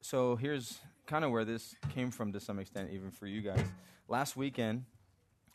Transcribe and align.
so 0.00 0.36
here's 0.36 0.78
kind 1.06 1.24
of 1.24 1.30
where 1.30 1.44
this 1.44 1.74
came 1.94 2.10
from 2.10 2.32
to 2.32 2.40
some 2.40 2.58
extent, 2.58 2.90
even 2.92 3.10
for 3.10 3.26
you 3.26 3.40
guys. 3.40 3.64
Last 4.08 4.36
weekend, 4.36 4.84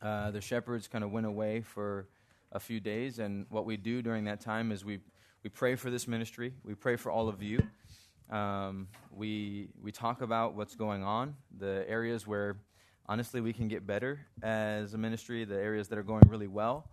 uh, 0.01 0.31
the 0.31 0.41
shepherds 0.41 0.87
kind 0.87 1.03
of 1.03 1.11
went 1.11 1.25
away 1.25 1.61
for 1.61 2.07
a 2.51 2.59
few 2.59 2.79
days, 2.79 3.19
and 3.19 3.45
what 3.49 3.65
we 3.65 3.77
do 3.77 4.01
during 4.01 4.25
that 4.25 4.41
time 4.41 4.71
is 4.71 4.83
we 4.83 4.99
we 5.43 5.49
pray 5.49 5.75
for 5.75 5.89
this 5.89 6.07
ministry. 6.07 6.53
We 6.63 6.73
pray 6.73 6.95
for 6.95 7.11
all 7.11 7.27
of 7.27 7.41
you. 7.43 7.61
Um, 8.29 8.87
we 9.11 9.69
we 9.81 9.91
talk 9.91 10.21
about 10.21 10.55
what's 10.55 10.75
going 10.75 11.03
on, 11.03 11.35
the 11.57 11.85
areas 11.87 12.25
where 12.27 12.57
honestly 13.07 13.41
we 13.41 13.53
can 13.53 13.67
get 13.67 13.85
better 13.85 14.19
as 14.41 14.93
a 14.93 14.97
ministry, 14.97 15.43
the 15.45 15.55
areas 15.57 15.87
that 15.89 15.97
are 15.97 16.03
going 16.03 16.23
really 16.27 16.47
well, 16.47 16.89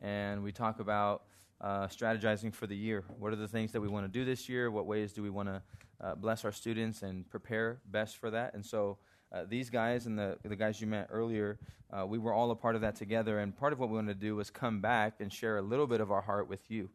and 0.00 0.42
we 0.42 0.52
talk 0.52 0.80
about 0.80 1.24
uh, 1.60 1.86
strategizing 1.86 2.54
for 2.54 2.66
the 2.66 2.76
year. 2.76 3.04
What 3.18 3.32
are 3.32 3.36
the 3.36 3.48
things 3.48 3.72
that 3.72 3.80
we 3.80 3.88
want 3.88 4.04
to 4.04 4.18
do 4.18 4.24
this 4.24 4.48
year? 4.48 4.70
What 4.70 4.86
ways 4.86 5.12
do 5.12 5.22
we 5.22 5.30
want 5.30 5.48
to 5.48 5.62
uh, 6.00 6.14
bless 6.14 6.44
our 6.44 6.52
students 6.52 7.02
and 7.02 7.28
prepare 7.30 7.80
best 7.90 8.16
for 8.16 8.30
that? 8.30 8.54
And 8.54 8.64
so. 8.64 8.98
Uh, 9.32 9.44
these 9.48 9.70
guys 9.70 10.06
and 10.06 10.16
the, 10.16 10.38
the 10.44 10.54
guys 10.54 10.80
you 10.80 10.86
met 10.86 11.08
earlier, 11.10 11.58
uh, 11.92 12.06
we 12.06 12.16
were 12.16 12.32
all 12.32 12.52
a 12.52 12.54
part 12.54 12.76
of 12.76 12.80
that 12.80 12.94
together. 12.94 13.40
And 13.40 13.54
part 13.54 13.72
of 13.72 13.80
what 13.80 13.88
we 13.88 13.96
wanted 13.96 14.20
to 14.20 14.26
do 14.26 14.36
was 14.36 14.50
come 14.50 14.80
back 14.80 15.14
and 15.18 15.32
share 15.32 15.58
a 15.58 15.62
little 15.62 15.88
bit 15.88 16.00
of 16.00 16.12
our 16.12 16.22
heart 16.22 16.48
with 16.48 16.70
you. 16.70 16.88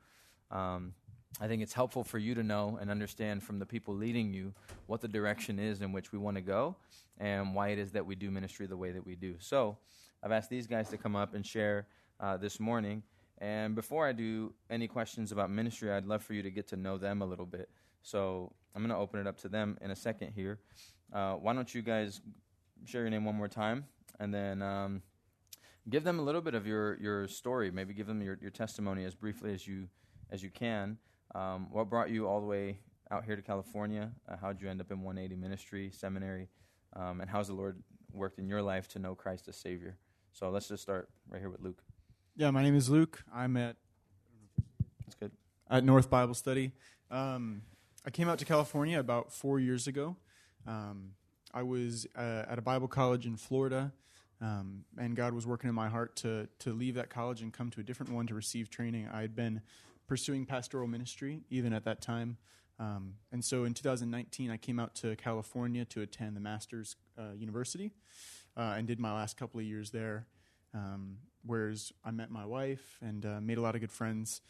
Um, 0.50 0.94
I 1.40 1.48
think 1.48 1.62
it's 1.62 1.74
helpful 1.74 2.04
for 2.04 2.18
you 2.18 2.36
to 2.36 2.44
know 2.44 2.77
and 2.82 2.91
understand 2.91 3.44
from 3.44 3.60
the 3.60 3.66
people 3.66 3.96
leading 3.96 4.34
you 4.34 4.54
what 4.88 5.02
the 5.02 5.08
direction 5.08 5.60
is 5.60 5.82
in 5.82 5.91
which 5.91 6.12
we 6.12 6.20
want 6.20 6.36
to 6.36 6.41
go 6.41 6.76
and 7.20 7.55
why 7.55 7.70
it 7.70 7.80
is 7.80 7.91
that 7.91 8.05
we 8.05 8.16
do 8.16 8.30
ministry 8.30 8.66
the 8.66 8.77
way 8.77 8.91
that 8.91 9.05
we 9.05 9.16
do. 9.16 9.36
So 9.40 9.77
I've 10.24 10.32
asked 10.32 10.49
these 10.49 10.68
guys 10.68 10.90
to 10.90 10.98
come 10.98 11.16
up 11.16 11.34
and 11.34 11.46
share 11.46 11.88
uh, 12.20 12.38
this 12.38 12.60
morning. 12.60 13.04
And 13.38 13.76
before 13.76 14.08
I 14.08 14.12
do 14.12 14.54
any 14.70 14.88
questions 14.88 15.32
about 15.32 15.49
ministry, 15.49 15.91
I'd 15.91 16.05
love 16.05 16.22
for 16.22 16.34
you 16.34 16.44
to 16.44 16.52
get 16.52 16.68
to 16.70 16.76
know 16.76 16.98
them 16.98 17.22
a 17.22 17.26
little 17.26 17.46
bit. 17.46 17.70
So 18.02 18.54
I'm 18.76 18.82
going 18.82 18.90
to 18.90 18.98
open 18.98 19.20
it 19.20 19.28
up 19.28 19.38
to 19.40 19.50
them 19.50 19.78
in 19.82 19.91
a 19.91 19.96
second 19.96 20.32
here. 20.34 20.60
Uh, 21.13 21.34
why 21.34 21.54
don't 21.54 21.74
you 21.74 21.82
guys 21.82 22.21
share 22.85 23.02
your 23.02 23.10
name 23.10 23.26
one 23.26 23.35
more 23.35 23.48
time 23.48 23.85
and 24.20 24.34
then 24.34 24.62
um, 24.62 25.02
give 25.90 26.04
them 26.04 26.20
a 26.20 26.22
little 26.22 26.41
bit 26.41 26.54
of 26.55 26.66
your, 26.66 26.98
your 26.99 27.27
story. 27.27 27.72
Maybe 27.72 27.94
give 27.94 28.07
them 28.07 28.22
your, 28.22 28.38
your 28.41 28.52
testimony 28.52 29.05
as 29.05 29.16
briefly 29.16 29.54
as 29.54 29.68
you 29.68 29.88
as 30.32 30.41
you 30.41 30.49
can. 30.49 30.98
Um, 31.35 31.68
what 31.72 31.90
brought 31.90 32.10
you 32.10 32.27
all 32.27 32.40
the 32.40 32.48
way 32.48 32.79
out 33.12 33.26
here 33.26 33.35
to 33.35 33.41
California? 33.41 34.12
Uh, 34.29 34.38
how 34.40 34.54
did 34.54 34.62
you 34.62 34.70
end 34.70 34.79
up 34.79 34.91
in 34.91 35.02
180 35.02 35.35
Ministry 35.35 35.91
Seminary? 35.94 36.48
Um, 36.96 37.22
and 37.22 37.29
how's 37.29 37.48
the 37.48 37.54
Lord 37.54 37.84
worked 38.13 38.40
in 38.40 38.48
your 38.48 38.62
life 38.62 38.88
to 38.90 38.99
know 38.99 39.13
Christ 39.13 39.48
as 39.49 39.57
Savior? 39.57 39.98
So 40.32 40.49
let's 40.49 40.68
just 40.70 40.82
start 40.82 41.10
right 41.29 41.40
here 41.40 41.49
with 41.49 41.62
Luke. 41.62 41.84
Yeah, 42.35 42.52
my 42.52 42.63
name 42.63 42.76
is 42.76 42.90
Luke. 42.90 43.24
I'm 43.34 43.57
at 43.57 43.76
That's 45.05 45.16
good. 45.16 45.32
at 45.70 45.84
North 45.84 46.10
Bible 46.10 46.34
Study. 46.34 46.72
Um, 47.10 47.63
I 48.04 48.10
came 48.10 48.27
out 48.27 48.40
to 48.40 48.46
California 48.46 48.99
about 48.99 49.32
four 49.32 49.60
years 49.60 49.85
ago. 49.85 50.16
Um, 50.66 51.12
I 51.54 51.62
was 51.62 52.07
uh, 52.16 52.46
at 52.49 52.57
a 52.57 52.62
Bible 52.62 52.88
college 52.88 53.27
in 53.27 53.38
Florida, 53.38 53.91
um, 54.41 54.85
and 54.98 55.16
God 55.16 55.34
was 55.35 55.46
working 55.46 55.70
in 55.70 55.76
my 55.76 55.88
heart 55.88 56.16
to 56.18 56.48
to 56.60 56.74
leave 56.74 56.96
that 56.96 57.12
college 57.12 57.41
and 57.41 57.54
come 57.54 57.70
to 57.70 57.79
a 57.79 57.84
different 57.84 58.12
one 58.12 58.26
to 58.27 58.34
receive 58.34 58.72
training. 58.72 59.07
I 59.12 59.22
had 59.22 59.35
been 59.35 59.62
pursuing 60.07 60.48
pastoral 60.48 60.88
ministry 60.88 61.41
even 61.52 61.74
at 61.74 61.84
that 61.85 62.02
time, 62.02 62.38
um, 62.79 63.16
and 63.32 63.46
so 63.46 63.66
in 63.66 63.76
2019 63.76 64.50
I 64.50 64.57
came 64.57 64.79
out 64.79 64.96
to 64.96 65.16
California 65.16 65.85
to 65.85 66.02
attend 66.02 66.35
the 66.35 66.41
Masters 66.41 66.96
uh, 67.19 67.34
University, 67.38 67.91
uh, 68.57 68.74
and 68.78 68.88
did 68.88 69.00
my 69.00 69.13
last 69.13 69.38
couple 69.38 69.59
of 69.59 69.66
years 69.68 69.91
there. 69.91 70.25
Um, 70.74 71.18
whereas 71.46 71.91
I 72.03 72.12
met 72.12 72.31
my 72.31 72.46
wife 72.46 72.97
and 73.02 73.25
uh, 73.25 73.41
made 73.41 73.59
a 73.59 73.62
lot 73.62 73.75
of 73.75 73.81
good 73.81 73.91
friends. 73.91 74.41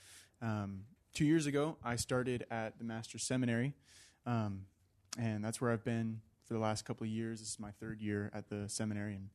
Um, 0.41 0.83
two 1.13 1.25
years 1.25 1.45
ago, 1.45 1.77
I 1.83 1.95
started 1.95 2.45
at 2.49 2.77
the 2.77 2.83
Master's 2.83 3.23
Seminary, 3.23 3.73
um, 4.25 4.65
and 5.17 5.43
that's 5.43 5.59
where 5.59 5.71
I've 5.71 5.83
been 5.83 6.21
for 6.45 6.53
the 6.53 6.59
last 6.59 6.85
couple 6.85 7.05
of 7.05 7.09
years. 7.09 7.39
This 7.39 7.49
is 7.49 7.59
my 7.59 7.71
third 7.71 8.01
year 8.01 8.31
at 8.33 8.49
the 8.49 8.67
seminary, 8.69 9.15
and 9.15 9.29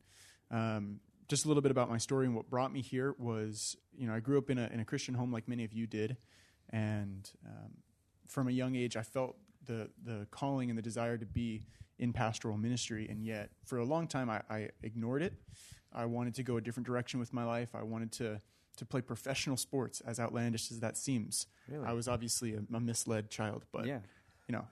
um, 0.49 0.99
just 1.27 1.45
a 1.45 1.47
little 1.47 1.61
bit 1.61 1.71
about 1.71 1.89
my 1.89 1.97
story 1.97 2.25
and 2.25 2.35
what 2.35 2.49
brought 2.49 2.71
me 2.71 2.81
here 2.81 3.15
was, 3.17 3.75
you 3.95 4.07
know, 4.07 4.13
I 4.13 4.19
grew 4.19 4.37
up 4.37 4.49
in 4.49 4.57
a 4.57 4.67
in 4.73 4.79
a 4.79 4.85
Christian 4.85 5.13
home 5.13 5.31
like 5.31 5.47
many 5.47 5.63
of 5.63 5.73
you 5.73 5.87
did, 5.87 6.17
and 6.69 7.29
um, 7.45 7.71
from 8.27 8.47
a 8.47 8.51
young 8.51 8.75
age, 8.75 8.95
I 8.95 9.03
felt 9.03 9.35
the 9.65 9.89
the 10.03 10.27
calling 10.31 10.69
and 10.69 10.77
the 10.77 10.83
desire 10.83 11.17
to 11.17 11.25
be 11.25 11.65
in 11.99 12.13
pastoral 12.13 12.57
ministry, 12.57 13.07
and 13.09 13.23
yet 13.23 13.49
for 13.65 13.79
a 13.79 13.85
long 13.85 14.07
time, 14.07 14.29
I, 14.29 14.41
I 14.49 14.69
ignored 14.83 15.21
it. 15.21 15.33
I 15.93 16.05
wanted 16.05 16.35
to 16.35 16.43
go 16.43 16.57
a 16.57 16.61
different 16.61 16.85
direction 16.85 17.19
with 17.19 17.33
my 17.33 17.43
life. 17.43 17.69
I 17.73 17.83
wanted 17.83 18.11
to 18.13 18.41
to 18.77 18.85
play 18.85 19.01
professional 19.01 19.57
sports, 19.57 20.01
as 20.05 20.19
outlandish 20.19 20.71
as 20.71 20.79
that 20.79 20.97
seems. 20.97 21.47
Really? 21.67 21.85
I 21.85 21.93
was 21.93 22.07
obviously 22.07 22.53
a, 22.55 22.61
a 22.75 22.79
misled 22.79 23.29
child, 23.29 23.65
but 23.71 23.85
yeah. 23.85 23.99
you 24.47 24.53
know, 24.53 24.65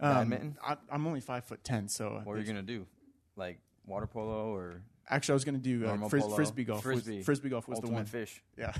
Badminton? 0.00 0.56
I, 0.64 0.76
I'm 0.90 1.06
only 1.06 1.20
five 1.20 1.44
foot 1.44 1.62
ten, 1.62 1.88
so 1.88 2.20
What 2.24 2.34
are 2.34 2.38
you 2.38 2.44
going 2.44 2.56
to 2.56 2.62
do? 2.62 2.86
Like 3.36 3.60
water 3.86 4.06
polo 4.06 4.54
or 4.54 4.82
actually 5.08 5.32
I 5.32 5.34
was 5.34 5.44
going 5.44 5.60
to 5.60 5.60
do 5.60 5.86
uh, 5.86 6.08
fris- 6.08 6.24
frisbee 6.34 6.64
golf. 6.64 6.84
was- 6.84 7.02
Frisbee. 7.02 7.22
frisbee 7.22 7.48
golf 7.48 7.68
was 7.68 7.76
Ultimate 7.76 7.90
the 7.90 7.94
one. 7.96 8.04
fish. 8.06 8.42
Yeah. 8.56 8.72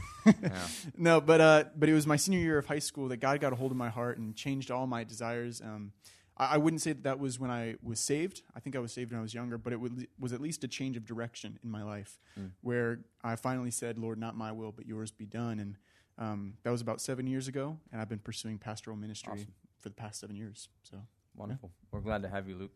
Yeah. 0.42 0.66
no, 0.96 1.20
but 1.20 1.40
uh, 1.40 1.64
but 1.76 1.88
it 1.88 1.94
was 1.94 2.06
my 2.06 2.16
senior 2.16 2.40
year 2.40 2.58
of 2.58 2.66
high 2.66 2.78
school 2.78 3.08
that 3.08 3.18
God 3.18 3.40
got 3.40 3.52
a 3.52 3.56
hold 3.56 3.70
of 3.70 3.76
my 3.76 3.88
heart 3.90 4.18
and 4.18 4.34
changed 4.34 4.70
all 4.70 4.86
my 4.86 5.04
desires. 5.04 5.60
Um, 5.60 5.92
I, 6.40 6.54
I 6.54 6.56
wouldn't 6.56 6.80
say 6.82 6.92
that 6.92 7.04
that 7.04 7.18
was 7.20 7.38
when 7.38 7.50
I 7.50 7.76
was 7.82 8.00
saved. 8.00 8.42
I 8.56 8.60
think 8.60 8.74
I 8.74 8.78
was 8.80 8.92
saved 8.92 9.12
when 9.12 9.18
I 9.20 9.22
was 9.22 9.34
younger, 9.34 9.58
but 9.58 9.72
it 9.72 9.80
would, 9.80 10.08
was 10.18 10.32
at 10.32 10.40
least 10.40 10.64
a 10.64 10.68
change 10.68 10.96
of 10.96 11.04
direction 11.04 11.58
in 11.62 11.70
my 11.70 11.82
life, 11.84 12.18
Mm. 12.38 12.50
where 12.62 13.00
I 13.22 13.36
finally 13.36 13.70
said, 13.70 13.98
"Lord, 13.98 14.18
not 14.18 14.36
my 14.36 14.50
will, 14.52 14.72
but 14.72 14.86
yours 14.86 15.10
be 15.10 15.26
done." 15.26 15.58
And 15.60 15.76
um, 16.18 16.54
that 16.64 16.70
was 16.70 16.80
about 16.80 17.00
seven 17.00 17.26
years 17.26 17.46
ago, 17.48 17.78
and 17.92 18.00
I've 18.00 18.08
been 18.08 18.18
pursuing 18.30 18.58
pastoral 18.58 18.96
ministry 18.96 19.32
Awesome. 19.34 19.52
for 19.78 19.88
the 19.88 19.94
past 19.94 20.20
seven 20.20 20.36
years. 20.36 20.68
So 20.82 20.96
Wonderful. 21.36 21.70
We're 21.92 22.00
glad 22.00 22.22
to 22.22 22.28
have 22.28 22.48
you, 22.48 22.56
Luke. 22.56 22.72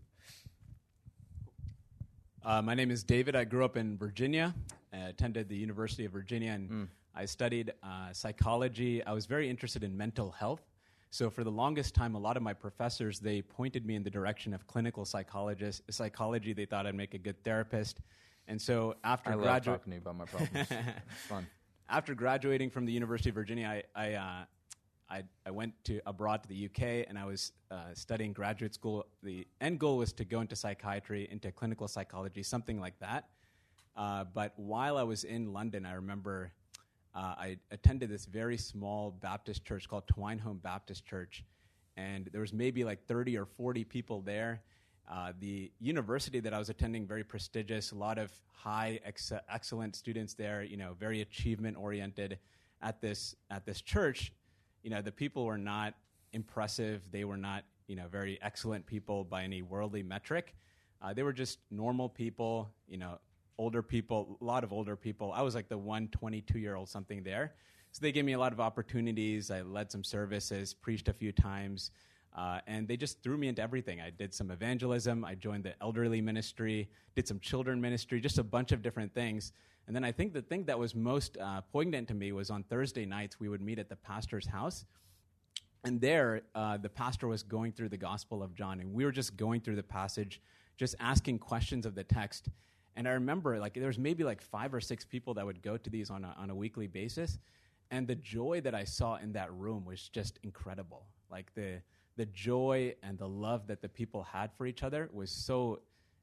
Uh, 2.44 2.62
my 2.62 2.74
name 2.74 2.90
is 2.90 3.02
David. 3.02 3.34
I 3.34 3.44
grew 3.44 3.64
up 3.64 3.76
in 3.76 3.96
Virginia. 3.98 4.54
I 4.92 4.98
attended 5.08 5.48
the 5.48 5.56
University 5.56 6.04
of 6.04 6.12
Virginia, 6.12 6.52
and 6.52 6.70
Mm. 6.70 6.88
I 7.14 7.24
studied 7.26 7.72
uh, 7.82 8.12
psychology. 8.12 9.02
I 9.04 9.12
was 9.12 9.26
very 9.26 9.48
interested 9.48 9.82
in 9.84 9.96
mental 9.96 10.30
health. 10.32 10.62
So 11.14 11.30
for 11.30 11.44
the 11.44 11.50
longest 11.50 11.94
time, 11.94 12.16
a 12.16 12.18
lot 12.18 12.36
of 12.36 12.42
my 12.42 12.52
professors 12.52 13.20
they 13.20 13.40
pointed 13.40 13.86
me 13.86 13.94
in 13.94 14.02
the 14.02 14.10
direction 14.10 14.52
of 14.52 14.66
clinical 14.66 15.04
psychologist 15.04 15.82
psychology. 15.88 16.52
They 16.52 16.64
thought 16.64 16.88
I'd 16.88 16.96
make 16.96 17.14
a 17.14 17.18
good 17.18 17.40
therapist. 17.44 18.00
And 18.48 18.60
so 18.60 18.96
after 19.04 19.30
I 19.30 19.34
love 19.34 19.62
talking 19.62 19.96
about 19.96 20.16
my 20.16 20.24
problems. 20.24 20.68
fun. 21.28 21.46
after 21.88 22.16
graduating 22.16 22.68
from 22.68 22.84
the 22.84 22.90
University 22.90 23.28
of 23.28 23.36
Virginia, 23.36 23.68
I 23.68 23.82
I, 23.94 24.14
uh, 24.14 24.44
I, 25.08 25.22
I 25.46 25.52
went 25.52 25.74
to 25.84 26.00
abroad 26.04 26.42
to 26.42 26.48
the 26.48 26.64
UK 26.66 27.06
and 27.08 27.16
I 27.16 27.26
was 27.26 27.52
uh, 27.70 27.94
studying 27.94 28.32
graduate 28.32 28.74
school. 28.74 29.06
The 29.22 29.46
end 29.60 29.78
goal 29.78 29.98
was 29.98 30.12
to 30.14 30.24
go 30.24 30.40
into 30.40 30.56
psychiatry, 30.56 31.28
into 31.30 31.52
clinical 31.52 31.86
psychology, 31.86 32.42
something 32.42 32.80
like 32.80 32.98
that. 32.98 33.28
Uh, 33.96 34.24
but 34.24 34.52
while 34.56 34.98
I 34.98 35.04
was 35.04 35.22
in 35.22 35.52
London, 35.52 35.86
I 35.86 35.92
remember 35.92 36.50
uh, 37.14 37.34
I 37.36 37.58
attended 37.70 38.10
this 38.10 38.26
very 38.26 38.56
small 38.56 39.12
Baptist 39.12 39.64
church 39.64 39.88
called 39.88 40.04
Twynholm 40.06 40.60
Baptist 40.62 41.06
Church, 41.06 41.44
and 41.96 42.28
there 42.32 42.40
was 42.40 42.52
maybe 42.52 42.82
like 42.84 43.06
30 43.06 43.38
or 43.38 43.46
40 43.46 43.84
people 43.84 44.20
there. 44.20 44.62
Uh, 45.08 45.32
the 45.38 45.70
university 45.80 46.40
that 46.40 46.54
I 46.54 46.58
was 46.58 46.70
attending 46.70 47.06
very 47.06 47.22
prestigious, 47.22 47.92
a 47.92 47.94
lot 47.94 48.18
of 48.18 48.32
high 48.52 48.98
ex- 49.04 49.32
excellent 49.48 49.94
students 49.94 50.34
there. 50.34 50.62
You 50.62 50.76
know, 50.76 50.94
very 50.98 51.20
achievement 51.20 51.76
oriented. 51.76 52.38
At 52.82 53.00
this 53.00 53.34
at 53.50 53.64
this 53.64 53.80
church, 53.80 54.32
you 54.82 54.90
know, 54.90 55.00
the 55.00 55.12
people 55.12 55.46
were 55.46 55.56
not 55.56 55.94
impressive. 56.34 57.02
They 57.10 57.24
were 57.24 57.38
not 57.38 57.64
you 57.86 57.96
know 57.96 58.08
very 58.08 58.38
excellent 58.42 58.86
people 58.86 59.24
by 59.24 59.44
any 59.44 59.62
worldly 59.62 60.02
metric. 60.02 60.54
Uh, 61.00 61.14
they 61.14 61.22
were 61.22 61.32
just 61.32 61.60
normal 61.70 62.08
people. 62.08 62.70
You 62.86 62.98
know, 62.98 63.18
older 63.58 63.82
people, 63.82 64.38
a 64.40 64.44
lot 64.44 64.64
of 64.64 64.72
older 64.72 64.96
people. 64.96 65.32
I 65.32 65.42
was 65.42 65.54
like 65.54 65.68
the 65.68 65.78
one 65.78 66.08
22 66.08 66.58
year 66.58 66.74
old 66.74 66.88
something 66.88 67.22
there. 67.22 67.54
So 67.92 68.00
they 68.00 68.12
gave 68.12 68.24
me 68.24 68.32
a 68.32 68.38
lot 68.38 68.52
of 68.52 68.60
opportunities. 68.60 69.50
I 69.50 69.62
led 69.62 69.92
some 69.92 70.02
services, 70.02 70.74
preached 70.74 71.08
a 71.08 71.12
few 71.12 71.30
times, 71.30 71.92
uh, 72.36 72.58
and 72.66 72.88
they 72.88 72.96
just 72.96 73.22
threw 73.22 73.36
me 73.36 73.46
into 73.46 73.62
everything. 73.62 74.00
I 74.00 74.10
did 74.10 74.34
some 74.34 74.50
evangelism, 74.50 75.24
I 75.24 75.36
joined 75.36 75.62
the 75.62 75.74
elderly 75.80 76.20
ministry, 76.20 76.88
did 77.14 77.28
some 77.28 77.38
children 77.38 77.80
ministry, 77.80 78.20
just 78.20 78.38
a 78.38 78.42
bunch 78.42 78.72
of 78.72 78.82
different 78.82 79.14
things. 79.14 79.52
And 79.86 79.94
then 79.94 80.02
I 80.02 80.10
think 80.10 80.32
the 80.32 80.42
thing 80.42 80.64
that 80.64 80.78
was 80.78 80.94
most 80.94 81.38
uh, 81.38 81.60
poignant 81.60 82.08
to 82.08 82.14
me 82.14 82.32
was 82.32 82.50
on 82.50 82.64
Thursday 82.64 83.04
nights, 83.04 83.38
we 83.38 83.48
would 83.48 83.60
meet 83.60 83.78
at 83.78 83.88
the 83.88 83.96
pastor's 83.96 84.46
house. 84.46 84.86
And 85.84 86.00
there, 86.00 86.42
uh, 86.54 86.78
the 86.78 86.88
pastor 86.88 87.28
was 87.28 87.42
going 87.42 87.72
through 87.72 87.90
the 87.90 87.98
Gospel 87.98 88.42
of 88.42 88.54
John, 88.54 88.80
and 88.80 88.94
we 88.94 89.04
were 89.04 89.12
just 89.12 89.36
going 89.36 89.60
through 89.60 89.76
the 89.76 89.82
passage, 89.82 90.40
just 90.78 90.94
asking 90.98 91.38
questions 91.38 91.84
of 91.84 91.94
the 91.94 92.04
text. 92.04 92.48
And 92.96 93.08
I 93.08 93.12
remember, 93.12 93.58
like, 93.58 93.74
there 93.74 93.86
was 93.88 93.98
maybe 93.98 94.24
like 94.24 94.40
five 94.40 94.72
or 94.72 94.80
six 94.80 95.04
people 95.04 95.34
that 95.34 95.44
would 95.44 95.62
go 95.62 95.76
to 95.76 95.90
these 95.90 96.10
on 96.10 96.24
a, 96.24 96.34
on 96.38 96.50
a 96.50 96.54
weekly 96.54 96.86
basis, 96.86 97.38
and 97.90 98.06
the 98.06 98.14
joy 98.14 98.60
that 98.62 98.74
I 98.74 98.84
saw 98.84 99.16
in 99.16 99.32
that 99.32 99.52
room 99.52 99.84
was 99.84 100.08
just 100.08 100.38
incredible. 100.42 101.06
Like 101.30 101.54
the 101.54 101.82
the 102.16 102.26
joy 102.26 102.94
and 103.02 103.18
the 103.18 103.28
love 103.28 103.66
that 103.66 103.82
the 103.82 103.88
people 103.88 104.22
had 104.22 104.52
for 104.52 104.66
each 104.66 104.82
other 104.82 105.10
was 105.12 105.30
so 105.30 105.80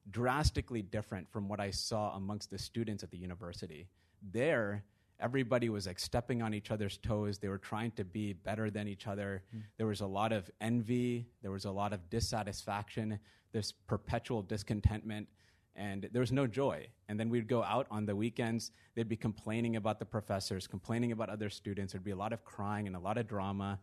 drastically 0.10 0.82
different 0.82 1.30
from 1.30 1.50
what 1.50 1.60
I 1.60 1.72
saw 1.72 2.16
amongst 2.16 2.50
the 2.50 2.58
students 2.58 3.04
at 3.04 3.12
the 3.12 3.18
university. 3.18 3.88
There, 4.32 4.84
everybody 5.20 5.70
was 5.70 5.88
like 5.88 6.00
stepping 6.00 6.42
on 6.42 6.54
each 6.54 6.72
other's 6.72 6.98
toes. 6.98 7.40
They 7.40 7.50
were 7.50 7.58
trying 7.58 7.92
to 7.92 8.06
be 8.06 8.34
better 8.34 8.70
than 8.70 8.88
each 8.88 9.06
other. 9.06 9.44
Mm. 9.54 9.64
There 9.78 9.88
was 9.88 10.02
a 10.02 10.08
lot 10.08 10.32
of 10.32 10.50
envy. 10.62 11.28
There 11.42 11.52
was 11.52 11.66
a 11.66 11.72
lot 11.72 11.92
of 11.94 12.10
dissatisfaction. 12.10 13.20
This 13.52 13.74
perpetual 13.74 14.42
discontentment 14.44 15.28
and 15.76 16.10
there 16.12 16.20
was 16.20 16.32
no 16.32 16.48
joy. 16.48 16.88
And 17.08 17.20
then 17.20 17.30
we'd 17.30 17.48
go 17.48 17.64
out 17.64 17.88
on 17.90 18.06
the 18.06 18.16
weekends, 18.16 18.72
they'd 18.96 19.08
be 19.08 19.16
complaining 19.16 19.76
about 19.76 20.00
the 20.00 20.06
professors, 20.06 20.68
complaining 20.68 21.12
about 21.12 21.30
other 21.30 21.50
students. 21.50 21.94
There'd 21.94 22.04
be 22.04 22.12
a 22.12 22.16
lot 22.16 22.34
of 22.34 22.44
crying 22.44 22.88
and 22.88 22.96
a 22.96 23.00
lot 23.00 23.18
of 23.18 23.28
drama. 23.28 23.80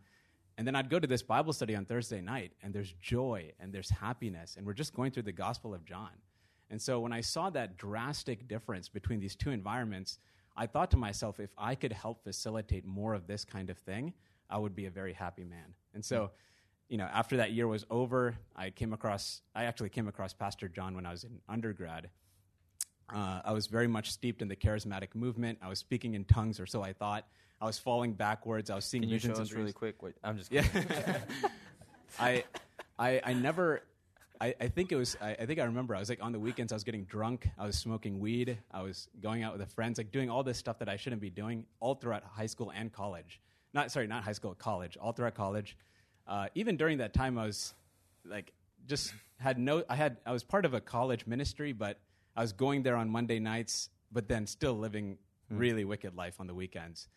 And 0.57 0.67
then 0.67 0.75
I'd 0.75 0.89
go 0.89 0.99
to 0.99 1.07
this 1.07 1.23
Bible 1.23 1.53
study 1.53 1.75
on 1.75 1.85
Thursday 1.85 2.21
night, 2.21 2.51
and 2.61 2.73
there's 2.73 2.93
joy 3.01 3.51
and 3.59 3.71
there's 3.73 3.89
happiness, 3.89 4.55
and 4.57 4.65
we're 4.67 4.73
just 4.73 4.93
going 4.93 5.11
through 5.11 5.23
the 5.23 5.31
Gospel 5.31 5.73
of 5.73 5.85
John. 5.85 6.11
And 6.69 6.81
so 6.81 6.99
when 6.99 7.13
I 7.13 7.21
saw 7.21 7.49
that 7.51 7.77
drastic 7.77 8.47
difference 8.47 8.89
between 8.89 9.19
these 9.19 9.35
two 9.35 9.51
environments, 9.51 10.19
I 10.55 10.67
thought 10.67 10.91
to 10.91 10.97
myself, 10.97 11.39
if 11.39 11.51
I 11.57 11.75
could 11.75 11.93
help 11.93 12.23
facilitate 12.23 12.85
more 12.85 13.13
of 13.13 13.25
this 13.25 13.45
kind 13.45 13.69
of 13.69 13.77
thing, 13.77 14.13
I 14.49 14.57
would 14.57 14.75
be 14.75 14.85
a 14.85 14.91
very 14.91 15.13
happy 15.13 15.43
man. 15.43 15.73
And 15.93 16.03
so, 16.03 16.25
hmm. 16.25 16.31
You 16.89 16.97
know, 16.97 17.05
after 17.05 17.37
that 17.37 17.51
year 17.51 17.67
was 17.67 17.85
over, 17.89 18.35
I 18.55 18.71
came 18.71 18.93
across, 18.93 19.41
I 19.55 19.65
actually 19.65 19.89
came 19.89 20.07
across 20.07 20.33
Pastor 20.33 20.67
John 20.67 20.95
when 20.95 21.05
I 21.05 21.11
was 21.11 21.23
in 21.23 21.39
undergrad. 21.47 22.09
Uh, 23.13 23.41
I 23.45 23.53
was 23.53 23.67
very 23.67 23.87
much 23.87 24.11
steeped 24.11 24.41
in 24.41 24.47
the 24.47 24.55
charismatic 24.55 25.15
movement. 25.15 25.59
I 25.61 25.69
was 25.69 25.79
speaking 25.79 26.15
in 26.15 26.25
tongues, 26.25 26.59
or 26.59 26.65
so 26.65 26.81
I 26.81 26.93
thought. 26.93 27.25
I 27.61 27.65
was 27.65 27.77
falling 27.77 28.13
backwards. 28.13 28.69
I 28.69 28.75
was 28.75 28.85
seeing 28.85 29.03
Can 29.03 29.09
you 29.09 29.19
show 29.19 29.33
us 29.33 29.51
really 29.51 29.73
quick. 29.73 30.01
Wait, 30.01 30.15
I'm 30.23 30.37
just 30.37 30.51
yeah. 30.51 30.65
I, 32.19 32.43
I, 32.97 33.21
I 33.23 33.33
never. 33.33 33.81
I, 34.41 34.55
I 34.61 34.67
think 34.69 34.91
it 34.91 34.95
was. 34.95 35.17
I, 35.19 35.31
I, 35.31 35.45
think 35.45 35.59
I 35.59 35.65
remember. 35.65 35.95
I 35.95 35.99
was 35.99 36.09
like 36.09 36.23
on 36.23 36.31
the 36.31 36.39
weekends. 36.39 36.71
I 36.71 36.75
was 36.75 36.83
getting 36.83 37.03
drunk. 37.05 37.47
I 37.57 37.65
was 37.65 37.77
smoking 37.77 38.19
weed. 38.19 38.57
I 38.71 38.81
was 38.81 39.09
going 39.21 39.43
out 39.43 39.51
with 39.57 39.67
the 39.67 39.73
friends, 39.73 39.97
like 39.97 40.11
doing 40.11 40.29
all 40.29 40.43
this 40.43 40.57
stuff 40.57 40.79
that 40.79 40.87
I 40.87 40.95
shouldn't 40.95 41.21
be 41.21 41.29
doing, 41.29 41.65
all 41.79 41.95
throughout 41.95 42.23
high 42.23 42.45
school 42.45 42.71
and 42.73 42.93
college. 42.93 43.41
Not 43.73 43.91
sorry, 43.91 44.07
not 44.07 44.23
high 44.23 44.31
school, 44.31 44.53
college. 44.53 44.97
All 45.01 45.11
throughout 45.11 45.35
college 45.35 45.75
uh, 46.29 46.47
even 46.53 46.77
during 46.77 46.99
that 46.99 47.13
time, 47.13 47.37
I 47.37 47.45
was 47.45 47.73
like 48.23 48.53
just 48.87 49.13
had 49.39 49.57
no. 49.57 49.83
I 49.89 49.95
had 49.95 50.17
I 50.25 50.31
was 50.31 50.43
part 50.43 50.63
of 50.63 50.73
a 50.73 50.79
college 50.79 51.25
ministry, 51.25 51.73
but 51.73 51.99
I 52.35 52.41
was 52.41 52.53
going 52.53 52.83
there 52.83 52.95
on 52.95 53.09
Monday 53.09 53.39
nights, 53.39 53.89
but 54.11 54.27
then 54.27 54.45
still 54.45 54.77
living 54.77 55.17
mm. 55.51 55.59
really 55.59 55.83
wicked 55.83 56.15
life 56.15 56.35
on 56.39 56.47
the 56.47 56.53
weekends. 56.53 57.09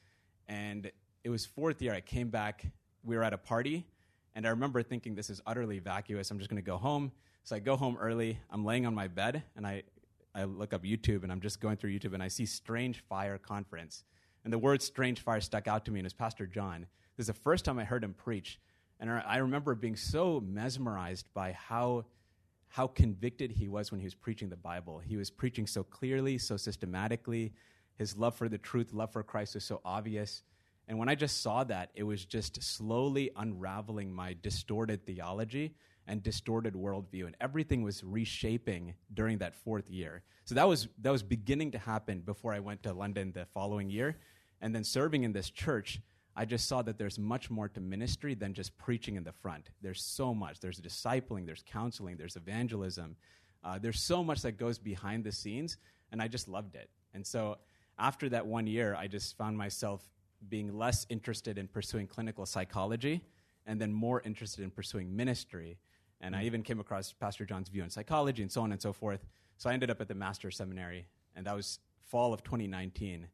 And 0.49 0.91
it 1.25 1.31
was 1.31 1.45
fourth 1.45 1.83
year. 1.83 1.93
I 1.93 2.01
came 2.01 2.31
back. 2.31 2.65
We 3.05 3.17
were 3.17 3.23
at 3.23 3.35
a 3.35 3.39
party, 3.39 3.87
and 4.35 4.47
I 4.47 4.51
remember 4.51 4.83
thinking, 4.83 5.15
"This 5.15 5.29
is 5.29 5.43
utterly 5.47 5.79
vacuous. 5.79 6.31
I'm 6.31 6.39
just 6.39 6.49
going 6.49 6.63
to 6.63 6.67
go 6.67 6.79
home." 6.79 7.13
So 7.45 7.55
I 7.55 7.59
go 7.59 7.77
home 7.77 7.99
early. 8.01 8.39
I'm 8.51 8.65
laying 8.65 8.87
on 8.87 8.95
my 8.95 9.09
bed, 9.09 9.43
and 9.57 9.67
I 9.67 9.83
I 10.35 10.45
look 10.45 10.73
up 10.73 10.85
YouTube, 10.85 11.23
and 11.23 11.31
I'm 11.31 11.41
just 11.41 11.61
going 11.61 11.77
through 11.77 11.91
YouTube, 11.91 12.15
and 12.15 12.23
I 12.23 12.29
see 12.29 12.47
Strange 12.47 13.01
Fire 13.11 13.37
Conference, 13.37 14.05
and 14.45 14.53
the 14.53 14.59
word 14.59 14.81
Strange 14.81 15.21
Fire 15.21 15.41
stuck 15.43 15.69
out 15.69 15.85
to 15.85 15.91
me, 15.91 16.01
and 16.01 16.07
it 16.07 16.07
was 16.07 16.15
Pastor 16.15 16.47
John. 16.47 16.87
This 17.17 17.25
is 17.25 17.27
the 17.27 17.41
first 17.41 17.67
time 17.67 17.79
I 17.79 17.85
heard 17.85 18.03
him 18.03 18.15
preach. 18.15 18.59
And 19.03 19.11
I 19.11 19.39
remember 19.39 19.75
being 19.75 19.97
so 19.97 20.41
mesmerized 20.41 21.27
by 21.35 21.51
how, 21.51 22.05
how 22.69 22.87
convicted 22.87 23.51
he 23.51 23.67
was 23.67 23.91
when 23.91 23.99
he 23.99 24.07
was 24.07 24.15
preaching 24.15 24.49
the 24.49 24.57
Bible. 24.57 25.01
He 25.01 25.17
was 25.17 25.29
preaching 25.29 25.67
so 25.67 25.83
clearly, 25.83 26.39
so 26.39 26.57
systematically. 26.57 27.53
His 27.97 28.17
love 28.17 28.37
for 28.37 28.49
the 28.49 28.59
truth, 28.59 28.93
love 28.93 29.13
for 29.13 29.25
Christ 29.25 29.55
was 29.55 29.65
so 29.65 29.81
obvious. 29.85 30.45
And 30.87 30.99
when 30.99 31.09
I 31.09 31.17
just 31.17 31.43
saw 31.43 31.65
that, 31.65 31.91
it 31.97 32.05
was 32.05 32.25
just 32.25 32.63
slowly 32.63 33.33
unraveling 33.35 34.15
my 34.15 34.37
distorted 34.41 35.05
theology 35.05 35.75
and 36.07 36.23
distorted 36.23 36.75
worldview. 36.75 37.27
And 37.27 37.37
everything 37.41 37.83
was 37.83 38.05
reshaping 38.05 38.95
during 39.13 39.39
that 39.39 39.57
fourth 39.57 39.91
year. 39.91 40.23
So 40.45 40.55
that 40.55 40.69
was, 40.69 40.87
that 41.01 41.11
was 41.11 41.25
beginning 41.25 41.73
to 41.73 41.79
happen 41.79 42.21
before 42.21 42.53
I 42.53 42.61
went 42.61 42.85
to 42.85 42.93
London 42.93 43.33
the 43.33 43.47
following 43.47 43.91
year. 43.91 44.19
And 44.61 44.73
then 44.73 44.85
serving 44.85 45.25
in 45.25 45.33
this 45.33 45.51
church, 45.51 46.01
I 46.35 46.45
just 46.45 46.67
saw 46.67 46.83
that 46.83 46.97
there's 46.99 47.19
much 47.19 47.51
more 47.51 47.69
to 47.69 47.81
ministry 47.81 48.35
than 48.35 48.55
just 48.55 48.77
preaching 48.79 49.17
in 49.17 49.25
the 49.25 49.33
front. 49.33 49.71
There's 49.83 50.03
so 50.03 50.35
much. 50.35 50.61
There's 50.61 50.81
discipling, 50.81 51.47
there's 51.47 51.63
counseling, 51.67 52.17
there's 52.17 52.37
evangelism. 52.37 53.17
Uh, 53.63 53.79
there's 53.79 54.01
so 54.01 54.25
much 54.25 54.43
that 54.43 54.53
goes 54.53 54.79
behind 54.79 55.25
the 55.25 55.33
scenes, 55.33 55.77
and 56.11 56.23
I 56.23 56.29
just 56.29 56.49
loved 56.49 56.75
it. 56.75 56.89
And 57.15 57.27
so 57.27 57.59
after 57.99 58.29
that 58.31 58.47
one 58.47 58.67
year, 58.67 58.97
I 58.99 59.07
just 59.07 59.37
found 59.37 59.57
myself 59.57 60.03
being 60.49 60.77
less 60.77 61.07
interested 61.09 61.59
in 61.59 61.69
pursuing 61.69 62.07
clinical 62.07 62.47
psychology 62.47 63.23
and 63.67 63.81
then 63.81 63.93
more 63.93 64.23
interested 64.25 64.65
in 64.65 64.71
pursuing 64.71 65.15
ministry. 65.15 65.79
And 66.21 66.35
I 66.35 66.43
mm. 66.43 66.47
even 66.47 66.63
came 66.63 66.81
across 66.81 67.13
Pastor 67.13 67.45
John's 67.45 67.69
view 67.69 67.83
on 67.83 67.91
psychology 67.91 68.43
and 68.43 68.51
so 68.51 68.63
on 68.63 68.73
and 68.73 68.81
so 68.81 68.93
forth. 68.93 69.25
So 69.59 69.71
I 69.71 69.75
ended 69.75 69.91
up 69.91 70.01
at 70.01 70.09
the 70.09 70.15
Master's 70.15 70.57
Seminary, 70.57 71.07
and 71.37 71.47
that 71.47 71.55
was 71.55 71.79
fall 72.05 72.33
of 72.33 72.43
2019 72.43 73.29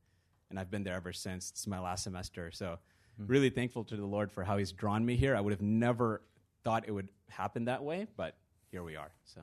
and 0.51 0.59
I've 0.59 0.71
been 0.71 0.83
there 0.83 0.95
ever 0.95 1.13
since. 1.13 1.51
It's 1.51 1.67
my 1.67 1.79
last 1.79 2.05
semester. 2.05 2.51
So, 2.53 2.79
mm-hmm. 3.21 3.27
really 3.27 3.51
thankful 3.51 3.85
to 3.85 3.97
the 3.97 4.07
Lord 4.07 4.33
for 4.33 4.45
how 4.45 4.57
He's 4.57 4.73
drawn 4.73 5.05
me 5.05 5.17
here. 5.17 5.37
I 5.37 5.41
would 5.41 5.53
have 5.53 5.63
never 5.63 6.23
thought 6.65 6.85
it 6.87 6.93
would 6.93 7.09
happen 7.29 7.67
that 7.67 7.83
way, 7.83 8.07
but 8.17 8.37
here 8.71 8.83
we 8.83 8.97
are. 8.97 9.11
So, 9.25 9.41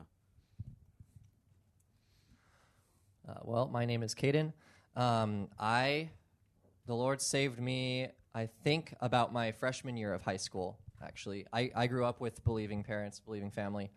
uh, 3.28 3.34
well, 3.42 3.68
my 3.68 3.84
name 3.84 4.02
is 4.02 4.14
Caden. 4.14 4.52
Um, 4.94 5.48
I, 5.58 6.10
the 6.86 6.94
Lord 6.94 7.20
saved 7.20 7.60
me. 7.60 8.08
I 8.34 8.48
think 8.64 8.94
about 9.00 9.32
my 9.32 9.52
freshman 9.52 9.96
year 9.96 10.12
of 10.14 10.22
high 10.22 10.36
school. 10.36 10.78
Actually, 11.02 11.46
I, 11.52 11.70
I 11.74 11.86
grew 11.86 12.04
up 12.04 12.20
with 12.20 12.42
believing 12.44 12.82
parents, 12.82 13.20
believing 13.20 13.50
family, 13.50 13.90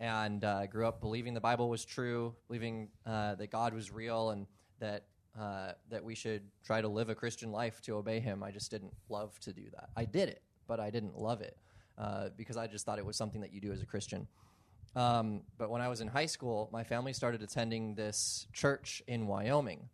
and 0.00 0.44
uh, 0.44 0.66
grew 0.66 0.86
up 0.86 1.00
believing 1.00 1.34
the 1.34 1.40
Bible 1.40 1.68
was 1.68 1.84
true, 1.84 2.34
believing 2.46 2.88
uh, 3.04 3.34
that 3.36 3.50
God 3.50 3.74
was 3.74 3.92
real, 3.92 4.30
and 4.30 4.46
that 4.80 5.04
uh, 5.38 5.72
that 5.90 6.02
we 6.02 6.14
should 6.14 6.42
try 6.64 6.80
to 6.80 6.88
live 6.88 7.08
a 7.08 7.14
Christian 7.14 7.52
life 7.52 7.80
to 7.82 7.96
obey 7.96 8.20
Him. 8.20 8.42
I 8.42 8.50
just 8.50 8.70
didn't 8.70 8.94
love 9.08 9.38
to 9.40 9.52
do 9.52 9.64
that. 9.72 9.90
I 9.96 10.04
did 10.04 10.28
it, 10.28 10.42
but 10.66 10.80
I 10.80 10.90
didn't 10.90 11.18
love 11.18 11.42
it 11.42 11.56
uh, 11.98 12.30
because 12.36 12.56
I 12.56 12.66
just 12.66 12.86
thought 12.86 12.98
it 12.98 13.06
was 13.06 13.16
something 13.16 13.40
that 13.40 13.52
you 13.52 13.60
do 13.60 13.72
as 13.72 13.82
a 13.82 13.86
Christian. 13.86 14.26
Um, 14.94 15.42
but 15.58 15.68
when 15.68 15.82
I 15.82 15.88
was 15.88 16.00
in 16.00 16.08
high 16.08 16.26
school, 16.26 16.70
my 16.72 16.82
family 16.82 17.12
started 17.12 17.42
attending 17.42 17.94
this 17.94 18.46
church 18.54 19.02
in 19.06 19.26
Wyoming, 19.26 19.90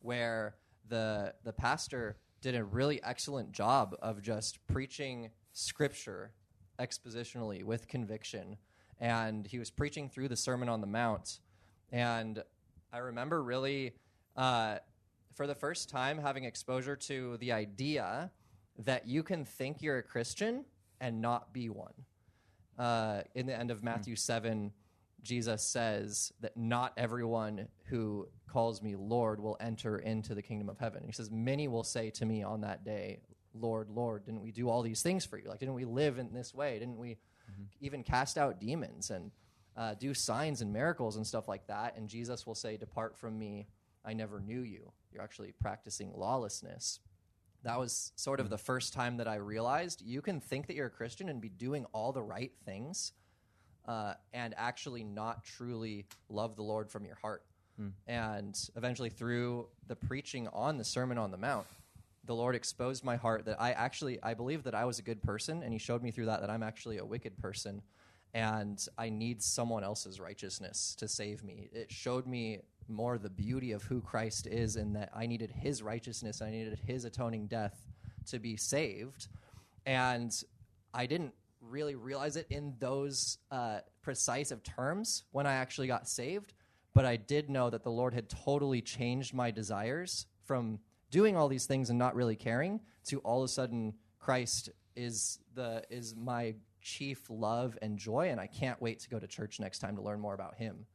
where 0.00 0.56
the 0.88 1.34
the 1.44 1.52
pastor 1.52 2.16
did 2.40 2.56
a 2.56 2.64
really 2.64 3.00
excellent 3.04 3.52
job 3.52 3.94
of 4.02 4.22
just 4.22 4.58
preaching 4.66 5.30
scripture 5.52 6.32
expositionally 6.80 7.62
with 7.62 7.86
conviction, 7.86 8.56
and 8.98 9.46
he 9.46 9.58
was 9.58 9.70
preaching 9.70 10.08
through 10.08 10.26
the 10.26 10.36
Sermon 10.36 10.68
on 10.68 10.80
the 10.80 10.86
Mount, 10.86 11.38
and 11.92 12.42
I 12.92 12.98
remember 12.98 13.40
really 13.40 13.94
uh, 14.40 14.78
for 15.34 15.46
the 15.46 15.54
first 15.54 15.90
time 15.90 16.18
having 16.18 16.44
exposure 16.44 16.96
to 16.96 17.36
the 17.36 17.52
idea 17.52 18.30
that 18.78 19.06
you 19.06 19.22
can 19.22 19.44
think 19.44 19.82
you're 19.82 19.98
a 19.98 20.02
Christian 20.02 20.64
and 20.98 21.20
not 21.20 21.52
be 21.52 21.68
one. 21.68 21.92
Uh, 22.78 23.20
in 23.34 23.44
the 23.44 23.54
end 23.54 23.70
of 23.70 23.84
Matthew 23.84 24.14
mm. 24.14 24.18
7, 24.18 24.72
Jesus 25.22 25.62
says 25.62 26.32
that 26.40 26.56
not 26.56 26.94
everyone 26.96 27.68
who 27.84 28.28
calls 28.48 28.80
me 28.80 28.96
Lord 28.96 29.40
will 29.40 29.58
enter 29.60 29.98
into 29.98 30.34
the 30.34 30.40
kingdom 30.40 30.70
of 30.70 30.78
heaven. 30.78 31.02
He 31.04 31.12
says, 31.12 31.30
Many 31.30 31.68
will 31.68 31.84
say 31.84 32.08
to 32.12 32.24
me 32.24 32.42
on 32.42 32.62
that 32.62 32.82
day, 32.82 33.20
Lord, 33.52 33.90
Lord, 33.90 34.24
didn't 34.24 34.40
we 34.40 34.52
do 34.52 34.70
all 34.70 34.80
these 34.80 35.02
things 35.02 35.26
for 35.26 35.36
you? 35.36 35.50
Like, 35.50 35.58
didn't 35.58 35.74
we 35.74 35.84
live 35.84 36.18
in 36.18 36.32
this 36.32 36.54
way? 36.54 36.78
Didn't 36.78 36.96
we 36.96 37.10
mm-hmm. 37.10 37.64
even 37.82 38.02
cast 38.02 38.38
out 38.38 38.58
demons 38.58 39.10
and 39.10 39.30
uh, 39.76 39.94
do 39.94 40.14
signs 40.14 40.62
and 40.62 40.72
miracles 40.72 41.16
and 41.16 41.26
stuff 41.26 41.46
like 41.46 41.66
that? 41.66 41.98
And 41.98 42.08
Jesus 42.08 42.46
will 42.46 42.54
say, 42.54 42.78
Depart 42.78 43.18
from 43.18 43.38
me, 43.38 43.66
I 44.04 44.14
never 44.14 44.40
knew 44.40 44.60
you. 44.60 44.92
You're 45.12 45.22
actually 45.22 45.52
practicing 45.60 46.12
lawlessness. 46.14 47.00
That 47.62 47.78
was 47.78 48.12
sort 48.16 48.40
of 48.40 48.48
the 48.48 48.58
first 48.58 48.92
time 48.92 49.18
that 49.18 49.28
I 49.28 49.36
realized 49.36 50.02
you 50.02 50.22
can 50.22 50.40
think 50.40 50.66
that 50.66 50.76
you're 50.76 50.86
a 50.86 50.90
Christian 50.90 51.28
and 51.28 51.40
be 51.40 51.50
doing 51.50 51.84
all 51.92 52.12
the 52.12 52.22
right 52.22 52.52
things 52.64 53.12
uh, 53.86 54.14
and 54.32 54.54
actually 54.56 55.04
not 55.04 55.44
truly 55.44 56.06
love 56.28 56.56
the 56.56 56.62
Lord 56.62 56.90
from 56.90 57.04
your 57.04 57.16
heart. 57.16 57.44
Mm. 57.80 57.92
And 58.06 58.70
eventually, 58.76 59.10
through 59.10 59.66
the 59.88 59.96
preaching 59.96 60.48
on 60.52 60.78
the 60.78 60.84
Sermon 60.84 61.18
on 61.18 61.30
the 61.30 61.36
Mount, 61.36 61.66
the 62.24 62.34
Lord 62.34 62.54
exposed 62.54 63.04
my 63.04 63.16
heart 63.16 63.46
that 63.46 63.60
I 63.60 63.72
actually 63.72 64.22
I 64.22 64.34
believe 64.34 64.64
that 64.64 64.74
I 64.74 64.84
was 64.84 64.98
a 64.98 65.02
good 65.02 65.22
person, 65.22 65.62
and 65.62 65.72
He 65.72 65.78
showed 65.78 66.02
me 66.02 66.10
through 66.10 66.26
that 66.26 66.40
that 66.40 66.50
I'm 66.50 66.62
actually 66.62 66.98
a 66.98 67.04
wicked 67.04 67.38
person, 67.38 67.82
and 68.34 68.84
I 68.98 69.08
need 69.08 69.42
someone 69.42 69.82
else's 69.82 70.20
righteousness 70.20 70.94
to 70.98 71.08
save 71.08 71.42
me. 71.42 71.68
It 71.72 71.90
showed 71.90 72.26
me 72.26 72.60
more 72.88 73.18
the 73.18 73.30
beauty 73.30 73.72
of 73.72 73.82
who 73.82 74.00
Christ 74.00 74.46
is 74.46 74.76
and 74.76 74.94
that 74.96 75.10
I 75.14 75.26
needed 75.26 75.50
his 75.50 75.82
righteousness, 75.82 76.42
I 76.42 76.50
needed 76.50 76.78
his 76.86 77.04
atoning 77.04 77.46
death 77.46 77.86
to 78.26 78.38
be 78.38 78.56
saved. 78.56 79.28
And 79.86 80.32
I 80.92 81.06
didn't 81.06 81.34
really 81.60 81.94
realize 81.94 82.36
it 82.36 82.46
in 82.50 82.74
those 82.78 83.38
uh, 83.50 83.80
precise 84.02 84.50
of 84.50 84.62
terms 84.62 85.24
when 85.32 85.46
I 85.46 85.54
actually 85.54 85.86
got 85.86 86.08
saved, 86.08 86.52
but 86.94 87.04
I 87.04 87.16
did 87.16 87.50
know 87.50 87.70
that 87.70 87.84
the 87.84 87.90
Lord 87.90 88.14
had 88.14 88.28
totally 88.28 88.80
changed 88.80 89.34
my 89.34 89.50
desires 89.50 90.26
from 90.44 90.80
doing 91.10 91.36
all 91.36 91.48
these 91.48 91.66
things 91.66 91.90
and 91.90 91.98
not 91.98 92.14
really 92.14 92.36
caring 92.36 92.80
to 93.06 93.18
all 93.20 93.42
of 93.42 93.44
a 93.44 93.48
sudden 93.48 93.94
Christ 94.18 94.70
is 94.96 95.38
the 95.54 95.82
is 95.90 96.14
my 96.16 96.54
chief 96.82 97.26
love 97.28 97.78
and 97.82 97.98
joy 97.98 98.28
and 98.30 98.40
I 98.40 98.46
can't 98.46 98.80
wait 98.80 99.00
to 99.00 99.10
go 99.10 99.18
to 99.18 99.26
church 99.26 99.60
next 99.60 99.80
time 99.80 99.96
to 99.96 100.02
learn 100.02 100.20
more 100.20 100.34
about 100.34 100.54
him. 100.56 100.86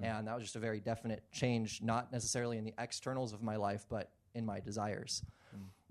Mm. 0.00 0.18
And 0.18 0.28
that 0.28 0.34
was 0.34 0.44
just 0.44 0.56
a 0.56 0.60
very 0.60 0.80
definite 0.80 1.22
change, 1.32 1.80
not 1.82 2.12
necessarily 2.12 2.58
in 2.58 2.64
the 2.64 2.74
externals 2.78 3.32
of 3.32 3.42
my 3.42 3.56
life, 3.56 3.86
but 3.88 4.10
in 4.34 4.44
my 4.46 4.60
desires. 4.60 5.22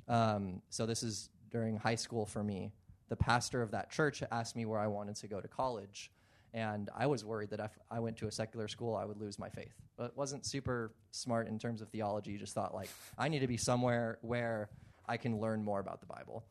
Um, 0.09 0.61
so 0.69 0.85
this 0.85 1.03
is 1.03 1.29
during 1.51 1.77
high 1.77 1.95
school 1.95 2.25
for 2.25 2.43
me. 2.43 2.71
The 3.09 3.15
pastor 3.15 3.61
of 3.61 3.71
that 3.71 3.91
church 3.91 4.23
asked 4.31 4.55
me 4.55 4.65
where 4.65 4.79
I 4.79 4.87
wanted 4.87 5.15
to 5.17 5.27
go 5.27 5.39
to 5.39 5.47
college, 5.47 6.11
and 6.53 6.89
I 6.95 7.05
was 7.05 7.23
worried 7.23 7.51
that 7.51 7.59
if 7.59 7.77
I 7.89 7.99
went 7.99 8.17
to 8.17 8.27
a 8.27 8.31
secular 8.31 8.67
school, 8.67 8.95
I 8.95 9.05
would 9.05 9.17
lose 9.17 9.37
my 9.37 9.49
faith. 9.49 9.73
But 9.97 10.17
wasn't 10.17 10.45
super 10.45 10.91
smart 11.11 11.47
in 11.47 11.59
terms 11.59 11.81
of 11.81 11.89
theology. 11.89 12.37
Just 12.37 12.53
thought 12.53 12.73
like 12.73 12.89
I 13.17 13.29
need 13.29 13.39
to 13.39 13.47
be 13.47 13.57
somewhere 13.57 14.17
where 14.21 14.69
I 15.07 15.17
can 15.17 15.39
learn 15.39 15.63
more 15.63 15.79
about 15.79 15.99
the 16.01 16.07
Bible. 16.07 16.43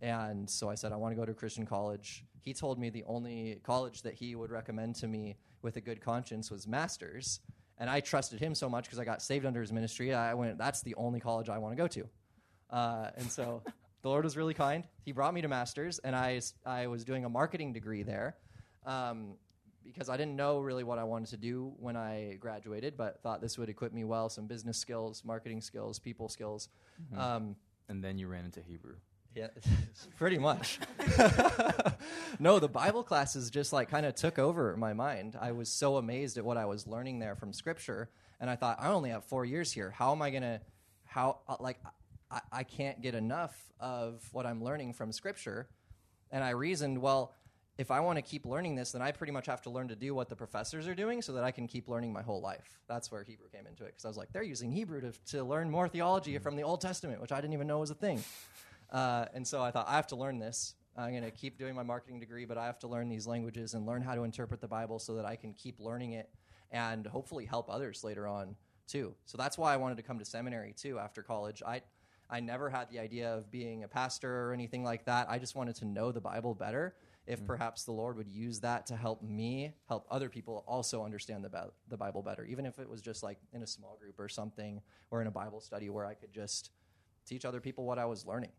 And 0.00 0.48
so 0.48 0.68
I 0.68 0.74
said, 0.74 0.92
I 0.92 0.96
want 0.96 1.12
to 1.12 1.16
go 1.16 1.24
to 1.24 1.32
a 1.32 1.34
Christian 1.34 1.66
college. 1.66 2.24
He 2.40 2.52
told 2.52 2.78
me 2.78 2.90
the 2.90 3.04
only 3.04 3.60
college 3.62 4.02
that 4.02 4.14
he 4.14 4.34
would 4.34 4.50
recommend 4.50 4.94
to 4.96 5.08
me 5.08 5.36
with 5.62 5.76
a 5.76 5.80
good 5.80 6.00
conscience 6.00 6.50
was 6.50 6.66
Masters. 6.66 7.40
And 7.78 7.90
I 7.90 8.00
trusted 8.00 8.38
him 8.40 8.54
so 8.54 8.68
much 8.68 8.84
because 8.84 8.98
I 8.98 9.04
got 9.04 9.20
saved 9.20 9.44
under 9.44 9.60
his 9.60 9.72
ministry. 9.72 10.14
I 10.14 10.34
went, 10.34 10.56
that's 10.58 10.82
the 10.82 10.94
only 10.94 11.20
college 11.20 11.48
I 11.48 11.58
want 11.58 11.76
to 11.76 11.82
go 11.82 11.88
to. 11.88 12.08
Uh, 12.70 13.10
and 13.16 13.30
so 13.30 13.62
the 14.02 14.08
Lord 14.08 14.24
was 14.24 14.36
really 14.36 14.54
kind. 14.54 14.84
He 15.04 15.12
brought 15.12 15.34
me 15.34 15.40
to 15.42 15.48
Masters, 15.48 15.98
and 16.00 16.14
I, 16.14 16.40
I 16.64 16.86
was 16.86 17.04
doing 17.04 17.24
a 17.24 17.28
marketing 17.28 17.72
degree 17.72 18.02
there 18.02 18.36
um, 18.86 19.34
because 19.84 20.08
I 20.08 20.16
didn't 20.16 20.36
know 20.36 20.60
really 20.60 20.84
what 20.84 20.98
I 20.98 21.04
wanted 21.04 21.28
to 21.30 21.36
do 21.36 21.72
when 21.78 21.96
I 21.96 22.36
graduated, 22.40 22.96
but 22.96 23.20
thought 23.22 23.40
this 23.40 23.58
would 23.58 23.68
equip 23.68 23.92
me 23.92 24.04
well 24.04 24.28
some 24.28 24.46
business 24.46 24.78
skills, 24.78 25.22
marketing 25.24 25.60
skills, 25.60 25.98
people 25.98 26.28
skills. 26.28 26.68
Um, 27.16 27.56
And 27.88 28.02
then 28.02 28.18
you 28.18 28.26
ran 28.28 28.44
into 28.44 28.60
Hebrew. 28.60 28.96
Yeah, 29.36 29.48
pretty 30.16 30.38
much. 30.38 30.80
no, 32.38 32.58
the 32.58 32.68
Bible 32.68 33.02
classes 33.02 33.50
just 33.50 33.72
like 33.72 33.90
kind 33.90 34.06
of 34.06 34.14
took 34.14 34.38
over 34.38 34.74
my 34.78 34.94
mind. 34.94 35.36
I 35.38 35.52
was 35.52 35.68
so 35.68 35.98
amazed 35.98 36.38
at 36.38 36.44
what 36.44 36.56
I 36.56 36.64
was 36.64 36.86
learning 36.86 37.18
there 37.18 37.36
from 37.36 37.52
Scripture, 37.52 38.08
and 38.40 38.48
I 38.48 38.56
thought, 38.56 38.78
I 38.80 38.88
only 38.88 39.10
have 39.10 39.24
four 39.24 39.44
years 39.44 39.70
here. 39.70 39.90
How 39.90 40.12
am 40.12 40.22
I 40.22 40.30
gonna? 40.30 40.60
How 41.04 41.40
uh, 41.46 41.56
like 41.60 41.78
I, 42.30 42.40
I 42.50 42.62
can't 42.62 43.02
get 43.02 43.14
enough 43.14 43.54
of 43.78 44.26
what 44.32 44.46
I'm 44.46 44.64
learning 44.64 44.94
from 44.94 45.12
Scripture, 45.12 45.68
and 46.30 46.42
I 46.42 46.50
reasoned, 46.50 47.02
well, 47.02 47.34
if 47.76 47.90
I 47.90 48.00
want 48.00 48.16
to 48.16 48.22
keep 48.22 48.46
learning 48.46 48.74
this, 48.74 48.92
then 48.92 49.02
I 49.02 49.12
pretty 49.12 49.34
much 49.34 49.44
have 49.46 49.60
to 49.62 49.70
learn 49.70 49.88
to 49.88 49.96
do 49.96 50.14
what 50.14 50.30
the 50.30 50.36
professors 50.36 50.88
are 50.88 50.94
doing, 50.94 51.20
so 51.20 51.34
that 51.34 51.44
I 51.44 51.50
can 51.50 51.66
keep 51.66 51.90
learning 51.90 52.10
my 52.10 52.22
whole 52.22 52.40
life. 52.40 52.80
That's 52.88 53.12
where 53.12 53.22
Hebrew 53.22 53.48
came 53.50 53.66
into 53.66 53.84
it, 53.84 53.88
because 53.88 54.06
I 54.06 54.08
was 54.08 54.16
like, 54.16 54.32
they're 54.32 54.42
using 54.42 54.72
Hebrew 54.72 55.02
to 55.02 55.12
to 55.32 55.44
learn 55.44 55.70
more 55.70 55.88
theology 55.88 56.38
from 56.38 56.56
the 56.56 56.62
Old 56.62 56.80
Testament, 56.80 57.20
which 57.20 57.32
I 57.32 57.42
didn't 57.42 57.52
even 57.52 57.66
know 57.66 57.80
was 57.80 57.90
a 57.90 57.94
thing. 57.94 58.24
Uh, 58.90 59.26
and 59.34 59.46
so 59.46 59.62
I 59.62 59.70
thought, 59.70 59.88
I 59.88 59.96
have 59.96 60.06
to 60.08 60.16
learn 60.16 60.38
this. 60.38 60.74
I'm 60.96 61.10
going 61.10 61.24
to 61.24 61.30
keep 61.30 61.58
doing 61.58 61.74
my 61.74 61.82
marketing 61.82 62.20
degree, 62.20 62.46
but 62.46 62.56
I 62.56 62.64
have 62.66 62.78
to 62.80 62.88
learn 62.88 63.08
these 63.08 63.26
languages 63.26 63.74
and 63.74 63.86
learn 63.86 64.00
how 64.00 64.14
to 64.14 64.24
interpret 64.24 64.60
the 64.60 64.68
Bible 64.68 64.98
so 64.98 65.14
that 65.16 65.26
I 65.26 65.36
can 65.36 65.52
keep 65.52 65.78
learning 65.78 66.12
it 66.12 66.30
and 66.70 67.06
hopefully 67.06 67.44
help 67.44 67.68
others 67.68 68.02
later 68.02 68.26
on 68.26 68.56
too. 68.86 69.14
So 69.26 69.36
that's 69.36 69.58
why 69.58 69.74
I 69.74 69.76
wanted 69.76 69.96
to 69.96 70.02
come 70.02 70.18
to 70.18 70.24
seminary 70.24 70.74
too 70.76 70.98
after 70.98 71.22
college. 71.22 71.62
I, 71.66 71.82
I 72.30 72.40
never 72.40 72.70
had 72.70 72.90
the 72.90 72.98
idea 72.98 73.34
of 73.34 73.50
being 73.50 73.84
a 73.84 73.88
pastor 73.88 74.48
or 74.48 74.52
anything 74.52 74.84
like 74.84 75.04
that. 75.04 75.26
I 75.28 75.38
just 75.38 75.54
wanted 75.54 75.76
to 75.76 75.84
know 75.84 76.12
the 76.12 76.20
Bible 76.20 76.54
better. 76.54 76.94
If 77.26 77.44
perhaps 77.44 77.82
the 77.82 77.92
Lord 77.92 78.16
would 78.16 78.28
use 78.28 78.60
that 78.60 78.86
to 78.86 78.96
help 78.96 79.20
me 79.20 79.72
help 79.88 80.06
other 80.10 80.28
people 80.28 80.64
also 80.68 81.04
understand 81.04 81.44
the, 81.44 81.70
the 81.88 81.96
Bible 81.96 82.22
better, 82.22 82.44
even 82.44 82.64
if 82.64 82.78
it 82.78 82.88
was 82.88 83.02
just 83.02 83.24
like 83.24 83.38
in 83.52 83.62
a 83.62 83.66
small 83.66 83.98
group 84.00 84.20
or 84.20 84.28
something 84.28 84.80
or 85.10 85.20
in 85.20 85.26
a 85.26 85.30
Bible 85.32 85.60
study 85.60 85.90
where 85.90 86.06
I 86.06 86.14
could 86.14 86.32
just 86.32 86.70
teach 87.26 87.44
other 87.44 87.60
people 87.60 87.84
what 87.84 87.98
I 87.98 88.04
was 88.04 88.24
learning 88.24 88.52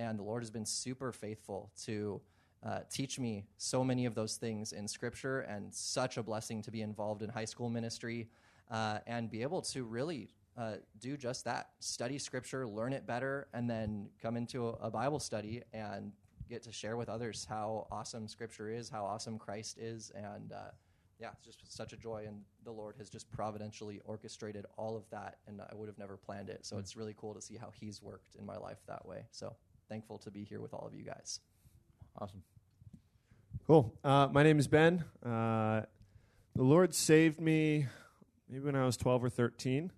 and 0.00 0.18
the 0.18 0.22
Lord 0.22 0.42
has 0.42 0.50
been 0.50 0.64
super 0.64 1.12
faithful 1.12 1.70
to 1.84 2.20
uh, 2.66 2.80
teach 2.90 3.18
me 3.18 3.44
so 3.58 3.84
many 3.84 4.06
of 4.06 4.14
those 4.14 4.36
things 4.36 4.72
in 4.72 4.88
Scripture, 4.88 5.40
and 5.40 5.72
such 5.74 6.16
a 6.16 6.22
blessing 6.22 6.62
to 6.62 6.70
be 6.70 6.80
involved 6.80 7.22
in 7.22 7.28
high 7.28 7.44
school 7.44 7.68
ministry 7.68 8.28
uh, 8.70 8.98
and 9.06 9.30
be 9.30 9.42
able 9.42 9.62
to 9.62 9.84
really 9.84 10.30
uh, 10.56 10.76
do 10.98 11.16
just 11.16 11.44
that: 11.44 11.70
study 11.80 12.18
Scripture, 12.18 12.66
learn 12.66 12.92
it 12.92 13.06
better, 13.06 13.48
and 13.52 13.68
then 13.68 14.08
come 14.22 14.36
into 14.36 14.68
a, 14.68 14.72
a 14.72 14.90
Bible 14.90 15.20
study 15.20 15.62
and 15.72 16.12
get 16.48 16.62
to 16.62 16.72
share 16.72 16.96
with 16.96 17.08
others 17.08 17.46
how 17.48 17.86
awesome 17.92 18.26
Scripture 18.26 18.70
is, 18.70 18.88
how 18.88 19.04
awesome 19.04 19.38
Christ 19.38 19.78
is, 19.78 20.10
and 20.14 20.52
uh, 20.52 20.70
yeah, 21.20 21.28
it's 21.46 21.56
just 21.56 21.76
such 21.76 21.92
a 21.92 21.96
joy. 21.96 22.24
And 22.26 22.40
the 22.64 22.72
Lord 22.72 22.94
has 22.98 23.10
just 23.10 23.30
providentially 23.30 24.00
orchestrated 24.04 24.64
all 24.78 24.96
of 24.96 25.04
that, 25.10 25.38
and 25.46 25.60
I 25.60 25.74
would 25.74 25.88
have 25.88 25.98
never 25.98 26.16
planned 26.16 26.48
it. 26.48 26.64
So 26.64 26.78
it's 26.78 26.96
really 26.96 27.14
cool 27.16 27.34
to 27.34 27.42
see 27.42 27.56
how 27.56 27.70
He's 27.78 28.02
worked 28.02 28.36
in 28.38 28.46
my 28.46 28.56
life 28.56 28.78
that 28.86 29.06
way. 29.06 29.26
So 29.30 29.54
thankful 29.90 30.18
to 30.18 30.30
be 30.30 30.44
here 30.44 30.60
with 30.60 30.72
all 30.72 30.86
of 30.86 30.94
you 30.94 31.02
guys. 31.02 31.40
Awesome. 32.18 32.42
Cool. 33.66 33.92
Uh, 34.02 34.28
my 34.32 34.42
name 34.42 34.58
is 34.58 34.66
Ben. 34.68 35.04
Uh, 35.24 35.82
the 36.54 36.62
Lord 36.62 36.94
saved 36.94 37.40
me 37.40 37.86
maybe 38.48 38.64
when 38.64 38.76
I 38.76 38.84
was 38.86 38.96
12 38.96 39.24
or 39.24 39.28
13. 39.28 39.92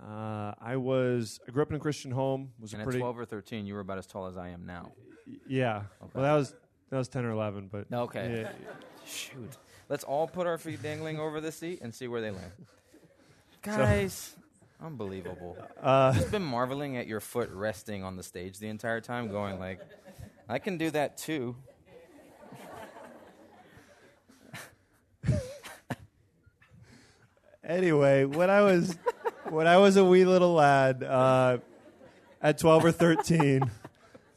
Uh, 0.00 0.52
I 0.60 0.76
was 0.76 1.40
I 1.48 1.50
grew 1.52 1.62
up 1.62 1.70
in 1.70 1.76
a 1.76 1.80
Christian 1.80 2.10
home. 2.10 2.50
Was 2.60 2.72
And 2.72 2.80
a 2.80 2.82
at 2.82 2.86
pretty 2.86 2.98
12 3.00 3.18
or 3.18 3.24
13, 3.24 3.66
you 3.66 3.74
were 3.74 3.80
about 3.80 3.98
as 3.98 4.06
tall 4.06 4.26
as 4.26 4.36
I 4.36 4.48
am 4.50 4.66
now. 4.66 4.92
yeah. 5.48 5.84
Well, 6.12 6.22
that 6.24 6.34
was 6.34 6.54
that 6.90 6.98
was 6.98 7.08
10 7.08 7.24
or 7.24 7.30
11, 7.30 7.68
but 7.72 7.86
Okay. 7.92 8.42
yeah, 8.42 8.52
Shoot. 9.06 9.56
Let's 9.88 10.04
all 10.04 10.26
put 10.26 10.46
our 10.46 10.58
feet 10.58 10.82
dangling 10.82 11.18
over 11.18 11.40
the 11.40 11.52
seat 11.52 11.80
and 11.82 11.94
see 11.94 12.08
where 12.08 12.20
they 12.20 12.30
land. 12.30 12.52
Guys, 13.62 14.34
unbelievable. 14.82 15.56
uh, 15.82 16.12
I've 16.16 16.30
been 16.30 16.44
marveling 16.44 16.96
at 16.96 17.06
your 17.06 17.20
foot 17.20 17.50
resting 17.50 18.02
on 18.02 18.16
the 18.16 18.22
stage 18.22 18.58
the 18.58 18.68
entire 18.68 19.00
time, 19.00 19.28
going 19.28 19.58
like, 19.58 19.80
I 20.48 20.58
can 20.58 20.78
do 20.78 20.90
that 20.90 21.16
too. 21.16 21.56
anyway, 27.64 28.24
when 28.24 28.50
I 28.50 28.60
was 28.60 28.96
when 29.48 29.66
I 29.66 29.78
was 29.78 29.96
a 29.96 30.04
wee 30.04 30.24
little 30.24 30.54
lad, 30.54 31.02
uh, 31.02 31.58
at 32.42 32.58
twelve 32.58 32.84
or 32.84 32.92
thirteen, 32.92 33.70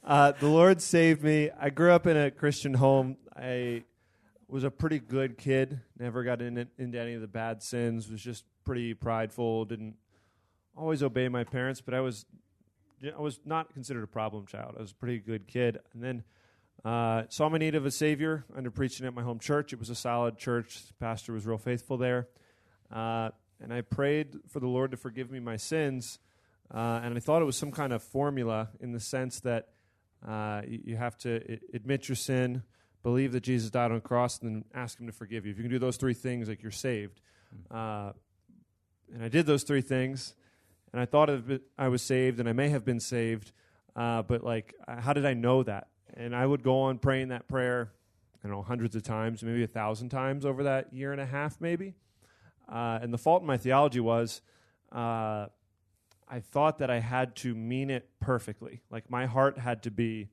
uh, 0.03 0.31
the 0.39 0.47
Lord 0.47 0.81
saved 0.81 1.23
me. 1.23 1.49
I 1.59 1.69
grew 1.69 1.91
up 1.91 2.07
in 2.07 2.15
a 2.15 2.31
Christian 2.31 2.73
home. 2.75 3.17
I 3.35 3.83
was 4.47 4.63
a 4.63 4.71
pretty 4.71 4.99
good 4.99 5.37
kid. 5.37 5.81
Never 5.99 6.23
got 6.23 6.41
in, 6.41 6.69
into 6.77 6.99
any 6.99 7.13
of 7.13 7.21
the 7.21 7.27
bad 7.27 7.61
sins. 7.61 8.09
Was 8.09 8.21
just 8.21 8.45
pretty 8.63 8.93
prideful. 8.93 9.65
Didn't 9.65 9.95
always 10.77 11.03
obey 11.03 11.27
my 11.29 11.43
parents, 11.43 11.81
but 11.81 11.93
I 11.93 12.01
was 12.01 12.25
I 13.03 13.21
was 13.21 13.39
not 13.45 13.73
considered 13.73 14.03
a 14.03 14.07
problem 14.07 14.45
child. 14.45 14.75
I 14.77 14.81
was 14.81 14.91
a 14.91 14.95
pretty 14.95 15.19
good 15.19 15.47
kid, 15.47 15.79
and 15.93 16.03
then. 16.03 16.23
Uh, 16.85 17.23
saw 17.29 17.49
my 17.49 17.57
need 17.57 17.73
of 17.73 17.87
a 17.87 17.91
savior 17.91 18.45
under 18.55 18.69
preaching 18.69 19.05
at 19.07 19.13
my 19.13 19.23
home 19.23 19.39
church. 19.39 19.73
It 19.73 19.79
was 19.79 19.89
a 19.89 19.95
solid 19.95 20.37
church. 20.37 20.87
The 20.87 20.93
pastor 20.93 21.33
was 21.33 21.45
real 21.45 21.57
faithful 21.57 21.97
there. 21.97 22.27
Uh, 22.93 23.31
and 23.59 23.73
I 23.73 23.81
prayed 23.81 24.35
for 24.47 24.59
the 24.59 24.67
Lord 24.67 24.91
to 24.91 24.97
forgive 24.97 25.31
me 25.31 25.39
my 25.39 25.57
sins. 25.57 26.19
Uh, 26.73 27.01
and 27.03 27.15
I 27.15 27.19
thought 27.19 27.41
it 27.41 27.45
was 27.45 27.57
some 27.57 27.71
kind 27.71 27.93
of 27.93 28.03
formula 28.03 28.69
in 28.79 28.91
the 28.91 28.99
sense 28.99 29.39
that 29.41 29.69
uh, 30.25 30.61
you, 30.67 30.81
you 30.83 30.95
have 30.97 31.17
to 31.19 31.41
I- 31.53 31.59
admit 31.73 32.09
your 32.09 32.15
sin, 32.15 32.63
believe 33.03 33.31
that 33.31 33.41
Jesus 33.41 33.69
died 33.69 33.91
on 33.91 33.95
the 33.95 34.01
cross, 34.01 34.39
and 34.39 34.49
then 34.49 34.65
ask 34.73 34.99
Him 34.99 35.07
to 35.07 35.13
forgive 35.13 35.45
you. 35.45 35.51
If 35.51 35.57
you 35.57 35.63
can 35.63 35.71
do 35.71 35.79
those 35.79 35.97
three 35.97 36.13
things, 36.13 36.49
like 36.49 36.61
you're 36.61 36.71
saved. 36.71 37.21
Uh, 37.71 38.11
and 39.13 39.23
I 39.23 39.29
did 39.29 39.45
those 39.45 39.63
three 39.63 39.81
things, 39.81 40.35
and 40.97 41.03
I 41.03 41.05
thought 41.05 41.29
I 41.77 41.89
was 41.89 42.01
saved, 42.01 42.39
and 42.39 42.49
I 42.49 42.53
may 42.53 42.69
have 42.69 42.83
been 42.83 42.99
saved. 42.99 43.51
Uh, 43.95 44.23
but 44.23 44.43
like, 44.43 44.73
uh, 44.87 44.99
how 44.99 45.13
did 45.13 45.27
I 45.27 45.35
know 45.35 45.61
that? 45.61 45.89
And 46.15 46.35
I 46.35 46.43
would 46.43 46.63
go 46.63 46.81
on 46.81 46.97
praying 46.97 47.27
that 47.27 47.47
prayer, 47.47 47.91
I 48.43 48.47
don't 48.47 48.57
know, 48.57 48.63
hundreds 48.63 48.95
of 48.95 49.03
times, 49.03 49.43
maybe 49.43 49.63
a 49.63 49.67
thousand 49.67 50.09
times 50.09 50.43
over 50.43 50.63
that 50.63 50.91
year 50.91 51.11
and 51.11 51.21
a 51.21 51.25
half, 51.27 51.61
maybe. 51.61 51.93
Uh, 52.67 52.97
and 52.99 53.13
the 53.13 53.19
fault 53.19 53.41
in 53.41 53.47
my 53.47 53.57
theology 53.57 53.99
was 53.99 54.41
uh, 54.91 55.45
I 56.27 56.39
thought 56.39 56.79
that 56.79 56.89
I 56.89 56.97
had 56.97 57.35
to 57.37 57.53
mean 57.53 57.91
it 57.91 58.09
perfectly. 58.19 58.81
Like 58.89 59.07
my 59.07 59.27
heart 59.27 59.59
had 59.59 59.83
to 59.83 59.91
be 59.91 60.29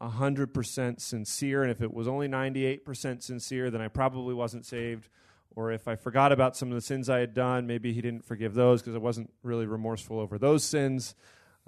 100% 0.00 1.00
sincere. 1.02 1.62
And 1.62 1.70
if 1.70 1.82
it 1.82 1.92
was 1.92 2.08
only 2.08 2.28
98% 2.28 3.22
sincere, 3.22 3.70
then 3.70 3.82
I 3.82 3.88
probably 3.88 4.32
wasn't 4.32 4.64
saved. 4.64 5.10
Or 5.58 5.72
if 5.72 5.88
I 5.88 5.96
forgot 5.96 6.30
about 6.30 6.56
some 6.56 6.68
of 6.68 6.74
the 6.74 6.80
sins 6.80 7.08
I 7.08 7.18
had 7.18 7.34
done, 7.34 7.66
maybe 7.66 7.92
He 7.92 8.00
didn't 8.00 8.24
forgive 8.24 8.54
those 8.54 8.80
because 8.80 8.94
I 8.94 8.98
wasn't 8.98 9.30
really 9.42 9.66
remorseful 9.66 10.20
over 10.20 10.38
those 10.38 10.64
sins. 10.64 11.14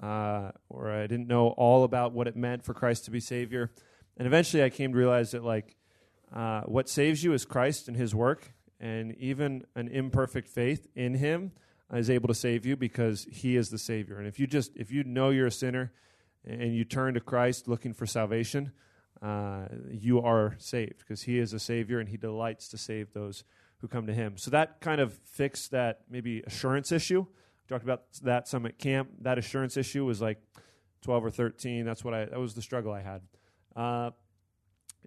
Uh, 0.01 0.51
or 0.69 0.89
I 0.89 1.07
didn't 1.07 1.27
know 1.27 1.49
all 1.49 1.83
about 1.83 2.13
what 2.13 2.27
it 2.27 2.35
meant 2.35 2.63
for 2.63 2.73
Christ 2.73 3.05
to 3.05 3.11
be 3.11 3.19
Savior. 3.19 3.71
And 4.17 4.25
eventually 4.25 4.63
I 4.63 4.69
came 4.69 4.93
to 4.93 4.97
realize 4.97 5.31
that, 5.31 5.43
like, 5.43 5.75
uh, 6.33 6.61
what 6.61 6.89
saves 6.89 7.23
you 7.23 7.33
is 7.33 7.45
Christ 7.45 7.87
and 7.87 7.95
His 7.95 8.15
work 8.15 8.53
and 8.81 9.15
even 9.17 9.63
an 9.75 9.87
imperfect 9.87 10.49
faith 10.49 10.87
in 10.95 11.13
him 11.13 11.51
is 11.93 12.09
able 12.09 12.27
to 12.27 12.33
save 12.33 12.65
you 12.65 12.75
because 12.75 13.27
he 13.31 13.55
is 13.55 13.69
the 13.69 13.77
savior 13.77 14.17
and 14.17 14.27
if 14.27 14.39
you 14.39 14.47
just 14.47 14.75
if 14.75 14.91
you 14.91 15.03
know 15.03 15.29
you're 15.29 15.47
a 15.47 15.51
sinner 15.51 15.93
and 16.45 16.75
you 16.75 16.83
turn 16.83 17.13
to 17.13 17.19
christ 17.19 17.67
looking 17.67 17.93
for 17.93 18.05
salvation 18.05 18.71
uh, 19.21 19.67
you 19.91 20.19
are 20.19 20.55
saved 20.57 20.97
because 20.97 21.23
he 21.23 21.37
is 21.37 21.53
a 21.53 21.59
savior 21.59 21.99
and 21.99 22.09
he 22.09 22.17
delights 22.17 22.67
to 22.67 22.77
save 22.77 23.13
those 23.13 23.43
who 23.81 23.87
come 23.87 24.07
to 24.07 24.13
him 24.13 24.37
so 24.37 24.51
that 24.51 24.79
kind 24.79 25.01
of 25.01 25.13
fixed 25.25 25.71
that 25.71 26.01
maybe 26.09 26.41
assurance 26.47 26.91
issue 26.91 27.21
we 27.21 27.67
talked 27.67 27.83
about 27.83 28.03
that 28.21 28.47
some 28.47 28.65
at 28.65 28.77
camp 28.77 29.09
that 29.19 29.37
assurance 29.37 29.75
issue 29.75 30.05
was 30.05 30.21
like 30.21 30.39
12 31.01 31.25
or 31.25 31.31
13 31.31 31.85
that's 31.85 32.03
what 32.03 32.13
i 32.13 32.25
that 32.25 32.39
was 32.39 32.53
the 32.53 32.61
struggle 32.61 32.91
i 32.91 33.01
had 33.01 33.21
uh, 33.75 34.11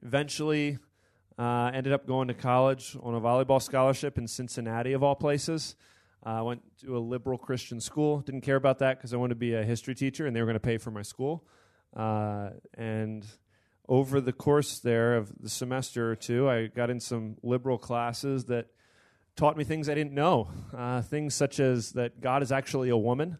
eventually 0.02 0.78
uh, 1.38 1.70
ended 1.74 1.92
up 1.92 2.06
going 2.06 2.28
to 2.28 2.34
college 2.34 2.96
on 3.02 3.14
a 3.14 3.20
volleyball 3.20 3.60
scholarship 3.60 4.18
in 4.18 4.28
Cincinnati, 4.28 4.92
of 4.92 5.02
all 5.02 5.14
places. 5.14 5.76
Uh, 6.24 6.30
I 6.30 6.42
went 6.42 6.62
to 6.80 6.96
a 6.96 7.00
liberal 7.00 7.38
Christian 7.38 7.80
school. 7.80 8.20
Didn't 8.20 8.42
care 8.42 8.56
about 8.56 8.78
that 8.78 8.98
because 8.98 9.12
I 9.12 9.16
wanted 9.16 9.34
to 9.34 9.40
be 9.40 9.54
a 9.54 9.62
history 9.62 9.94
teacher, 9.94 10.26
and 10.26 10.34
they 10.34 10.40
were 10.40 10.46
going 10.46 10.54
to 10.54 10.60
pay 10.60 10.78
for 10.78 10.90
my 10.90 11.02
school. 11.02 11.44
Uh, 11.94 12.50
and 12.74 13.26
over 13.88 14.20
the 14.20 14.32
course 14.32 14.78
there 14.78 15.16
of 15.16 15.32
the 15.40 15.48
semester 15.48 16.10
or 16.10 16.16
two, 16.16 16.48
I 16.48 16.66
got 16.66 16.90
in 16.90 17.00
some 17.00 17.36
liberal 17.42 17.78
classes 17.78 18.46
that 18.46 18.66
taught 19.36 19.56
me 19.56 19.64
things 19.64 19.88
I 19.88 19.94
didn't 19.94 20.14
know. 20.14 20.48
Uh, 20.76 21.02
things 21.02 21.34
such 21.34 21.60
as 21.60 21.92
that 21.92 22.20
God 22.20 22.42
is 22.42 22.52
actually 22.52 22.88
a 22.88 22.96
woman, 22.96 23.38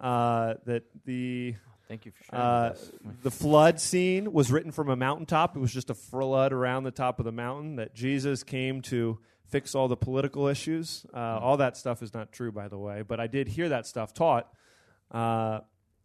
uh, 0.00 0.54
that 0.66 0.84
the 1.04 1.54
Thank 1.88 2.06
you 2.06 2.12
for 2.12 2.24
sharing 2.24 2.44
uh, 2.44 2.74
the 3.22 3.30
flood 3.30 3.78
scene 3.78 4.32
was 4.32 4.50
written 4.50 4.72
from 4.72 4.88
a 4.88 4.96
mountaintop. 4.96 5.54
It 5.54 5.60
was 5.60 5.72
just 5.72 5.90
a 5.90 5.94
flood 5.94 6.52
around 6.52 6.84
the 6.84 6.90
top 6.90 7.18
of 7.18 7.26
the 7.26 7.32
mountain. 7.32 7.76
That 7.76 7.94
Jesus 7.94 8.42
came 8.42 8.80
to 8.82 9.18
fix 9.46 9.74
all 9.74 9.86
the 9.86 9.96
political 9.96 10.48
issues. 10.48 11.04
Uh, 11.12 11.38
all 11.40 11.58
that 11.58 11.76
stuff 11.76 12.02
is 12.02 12.14
not 12.14 12.32
true, 12.32 12.50
by 12.50 12.68
the 12.68 12.78
way. 12.78 13.02
But 13.02 13.20
I 13.20 13.26
did 13.26 13.48
hear 13.48 13.68
that 13.68 13.86
stuff 13.86 14.14
taught. 14.14 14.48
Uh, 15.10 15.60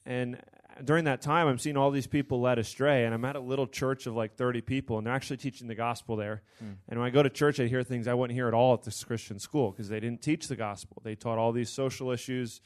and 0.05 0.37
during 0.83 1.05
that 1.05 1.21
time, 1.21 1.47
I'm 1.47 1.57
seeing 1.57 1.77
all 1.77 1.91
these 1.91 2.07
people 2.07 2.41
led 2.41 2.59
astray. 2.59 3.05
And 3.05 3.13
I'm 3.13 3.25
at 3.25 3.35
a 3.35 3.39
little 3.39 3.67
church 3.67 4.05
of 4.07 4.15
like 4.15 4.35
30 4.35 4.61
people, 4.61 4.97
and 4.97 5.07
they're 5.07 5.13
actually 5.13 5.37
teaching 5.37 5.67
the 5.67 5.75
gospel 5.75 6.15
there. 6.15 6.41
And 6.87 6.99
when 6.99 7.07
I 7.07 7.11
go 7.11 7.23
to 7.23 7.29
church, 7.29 7.59
I 7.59 7.67
hear 7.67 7.83
things 7.83 8.07
I 8.07 8.13
wouldn't 8.13 8.35
hear 8.35 8.47
at 8.47 8.53
all 8.53 8.73
at 8.73 8.83
this 8.83 9.03
Christian 9.03 9.39
school 9.39 9.71
because 9.71 9.89
they 9.89 9.99
didn't 9.99 10.21
teach 10.21 10.47
the 10.47 10.55
gospel. 10.55 11.01
They 11.03 11.15
taught 11.15 11.37
all 11.37 11.51
these 11.51 11.69
social 11.69 12.11
issues 12.11 12.61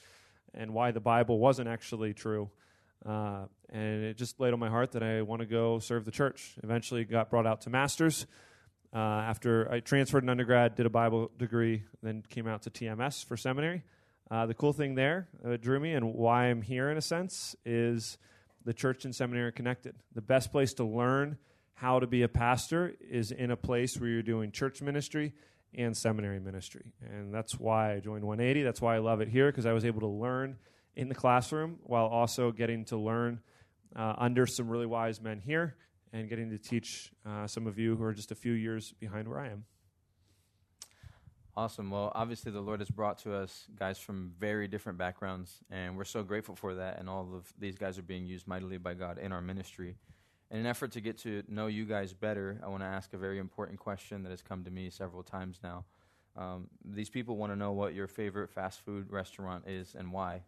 and 0.54 0.74
why 0.74 0.92
the 0.92 1.00
Bible 1.00 1.40
wasn't 1.40 1.68
actually 1.68 2.14
true. 2.14 2.50
Uh, 3.06 3.46
and 3.70 4.04
it 4.04 4.18
just 4.18 4.40
laid 4.40 4.54
on 4.54 4.60
my 4.60 4.70
heart 4.70 4.92
that 4.94 5.04
I 5.04 5.24
want 5.24 5.42
to 5.42 5.46
go 5.46 5.80
serve 5.80 6.06
the 6.06 6.12
church. 6.12 6.56
Eventually, 6.64 7.04
got 7.04 7.30
brought 7.30 7.48
out 7.48 7.62
to 7.62 7.70
masters. 7.70 8.26
Uh, 8.94 9.00
after 9.00 9.70
I 9.72 9.80
transferred 9.80 10.24
an 10.24 10.30
undergrad, 10.30 10.76
did 10.76 10.86
a 10.86 10.90
Bible 10.90 11.32
degree, 11.38 11.84
then 12.04 12.24
came 12.30 12.48
out 12.48 12.62
to 12.64 12.70
TMS 12.70 13.26
for 13.26 13.36
seminary. 13.36 13.84
Uh, 14.34 14.48
the 14.48 14.54
cool 14.56 14.74
thing 14.74 14.96
there 14.96 15.28
that 15.44 15.62
drew 15.62 15.80
me 15.80 15.94
and 15.94 16.12
why 16.16 16.46
I'm 16.46 16.63
here, 16.63 16.90
in 16.90 16.98
a 16.98 17.02
sense, 17.02 17.56
is 17.66 18.18
the 18.66 18.74
church 18.74 19.06
and 19.06 19.13
seminary 19.13 19.50
are 19.50 19.52
connected. 19.52 19.94
The 20.16 20.24
best 20.24 20.52
place 20.52 20.74
to 20.75 20.84
learn 20.84 21.38
how 21.75 22.00
to 22.00 22.08
be 22.08 22.24
a 22.24 22.28
pastor 22.28 22.96
is 23.00 23.30
in 23.30 23.52
a 23.52 23.56
place 23.56 23.96
where 23.96 24.10
you're 24.10 24.24
doing 24.24 24.52
church 24.52 24.82
ministry 24.82 25.34
and 25.75 25.96
seminary 25.96 26.40
ministry. 26.40 26.94
And 27.00 27.32
that's 27.32 27.60
why 27.60 27.94
I 27.94 28.00
joined 28.00 28.24
180. 28.24 28.63
That's 28.63 28.82
why 28.82 28.96
I 28.96 28.98
love 28.98 29.22
it 29.22 29.28
here 29.28 29.52
because 29.52 29.68
I 29.68 29.72
was 29.72 29.86
able 29.86 30.00
to 30.00 30.08
learn 30.08 30.58
in 30.96 31.10
the 31.10 31.16
classroom 31.16 31.78
while 31.84 32.08
also 32.08 32.52
getting 32.52 32.86
to 32.86 32.98
learn 32.98 33.40
uh, 33.96 34.16
under 34.18 34.48
some 34.48 34.68
really 34.68 34.88
wise 34.88 35.22
men 35.22 35.42
here 35.42 35.75
and 36.12 36.28
getting 36.28 36.50
to 36.50 36.58
teach 36.58 37.12
uh, 37.24 37.46
some 37.46 37.68
of 37.68 37.78
you 37.78 37.96
who 37.96 38.04
are 38.04 38.13
just 38.16 38.32
a 38.32 38.36
few 38.36 38.54
years 38.54 38.96
behind 39.00 39.28
where 39.28 39.40
I 39.40 39.50
am. 39.50 39.66
Awesome. 41.56 41.92
Well, 41.92 42.12
obviously, 42.16 42.52
the 42.52 42.62
Lord 42.62 42.80
has 42.80 42.90
brought 42.90 43.20
to 43.20 43.36
us 43.36 43.68
guys 43.78 44.00
from 44.00 44.34
very 44.40 44.68
different 44.68 44.98
backgrounds, 44.98 45.60
and 45.70 45.96
we're 45.96 46.04
so 46.04 46.24
grateful 46.24 46.56
for 46.56 46.74
that. 46.74 47.00
And 47.00 47.08
all 47.08 47.30
of 47.36 47.54
these 47.60 47.78
guys 47.78 48.00
are 48.00 48.04
being 48.04 48.26
used 48.26 48.48
mightily 48.48 48.78
by 48.78 48.96
God 48.96 49.20
in 49.20 49.32
our 49.32 49.42
ministry. 49.42 49.96
In 50.50 50.58
an 50.60 50.66
effort 50.66 50.92
to 50.94 51.02
get 51.02 51.20
to 51.20 51.44
know 51.48 51.68
you 51.68 51.86
guys 51.86 52.12
better, 52.12 52.60
I 52.64 52.70
want 52.70 52.82
to 52.82 52.88
ask 52.88 53.14
a 53.14 53.20
very 53.20 53.38
important 53.38 53.78
question 53.78 54.24
that 54.24 54.32
has 54.32 54.42
come 54.42 54.64
to 54.64 54.72
me 54.72 54.90
several 54.90 55.22
times 55.22 55.60
now. 55.64 55.86
Um, 56.36 56.70
these 56.84 57.12
people 57.12 57.38
want 57.38 57.52
to 57.52 57.56
know 57.56 57.72
what 57.72 57.94
your 57.94 58.08
favorite 58.08 58.50
fast 58.50 58.84
food 58.84 59.12
restaurant 59.12 59.66
is 59.68 59.94
and 59.94 60.12
why. 60.12 60.42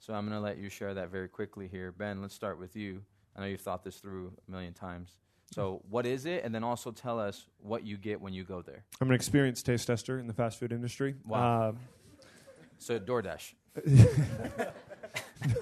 So 0.00 0.12
I'm 0.12 0.26
going 0.28 0.36
to 0.36 0.44
let 0.44 0.58
you 0.58 0.68
share 0.68 0.92
that 0.94 1.10
very 1.10 1.28
quickly 1.28 1.68
here. 1.68 1.92
Ben, 1.92 2.20
let's 2.20 2.34
start 2.34 2.58
with 2.58 2.74
you. 2.74 3.02
I 3.36 3.40
know 3.40 3.46
you've 3.46 3.60
thought 3.60 3.84
this 3.84 3.98
through 3.98 4.32
a 4.48 4.50
million 4.50 4.74
times. 4.74 5.18
So, 5.54 5.80
what 5.88 6.04
is 6.06 6.26
it? 6.26 6.44
And 6.44 6.54
then 6.54 6.62
also 6.62 6.90
tell 6.90 7.18
us 7.18 7.46
what 7.62 7.84
you 7.84 7.96
get 7.96 8.20
when 8.20 8.32
you 8.34 8.44
go 8.44 8.60
there. 8.62 8.84
I'm 9.00 9.08
an 9.08 9.14
experienced 9.14 9.64
taste 9.66 9.86
tester 9.86 10.18
in 10.18 10.26
the 10.26 10.34
fast 10.34 10.58
food 10.60 10.72
industry. 10.72 11.14
Wow. 11.26 11.70
Um, 11.70 11.78
So, 12.78 12.98
DoorDash. 13.00 13.54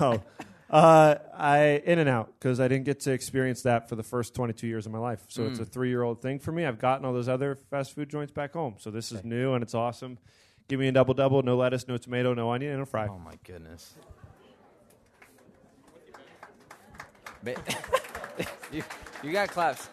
no. 0.00 0.22
Uh, 0.68 1.14
I 1.32 1.80
In-N-Out 1.86 2.32
because 2.38 2.58
I 2.58 2.66
didn't 2.66 2.84
get 2.86 2.98
to 3.00 3.12
experience 3.12 3.62
that 3.62 3.88
for 3.88 3.94
the 3.94 4.02
first 4.02 4.34
22 4.34 4.66
years 4.66 4.84
of 4.86 4.90
my 4.92 4.98
life. 4.98 5.24
So 5.28 5.44
it's 5.46 5.60
a 5.60 5.64
Mm. 5.64 5.68
three 5.72 5.88
year 5.90 6.02
old 6.02 6.20
thing 6.20 6.40
for 6.40 6.50
me. 6.50 6.64
I've 6.66 6.80
gotten 6.80 7.04
all 7.06 7.12
those 7.12 7.28
other 7.28 7.54
fast 7.54 7.92
food 7.94 8.10
joints 8.10 8.32
back 8.32 8.52
home. 8.54 8.74
So 8.78 8.90
this 8.90 9.12
is 9.12 9.22
new 9.22 9.54
and 9.54 9.62
it's 9.62 9.74
awesome. 9.74 10.18
Give 10.66 10.80
me 10.80 10.88
a 10.88 10.92
double 10.92 11.14
double, 11.14 11.40
no 11.44 11.56
lettuce, 11.56 11.86
no 11.86 11.96
tomato, 11.96 12.34
no 12.34 12.50
onion, 12.50 12.72
and 12.72 12.82
a 12.82 12.86
fry. 12.86 13.06
Oh 13.06 13.18
my 13.18 13.34
goodness. 13.44 13.94
You, 18.72 18.82
you 19.22 19.32
got 19.32 19.48
claps. 19.48 19.88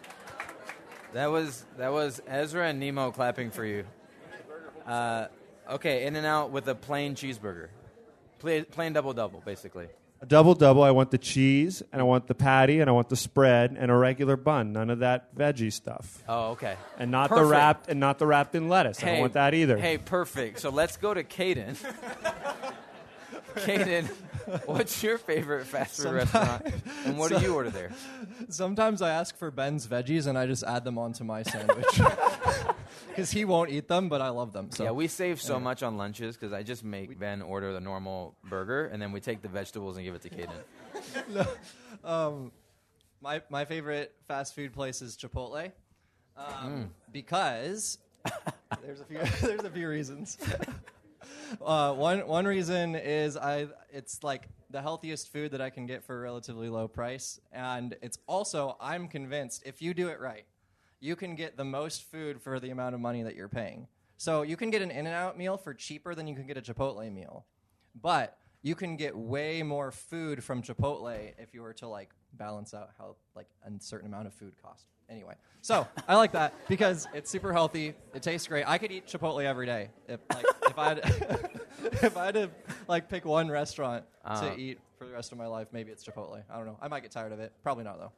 That 1.12 1.26
was 1.26 1.64
that 1.78 1.92
was 1.92 2.20
Ezra 2.26 2.68
and 2.68 2.80
Nemo 2.80 3.10
clapping 3.10 3.50
for 3.50 3.64
you. 3.64 3.84
Uh, 4.86 5.28
okay, 5.70 6.06
In-N-Out 6.06 6.50
with 6.50 6.68
a 6.68 6.74
plain 6.74 7.14
cheeseburger, 7.14 7.68
plain, 8.38 8.64
plain 8.66 8.92
double 8.92 9.12
double, 9.12 9.42
basically. 9.44 9.88
A 10.20 10.26
double 10.26 10.54
double. 10.54 10.82
I 10.82 10.90
want 10.90 11.10
the 11.10 11.18
cheese 11.18 11.82
and 11.92 12.00
I 12.00 12.04
want 12.04 12.26
the 12.28 12.34
patty 12.34 12.80
and 12.80 12.88
I 12.88 12.92
want 12.92 13.10
the 13.10 13.16
spread 13.16 13.76
and 13.78 13.90
a 13.90 13.94
regular 13.94 14.36
bun. 14.36 14.72
None 14.72 14.88
of 14.88 15.00
that 15.00 15.34
veggie 15.34 15.72
stuff. 15.72 16.22
Oh, 16.28 16.52
okay. 16.52 16.76
And 16.98 17.10
not 17.10 17.30
the 17.30 17.44
wrapped 17.44 17.88
and 17.88 18.00
not 18.00 18.18
the 18.18 18.26
wrapped 18.26 18.54
in 18.54 18.68
lettuce. 18.68 19.02
I 19.02 19.06
don't 19.06 19.20
want 19.20 19.34
that 19.34 19.54
either. 19.54 19.76
Hey, 19.76 19.98
perfect. 19.98 20.60
So 20.60 20.70
let's 20.70 20.96
go 20.96 21.12
to 21.12 21.22
Caden. 21.24 21.76
Caden, 23.56 24.08
what's 24.66 25.02
your 25.02 25.18
favorite 25.18 25.66
fast 25.66 26.02
food 26.02 26.12
restaurant, 26.12 26.66
and 27.04 27.18
what 27.18 27.30
do 27.30 27.40
you 27.40 27.54
order 27.54 27.70
there? 27.70 27.92
Sometimes 28.48 29.02
I 29.02 29.10
ask 29.10 29.36
for 29.36 29.50
Ben's 29.50 29.86
veggies 29.86 30.26
and 30.26 30.36
I 30.38 30.46
just 30.46 30.62
add 30.64 30.84
them 30.84 30.98
onto 30.98 31.24
my 31.24 31.42
sandwich. 31.42 32.00
Because 33.08 33.30
he 33.30 33.44
won't 33.44 33.70
eat 33.70 33.86
them, 33.86 34.08
but 34.08 34.20
I 34.20 34.30
love 34.30 34.52
them. 34.52 34.72
So 34.72 34.82
yeah, 34.82 34.90
we 34.90 35.06
save 35.06 35.40
so 35.40 35.60
much 35.60 35.84
on 35.84 35.96
lunches 35.96 36.36
because 36.36 36.52
I 36.52 36.64
just 36.64 36.82
make 36.82 37.16
Ben 37.16 37.42
order 37.42 37.72
the 37.72 37.80
normal 37.80 38.34
burger, 38.42 38.86
and 38.86 39.00
then 39.00 39.12
we 39.12 39.20
take 39.20 39.40
the 39.40 39.48
vegetables 39.48 39.96
and 39.96 40.04
give 40.04 40.16
it 40.16 40.22
to 40.22 40.30
Caden. 40.30 41.46
um, 42.04 42.50
my 43.20 43.40
my 43.50 43.66
favorite 43.66 44.12
fast 44.26 44.56
food 44.56 44.72
place 44.72 45.00
is 45.00 45.16
Chipotle, 45.16 45.70
um, 46.36 46.90
because 47.12 47.98
there's 48.82 49.00
a 49.00 49.04
few 49.04 49.18
there's 49.40 49.62
a 49.64 49.70
few 49.70 49.88
reasons. 49.88 50.36
Uh, 51.62 51.92
one 51.92 52.26
one 52.26 52.44
reason 52.46 52.94
is 52.94 53.36
I 53.36 53.68
it's 53.90 54.22
like 54.22 54.48
the 54.70 54.82
healthiest 54.82 55.32
food 55.32 55.52
that 55.52 55.60
I 55.60 55.70
can 55.70 55.86
get 55.86 56.02
for 56.04 56.16
a 56.16 56.20
relatively 56.20 56.68
low 56.68 56.88
price, 56.88 57.40
and 57.52 57.96
it's 58.02 58.18
also 58.26 58.76
I'm 58.80 59.08
convinced 59.08 59.62
if 59.64 59.80
you 59.80 59.94
do 59.94 60.08
it 60.08 60.20
right, 60.20 60.44
you 61.00 61.16
can 61.16 61.34
get 61.34 61.56
the 61.56 61.64
most 61.64 62.04
food 62.10 62.40
for 62.40 62.58
the 62.58 62.70
amount 62.70 62.94
of 62.94 63.00
money 63.00 63.22
that 63.22 63.34
you're 63.34 63.48
paying. 63.48 63.86
So 64.16 64.42
you 64.42 64.56
can 64.56 64.70
get 64.70 64.80
an 64.80 64.90
In-N-Out 64.90 65.36
meal 65.36 65.56
for 65.56 65.74
cheaper 65.74 66.14
than 66.14 66.26
you 66.26 66.34
can 66.34 66.46
get 66.46 66.56
a 66.56 66.62
Chipotle 66.62 67.12
meal, 67.12 67.44
but 68.00 68.38
you 68.62 68.74
can 68.74 68.96
get 68.96 69.14
way 69.16 69.62
more 69.62 69.90
food 69.90 70.42
from 70.42 70.62
Chipotle 70.62 71.32
if 71.38 71.52
you 71.52 71.62
were 71.62 71.74
to 71.74 71.88
like 71.88 72.10
balance 72.32 72.72
out 72.72 72.90
how 72.96 73.16
like 73.34 73.48
a 73.66 73.70
certain 73.80 74.08
amount 74.08 74.26
of 74.26 74.34
food 74.34 74.54
cost. 74.62 74.86
Anyway, 75.10 75.34
so 75.60 75.86
I 76.08 76.16
like 76.16 76.32
that 76.32 76.54
because 76.68 77.06
it's 77.14 77.30
super 77.30 77.52
healthy. 77.52 77.94
It 78.14 78.22
tastes 78.22 78.46
great. 78.48 78.64
I 78.66 78.78
could 78.78 78.90
eat 78.90 79.06
Chipotle 79.06 79.44
every 79.44 79.66
day 79.66 79.90
if 80.08 80.20
like 80.32 80.46
if 80.68 80.78
I 80.78 80.88
had 80.88 80.98
if 82.02 82.16
I 82.16 82.24
had 82.26 82.34
to 82.34 82.50
like 82.88 83.08
pick 83.08 83.24
one 83.24 83.48
restaurant 83.50 84.04
Uh. 84.24 84.40
to 84.50 84.58
eat 84.58 84.78
for 84.98 85.06
the 85.06 85.12
rest 85.12 85.32
of 85.32 85.38
my 85.38 85.46
life, 85.46 85.68
maybe 85.72 85.90
it's 85.92 86.04
Chipotle. 86.04 86.42
I 86.50 86.56
don't 86.56 86.66
know. 86.66 86.78
I 86.80 86.88
might 86.88 87.02
get 87.02 87.10
tired 87.10 87.32
of 87.32 87.40
it. 87.40 87.52
Probably 87.62 87.84
not 87.84 87.98
though. 87.98 88.12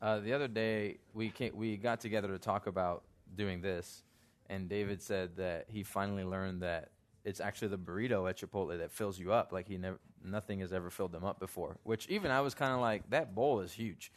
Uh, 0.00 0.18
the 0.20 0.32
other 0.32 0.48
day, 0.48 0.98
we 1.14 1.28
came, 1.30 1.54
we 1.54 1.76
got 1.76 2.00
together 2.00 2.28
to 2.28 2.38
talk 2.38 2.66
about 2.66 3.04
doing 3.36 3.60
this, 3.60 4.02
and 4.48 4.68
David 4.68 5.00
said 5.00 5.36
that 5.36 5.66
he 5.68 5.84
finally 5.84 6.24
learned 6.24 6.62
that 6.62 6.90
it's 7.24 7.38
actually 7.40 7.68
the 7.68 7.78
burrito 7.78 8.28
at 8.28 8.36
Chipotle 8.36 8.76
that 8.78 8.90
fills 8.90 9.16
you 9.16 9.32
up. 9.32 9.52
Like 9.52 9.68
he 9.68 9.76
never, 9.76 10.00
nothing 10.24 10.58
has 10.58 10.72
ever 10.72 10.90
filled 10.90 11.12
them 11.12 11.22
up 11.24 11.38
before. 11.38 11.76
Which 11.84 12.08
even 12.08 12.32
I 12.32 12.40
was 12.40 12.52
kind 12.52 12.72
of 12.72 12.80
like, 12.80 13.08
that 13.10 13.32
bowl 13.32 13.60
is 13.60 13.72
huge. 13.72 14.10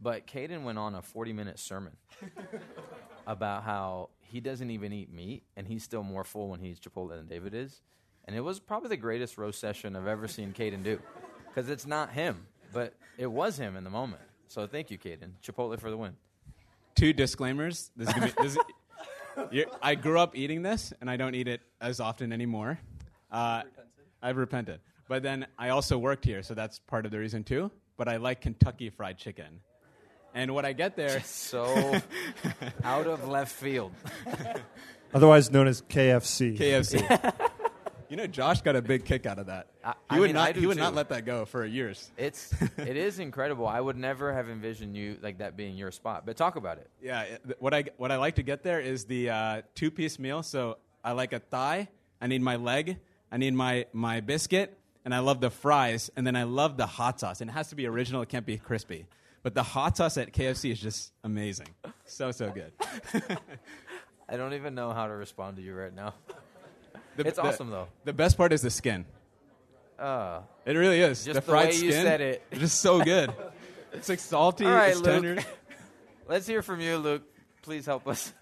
But 0.00 0.26
Caden 0.26 0.62
went 0.62 0.78
on 0.78 0.94
a 0.94 1.02
40 1.02 1.32
minute 1.32 1.58
sermon 1.58 1.96
about 3.26 3.62
how 3.64 4.10
he 4.20 4.40
doesn't 4.40 4.70
even 4.70 4.92
eat 4.92 5.12
meat, 5.12 5.44
and 5.56 5.66
he's 5.66 5.82
still 5.82 6.02
more 6.02 6.24
full 6.24 6.48
when 6.48 6.60
he 6.60 6.68
eats 6.68 6.80
Chipotle 6.80 7.10
than 7.10 7.26
David 7.26 7.54
is. 7.54 7.82
And 8.26 8.36
it 8.36 8.40
was 8.40 8.58
probably 8.58 8.88
the 8.88 8.96
greatest 8.96 9.38
roast 9.38 9.60
session 9.60 9.96
I've 9.96 10.06
ever 10.06 10.26
seen 10.28 10.52
Caden 10.52 10.82
do. 10.82 11.00
Because 11.48 11.70
it's 11.70 11.86
not 11.86 12.10
him, 12.10 12.46
but 12.72 12.94
it 13.16 13.26
was 13.28 13.58
him 13.58 13.76
in 13.76 13.84
the 13.84 13.90
moment. 13.90 14.22
So 14.48 14.66
thank 14.66 14.90
you, 14.90 14.98
Caden. 14.98 15.30
Chipotle 15.42 15.78
for 15.78 15.90
the 15.90 15.96
win. 15.96 16.16
Two 16.94 17.12
disclaimers. 17.12 17.90
This 17.96 18.08
is 18.08 18.14
gonna 18.14 18.26
be, 18.26 18.32
this 18.42 18.52
is, 18.52 18.58
you're, 19.50 19.66
I 19.80 19.94
grew 19.94 20.18
up 20.18 20.36
eating 20.36 20.62
this, 20.62 20.92
and 21.00 21.10
I 21.10 21.16
don't 21.16 21.34
eat 21.34 21.48
it 21.48 21.60
as 21.80 22.00
often 22.00 22.32
anymore. 22.32 22.78
Uh, 23.30 23.62
I've 24.22 24.36
repented. 24.36 24.80
But 25.08 25.22
then 25.22 25.46
I 25.58 25.68
also 25.70 25.98
worked 25.98 26.24
here, 26.24 26.42
so 26.42 26.54
that's 26.54 26.78
part 26.80 27.06
of 27.06 27.12
the 27.12 27.18
reason 27.18 27.44
too. 27.44 27.70
But 27.96 28.08
I 28.08 28.16
like 28.16 28.40
Kentucky 28.40 28.90
Fried 28.90 29.18
Chicken. 29.18 29.60
And 30.36 30.54
what 30.54 30.64
I 30.66 30.74
get 30.74 30.96
there, 30.96 31.20
So 31.22 31.64
out 32.84 33.06
of 33.06 33.26
left 33.26 33.52
field. 33.52 33.92
Otherwise 35.14 35.50
known 35.50 35.66
as 35.66 35.80
KFC. 35.82 36.58
KFC. 36.58 37.34
you 38.10 38.16
know, 38.16 38.26
Josh 38.26 38.60
got 38.60 38.76
a 38.76 38.82
big 38.82 39.04
kick 39.06 39.24
out 39.24 39.38
of 39.38 39.46
that. 39.46 39.68
I- 39.82 39.90
he 40.10 40.16
I 40.16 40.18
would 40.20 40.26
mean, 40.26 40.34
not. 40.34 40.48
I 40.48 40.52
He 40.52 40.66
would 40.66 40.74
too. 40.76 40.82
not 40.82 40.94
let 40.94 41.08
that 41.08 41.24
go 41.24 41.46
for 41.46 41.64
years. 41.64 42.10
It's 42.18 42.52
it 42.76 42.96
is 42.96 43.18
incredible. 43.18 43.66
I 43.66 43.80
would 43.80 43.96
never 43.96 44.32
have 44.32 44.48
envisioned 44.50 44.94
you 44.96 45.16
like 45.22 45.38
that 45.38 45.56
being 45.56 45.74
your 45.76 45.90
spot. 45.90 46.26
But 46.26 46.36
talk 46.36 46.56
about 46.56 46.78
it. 46.78 46.90
Yeah, 47.02 47.22
it- 47.22 47.56
what 47.58 47.72
I 47.72 47.84
what 47.96 48.12
I 48.12 48.16
like 48.18 48.34
to 48.36 48.42
get 48.42 48.62
there 48.62 48.80
is 48.80 49.06
the 49.06 49.30
uh, 49.30 49.62
two 49.74 49.90
piece 49.90 50.18
meal. 50.18 50.42
So 50.42 50.76
I 51.02 51.12
like 51.12 51.32
a 51.32 51.38
thigh. 51.40 51.88
I 52.20 52.26
need 52.26 52.42
my 52.42 52.56
leg, 52.56 52.98
I 53.30 53.36
need 53.36 53.52
my, 53.54 53.84
my 53.92 54.20
biscuit, 54.20 54.76
and 55.04 55.14
I 55.14 55.18
love 55.18 55.40
the 55.42 55.50
fries, 55.50 56.10
and 56.16 56.26
then 56.26 56.34
I 56.34 56.44
love 56.44 56.78
the 56.78 56.86
hot 56.86 57.20
sauce. 57.20 57.42
And 57.42 57.50
it 57.50 57.52
has 57.52 57.68
to 57.68 57.74
be 57.76 57.86
original, 57.86 58.22
it 58.22 58.30
can't 58.30 58.46
be 58.46 58.56
crispy. 58.56 59.06
But 59.46 59.54
the 59.54 59.62
hot 59.62 59.96
sauce 59.96 60.16
at 60.18 60.32
KFC 60.32 60.72
is 60.72 60.80
just 60.80 61.12
amazing. 61.22 61.68
So, 62.04 62.32
so 62.32 62.50
good. 62.50 62.72
I 64.28 64.36
don't 64.36 64.54
even 64.54 64.74
know 64.74 64.92
how 64.92 65.06
to 65.06 65.12
respond 65.12 65.54
to 65.58 65.62
you 65.62 65.72
right 65.72 65.94
now. 65.94 66.14
The- 67.14 67.28
It's 67.28 67.36
the- 67.36 67.44
awesome, 67.44 67.70
though. 67.70 67.86
The 68.04 68.12
best 68.12 68.36
part 68.36 68.52
is 68.52 68.60
the 68.60 68.70
skin. 68.70 69.04
Uh, 70.00 70.40
It 70.64 70.72
really 70.72 70.98
is. 71.00 71.24
Just 71.24 71.26
the 71.26 71.32
the 71.34 71.40
fried 71.42 71.66
way 71.68 71.74
you 71.76 71.92
skin 71.92 72.02
said 72.02 72.20
it. 72.20 72.42
is 72.50 72.58
just 72.58 72.80
so 72.80 73.00
good. 73.04 73.32
it's 73.92 74.08
like 74.08 74.18
salty, 74.18 74.64
All 74.66 74.72
right, 74.72 74.90
it's 74.90 74.98
Luke. 74.98 75.22
tender. 75.22 75.44
let's 76.28 76.48
hear 76.48 76.60
from 76.60 76.80
you, 76.80 76.96
Luke. 76.96 77.22
Please 77.62 77.86
help 77.86 78.08
us. 78.08 78.32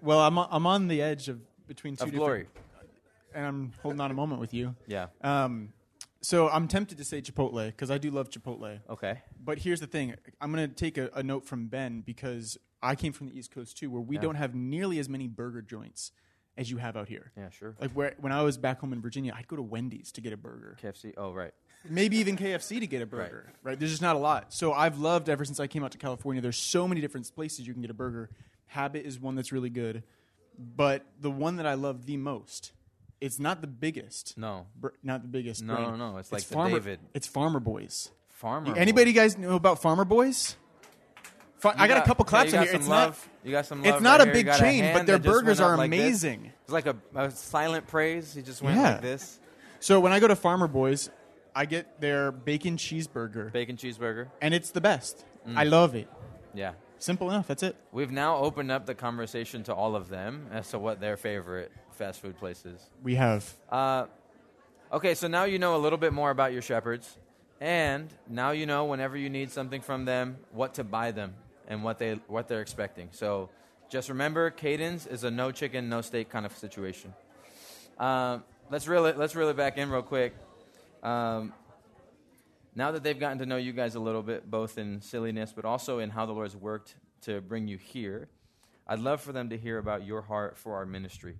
Well, 0.00 0.20
I'm 0.20 0.38
on, 0.38 0.48
I'm 0.50 0.66
on 0.66 0.88
the 0.88 1.02
edge 1.02 1.28
of 1.28 1.40
between 1.66 1.94
two 1.94 2.04
Of 2.04 2.10
different, 2.12 2.18
glory. 2.26 2.46
and 3.34 3.44
I'm 3.44 3.72
holding 3.82 4.00
on 4.00 4.10
a 4.10 4.14
moment 4.14 4.40
with 4.40 4.54
you. 4.54 4.76
Yeah. 4.86 5.08
Um, 5.20 5.74
so 6.26 6.48
I'm 6.48 6.66
tempted 6.66 6.98
to 6.98 7.04
say 7.04 7.20
Chipotle 7.22 7.66
because 7.66 7.90
I 7.90 7.98
do 7.98 8.10
love 8.10 8.30
Chipotle. 8.30 8.80
Okay. 8.90 9.22
But 9.42 9.58
here's 9.58 9.80
the 9.80 9.86
thing: 9.86 10.14
I'm 10.40 10.52
going 10.52 10.68
to 10.68 10.74
take 10.74 10.98
a, 10.98 11.08
a 11.14 11.22
note 11.22 11.44
from 11.44 11.68
Ben 11.68 12.00
because 12.00 12.58
I 12.82 12.94
came 12.96 13.12
from 13.12 13.28
the 13.28 13.38
East 13.38 13.50
Coast 13.52 13.76
too, 13.78 13.90
where 13.90 14.02
we 14.02 14.16
Yeah. 14.16 14.22
don't 14.22 14.34
have 14.34 14.54
nearly 14.54 14.98
as 14.98 15.08
many 15.08 15.28
burger 15.28 15.62
joints 15.62 16.10
as 16.58 16.70
you 16.70 16.78
have 16.78 16.96
out 16.96 17.08
here. 17.08 17.30
Yeah, 17.36 17.50
sure. 17.50 17.76
Like 17.80 17.92
where 17.92 18.14
when 18.18 18.32
I 18.32 18.42
was 18.42 18.56
back 18.58 18.80
home 18.80 18.92
in 18.92 19.00
Virginia, 19.00 19.34
I'd 19.36 19.46
go 19.46 19.56
to 19.56 19.62
Wendy's 19.62 20.10
to 20.12 20.20
get 20.20 20.32
a 20.32 20.36
burger, 20.36 20.76
KFC. 20.82 21.12
Oh, 21.16 21.32
right. 21.32 21.52
maybe 21.88 22.16
even 22.16 22.36
KFC 22.36 22.80
to 22.80 22.86
get 22.88 23.02
a 23.02 23.06
burger. 23.06 23.52
Right. 23.62 23.78
There's 23.78 23.92
just 23.92 24.02
not 24.02 24.16
a 24.16 24.18
lot. 24.18 24.52
So 24.52 24.72
I've 24.72 24.98
loved 24.98 25.28
ever 25.28 25.44
since 25.44 25.60
I 25.60 25.66
came 25.68 25.84
out 25.84 25.92
to 25.92 25.98
California. 25.98 26.42
There's 26.42 26.56
so 26.58 26.88
many 26.88 27.00
different 27.00 27.32
places 27.34 27.66
you 27.68 27.72
can 27.72 27.82
get 27.82 27.90
a 27.90 27.94
burger. 27.94 28.30
Habit 28.66 29.06
is 29.06 29.20
one 29.20 29.36
that's 29.36 29.52
really 29.52 29.70
good, 29.70 30.02
but 30.58 31.04
the 31.20 31.30
one 31.30 31.56
that 31.56 31.66
I 31.66 31.74
love 31.74 32.06
the 32.06 32.16
most, 32.16 32.72
it's 33.20 33.38
not 33.38 33.60
the 33.60 33.66
biggest. 33.66 34.36
No. 34.38 34.66
Bur- 34.78 34.94
not 35.02 35.22
the 35.22 35.28
biggest. 35.28 35.62
No, 35.62 35.74
brand. 35.76 35.98
no, 35.98 36.16
it's 36.18 36.30
like 36.32 36.42
the 36.44 36.54
Farmer, 36.54 36.78
David. 36.78 37.00
It's 37.14 37.26
Farmer 37.26 37.60
Boys. 37.60 38.10
Farmer. 38.30 38.76
Anybody 38.76 39.12
guys 39.12 39.38
know 39.38 39.54
about 39.56 39.80
Farmer 39.80 40.04
Boys? 40.04 40.56
Fa- 41.58 41.74
I 41.76 41.88
got, 41.88 42.02
a 42.02 42.06
couple 42.06 42.24
yeah, 42.26 42.30
claps 42.30 42.52
on 42.52 42.58
got 42.58 42.62
here. 42.64 42.72
some 42.72 42.80
It's 42.80 42.88
love. 42.88 43.28
not. 43.42 43.46
you 43.46 43.52
got 43.52 43.66
some 43.66 43.82
love. 43.82 43.94
It's 43.94 44.02
not 44.02 44.20
right 44.20 44.28
a. 44.28 44.32
Big 44.32 44.52
chain, 44.54 44.92
but 44.92 45.06
their 45.06 45.16
that 45.18 45.24
just 45.24 45.34
went 45.34 45.44
burgers 45.46 45.60
are 45.60 45.76
like 45.78 45.90
this. 45.90 46.00
amazing. 46.00 46.52
It's 46.64 46.72
like 46.72 46.86
a, 46.86 46.96
a 47.14 47.30
silent 47.30 47.86
praise. 47.86 48.34
He 48.34 48.42
just 48.42 48.60
went 48.60 48.76
Yeah. 48.76 48.92
like 48.92 49.00
this. 49.02 49.40
So 49.80 49.98
when 50.00 50.12
I 50.12 50.20
go 50.20 50.28
to 50.28 50.36
Farmer 50.36 50.68
Boys, 50.68 51.08
I 51.54 51.64
get 51.64 52.00
their 52.00 52.30
bacon 52.30 52.76
cheeseburger, 52.76 53.50
Bacon 53.52 53.76
cheeseburger. 53.76 54.28
and 54.42 54.52
it's 54.52 54.70
the 54.70 54.80
best. 54.82 55.24
Mm. 55.48 55.56
I 55.56 55.62
love 55.64 55.94
it. 55.94 56.08
Yeah. 56.52 56.72
Simple 56.98 57.30
enough. 57.30 57.46
That's 57.46 57.62
it. 57.62 57.76
We've 57.92 58.10
now 58.10 58.36
opened 58.36 58.70
up 58.70 58.84
the 58.86 58.94
conversation 58.94 59.62
to 59.64 59.74
all 59.74 59.96
of 59.96 60.08
them 60.10 60.48
as 60.52 60.68
to 60.70 60.78
what 60.78 61.00
their 61.00 61.16
favorite 61.16 61.72
fast 61.96 62.20
food 62.20 62.38
places. 62.38 62.80
We 63.02 63.16
have. 63.16 63.50
Uh, 63.68 64.06
okay, 64.92 65.14
so 65.14 65.28
now 65.28 65.44
you 65.44 65.58
know 65.58 65.76
a 65.76 65.78
little 65.78 65.98
bit 65.98 66.12
more 66.12 66.30
about 66.30 66.52
your 66.52 66.62
shepherds, 66.62 67.16
and 67.60 68.12
now 68.28 68.50
you 68.50 68.66
know 68.66 68.84
whenever 68.84 69.16
you 69.16 69.30
need 69.30 69.50
something 69.50 69.80
from 69.80 70.04
them, 70.04 70.36
what 70.52 70.74
to 70.74 70.84
buy 70.84 71.10
them 71.10 71.34
and 71.68 71.82
what 71.82 71.98
they 71.98 72.20
what 72.28 72.48
they're 72.48 72.62
expecting. 72.62 73.08
So 73.12 73.50
just 73.88 74.08
remember, 74.08 74.50
Caden's 74.50 75.06
is 75.06 75.24
a 75.24 75.30
no 75.30 75.50
chicken, 75.50 75.88
no 75.88 76.00
steak 76.00 76.28
kind 76.28 76.46
of 76.46 76.56
situation. 76.56 77.14
Um, 77.98 78.44
let's 78.70 78.86
reel 78.86 79.06
it. 79.06 79.16
Let's 79.16 79.34
reel 79.34 79.48
it 79.48 79.56
back 79.56 79.78
in 79.78 79.90
real 79.90 80.02
quick. 80.02 80.34
Um, 81.02 81.52
now 82.74 82.90
that 82.90 83.02
they've 83.02 83.18
gotten 83.18 83.38
to 83.38 83.46
know 83.46 83.56
you 83.56 83.72
guys 83.72 83.94
a 83.94 84.00
little 84.00 84.22
bit, 84.22 84.50
both 84.50 84.76
in 84.76 85.00
silliness 85.00 85.52
but 85.54 85.64
also 85.64 85.98
in 85.98 86.10
how 86.10 86.26
the 86.26 86.32
Lord's 86.32 86.56
worked 86.56 86.94
to 87.22 87.40
bring 87.40 87.68
you 87.68 87.78
here, 87.78 88.28
I'd 88.86 88.98
love 88.98 89.20
for 89.20 89.32
them 89.32 89.50
to 89.50 89.58
hear 89.58 89.78
about 89.78 90.04
your 90.04 90.22
heart 90.22 90.58
for 90.58 90.76
our 90.76 90.86
ministry. 90.86 91.36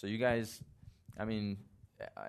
So, 0.00 0.06
you 0.06 0.16
guys, 0.16 0.62
I 1.18 1.26
mean, 1.26 1.58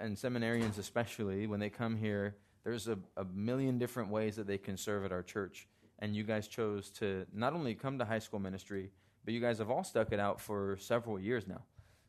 and 0.02 0.18
seminarians 0.18 0.78
especially, 0.78 1.48
when 1.48 1.62
they 1.62 1.70
come 1.70 1.96
here, 1.96 2.36
there's 2.66 2.90
a, 2.90 3.00
a 3.16 3.24
million 3.24 3.80
different 3.80 4.10
ways 4.10 4.36
that 4.36 4.46
they 4.46 4.58
can 4.58 4.76
serve 4.76 5.06
at 5.06 5.14
our 5.14 5.24
church. 5.24 5.70
And 6.00 6.14
you 6.14 6.26
guys 6.26 6.50
chose 6.50 6.90
to 7.00 7.26
not 7.34 7.54
only 7.54 7.74
come 7.74 7.98
to 8.00 8.04
high 8.04 8.20
school 8.20 8.40
ministry, 8.40 8.92
but 9.24 9.34
you 9.34 9.40
guys 9.40 9.60
have 9.60 9.72
all 9.72 9.86
stuck 9.86 10.12
it 10.12 10.20
out 10.20 10.42
for 10.42 10.76
several 10.82 11.18
years 11.18 11.48
now. 11.48 11.62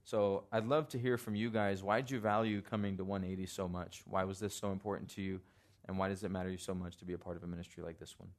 So 0.03 0.47
I'd 0.51 0.67
love 0.67 0.89
to 0.89 0.99
hear 0.99 1.17
from 1.17 1.37
you 1.37 1.49
guys. 1.49 1.81
Why 1.81 2.01
did 2.01 2.11
you 2.11 2.19
value 2.19 2.61
coming 2.61 2.97
to 2.97 3.05
180 3.05 3.47
so 3.47 3.69
much? 3.69 4.03
Why 4.05 4.25
was 4.25 4.41
this 4.41 4.57
so 4.57 4.73
important 4.73 5.11
to 5.11 5.23
you? 5.23 5.39
And 5.87 5.97
why 5.97 6.09
does 6.09 6.25
it 6.25 6.33
matter 6.33 6.51
you 6.51 6.59
so 6.59 6.75
much 6.75 6.97
to 6.97 7.05
be 7.05 7.13
a 7.13 7.19
part 7.19 7.37
of 7.37 7.45
a 7.45 7.47
ministry 7.47 7.85
like 7.85 8.01
this 8.01 8.19
one? 8.19 8.31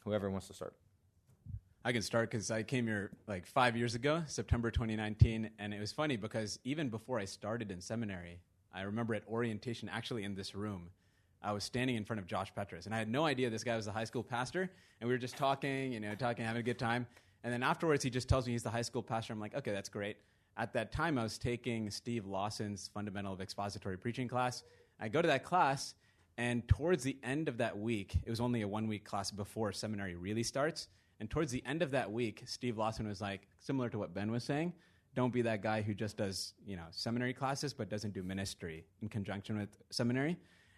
Whoever 0.00 0.30
wants 0.30 0.48
to 0.48 0.52
start. 0.52 0.74
I 1.84 1.90
can 1.90 2.02
start 2.02 2.30
because 2.30 2.48
I 2.52 2.62
came 2.62 2.86
here 2.86 3.10
like 3.26 3.44
five 3.44 3.76
years 3.76 3.96
ago, 3.96 4.22
September 4.26 4.70
2019, 4.70 5.50
and 5.58 5.74
it 5.74 5.80
was 5.80 5.90
funny 5.90 6.16
because 6.16 6.60
even 6.62 6.88
before 6.88 7.18
I 7.18 7.24
started 7.24 7.72
in 7.72 7.80
seminary, 7.80 8.38
I 8.72 8.82
remember 8.82 9.16
at 9.16 9.24
orientation, 9.28 9.88
actually 9.88 10.22
in 10.22 10.36
this 10.36 10.54
room, 10.54 10.90
I 11.42 11.50
was 11.50 11.64
standing 11.64 11.96
in 11.96 12.04
front 12.04 12.20
of 12.20 12.28
Josh 12.28 12.54
Petrus, 12.54 12.86
and 12.86 12.94
I 12.94 12.98
had 12.98 13.08
no 13.08 13.24
idea 13.24 13.50
this 13.50 13.64
guy 13.64 13.74
was 13.74 13.86
the 13.86 13.92
high 13.92 14.04
school 14.04 14.22
pastor, 14.22 14.70
and 15.00 15.08
we 15.08 15.12
were 15.12 15.18
just 15.18 15.36
talking, 15.36 15.92
you 15.92 15.98
know, 15.98 16.14
talking, 16.14 16.44
having 16.44 16.60
a 16.60 16.62
good 16.62 16.78
time, 16.78 17.04
and 17.42 17.52
then 17.52 17.64
afterwards 17.64 18.04
he 18.04 18.10
just 18.10 18.28
tells 18.28 18.46
me 18.46 18.52
he's 18.52 18.62
the 18.62 18.70
high 18.70 18.82
school 18.82 19.02
pastor. 19.02 19.32
I'm 19.32 19.40
like, 19.40 19.56
okay, 19.56 19.72
that's 19.72 19.88
great. 19.88 20.18
At 20.56 20.72
that 20.74 20.92
time, 20.92 21.18
I 21.18 21.24
was 21.24 21.36
taking 21.36 21.90
Steve 21.90 22.26
Lawson's 22.26 22.90
Fundamental 22.94 23.32
of 23.32 23.40
Expository 23.40 23.98
Preaching 23.98 24.28
class. 24.28 24.62
I 25.00 25.08
go 25.08 25.20
to 25.20 25.26
that 25.26 25.42
class, 25.42 25.94
and 26.38 26.66
towards 26.68 27.02
the 27.02 27.16
end 27.24 27.48
of 27.48 27.58
that 27.58 27.76
week, 27.76 28.18
it 28.24 28.30
was 28.30 28.38
only 28.38 28.62
a 28.62 28.68
one 28.68 28.86
week 28.86 29.04
class 29.04 29.32
before 29.32 29.72
seminary 29.72 30.14
really 30.14 30.44
starts. 30.44 30.86
And 31.22 31.30
towards 31.30 31.52
the 31.52 31.62
end 31.64 31.82
of 31.82 31.92
that 31.92 32.10
week, 32.10 32.42
Steve 32.46 32.78
Lawson 32.78 33.06
was 33.06 33.20
like, 33.20 33.42
similar 33.60 33.88
to 33.90 33.96
what 33.96 34.12
Ben 34.12 34.32
was 34.32 34.42
saying, 34.42 34.72
don't 35.14 35.32
be 35.32 35.42
that 35.42 35.62
guy 35.62 35.80
who 35.80 35.94
just 35.94 36.16
does, 36.16 36.54
you 36.66 36.74
know, 36.74 36.82
seminary 36.90 37.32
classes 37.32 37.72
but 37.72 37.88
doesn't 37.88 38.12
do 38.12 38.24
ministry 38.24 38.84
in 39.02 39.08
conjunction 39.08 39.56
with 39.56 39.68
seminary. 39.90 40.36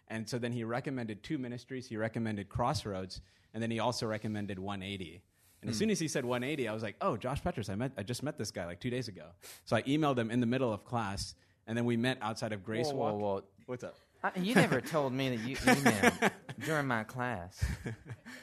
And 0.09 0.29
so 0.29 0.39
then 0.39 0.53
he 0.53 0.63
recommended 0.63 1.23
two 1.23 1.39
ministries. 1.39 1.87
He 1.87 1.97
recommended 1.97 2.51
Crossroads, 2.51 3.23
and 3.55 3.63
then 3.63 3.71
he 3.71 3.79
also 3.79 4.05
recommended 4.07 4.59
180. 4.59 5.23
And 5.63 5.71
as 5.71 5.77
hmm. 5.77 5.79
soon 5.79 5.91
as 5.91 5.99
he 5.99 6.09
said 6.09 6.27
180, 6.27 6.69
I 6.69 6.75
was 6.75 6.83
like, 6.83 6.97
"Oh, 7.01 7.17
Josh 7.17 7.43
Petrus! 7.43 7.71
I 7.71 7.75
met, 7.75 7.93
I 7.97 8.03
just 8.03 8.23
met 8.23 8.37
this 8.37 8.51
guy 8.51 8.67
like 8.67 8.81
two 8.81 8.91
days 8.91 9.09
ago." 9.09 9.29
So 9.65 9.77
I 9.77 9.83
emailed 9.85 10.19
him 10.19 10.31
in 10.31 10.41
the 10.41 10.47
middle 10.47 10.75
of 10.75 10.85
class, 10.85 11.35
and 11.67 11.75
then 11.75 11.87
we 11.87 11.97
met 11.97 12.19
outside 12.21 12.53
of 12.53 12.63
Grace 12.63 12.89
Whoa, 12.89 12.97
Walk. 12.97 13.15
whoa, 13.15 13.21
whoa. 13.21 13.45
What's 13.65 13.85
up? 13.85 13.97
I, 14.25 14.31
you 14.39 14.55
never 14.55 14.81
told 14.81 15.13
me 15.13 15.37
that 15.37 15.47
you 15.47 15.57
emailed 15.57 16.31
during 16.65 16.87
my 16.87 17.05
class. 17.05 17.63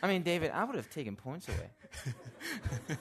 I 0.04 0.08
mean, 0.08 0.22
David, 0.22 0.52
I 0.52 0.64
would 0.64 0.76
have 0.76 0.92
taken 0.92 1.16
points 1.16 1.48
away. 1.48 2.98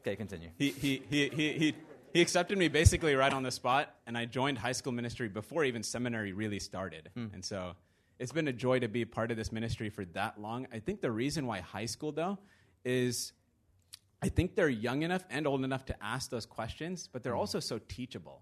okay, 0.00 0.16
continue. 0.16 0.48
he, 0.56 0.70
he, 0.70 1.02
he, 1.10 1.28
he, 1.28 1.52
he, 1.52 1.74
he 2.14 2.20
accepted 2.22 2.56
me 2.56 2.68
basically 2.68 3.14
right 3.14 3.32
on 3.32 3.42
the 3.42 3.50
spot, 3.50 3.94
and 4.06 4.16
I 4.16 4.24
joined 4.24 4.56
high 4.56 4.72
school 4.72 4.92
ministry 4.92 5.28
before 5.28 5.64
even 5.64 5.82
seminary 5.82 6.32
really 6.32 6.58
started. 6.58 7.10
Hmm. 7.12 7.26
And 7.34 7.44
so 7.44 7.74
it's 8.18 8.32
been 8.32 8.48
a 8.48 8.52
joy 8.52 8.78
to 8.78 8.88
be 8.88 9.02
a 9.02 9.06
part 9.06 9.30
of 9.30 9.36
this 9.36 9.52
ministry 9.52 9.90
for 9.90 10.06
that 10.06 10.40
long. 10.40 10.66
I 10.72 10.78
think 10.78 11.02
the 11.02 11.10
reason 11.10 11.46
why 11.46 11.60
high 11.60 11.86
school, 11.86 12.12
though, 12.12 12.38
is 12.82 13.34
I 14.22 14.30
think 14.30 14.54
they're 14.54 14.70
young 14.70 15.02
enough 15.02 15.26
and 15.28 15.46
old 15.46 15.64
enough 15.64 15.84
to 15.86 16.02
ask 16.02 16.30
those 16.30 16.46
questions, 16.46 17.10
but 17.12 17.22
they're 17.22 17.34
hmm. 17.34 17.40
also 17.40 17.60
so 17.60 17.78
teachable. 17.88 18.40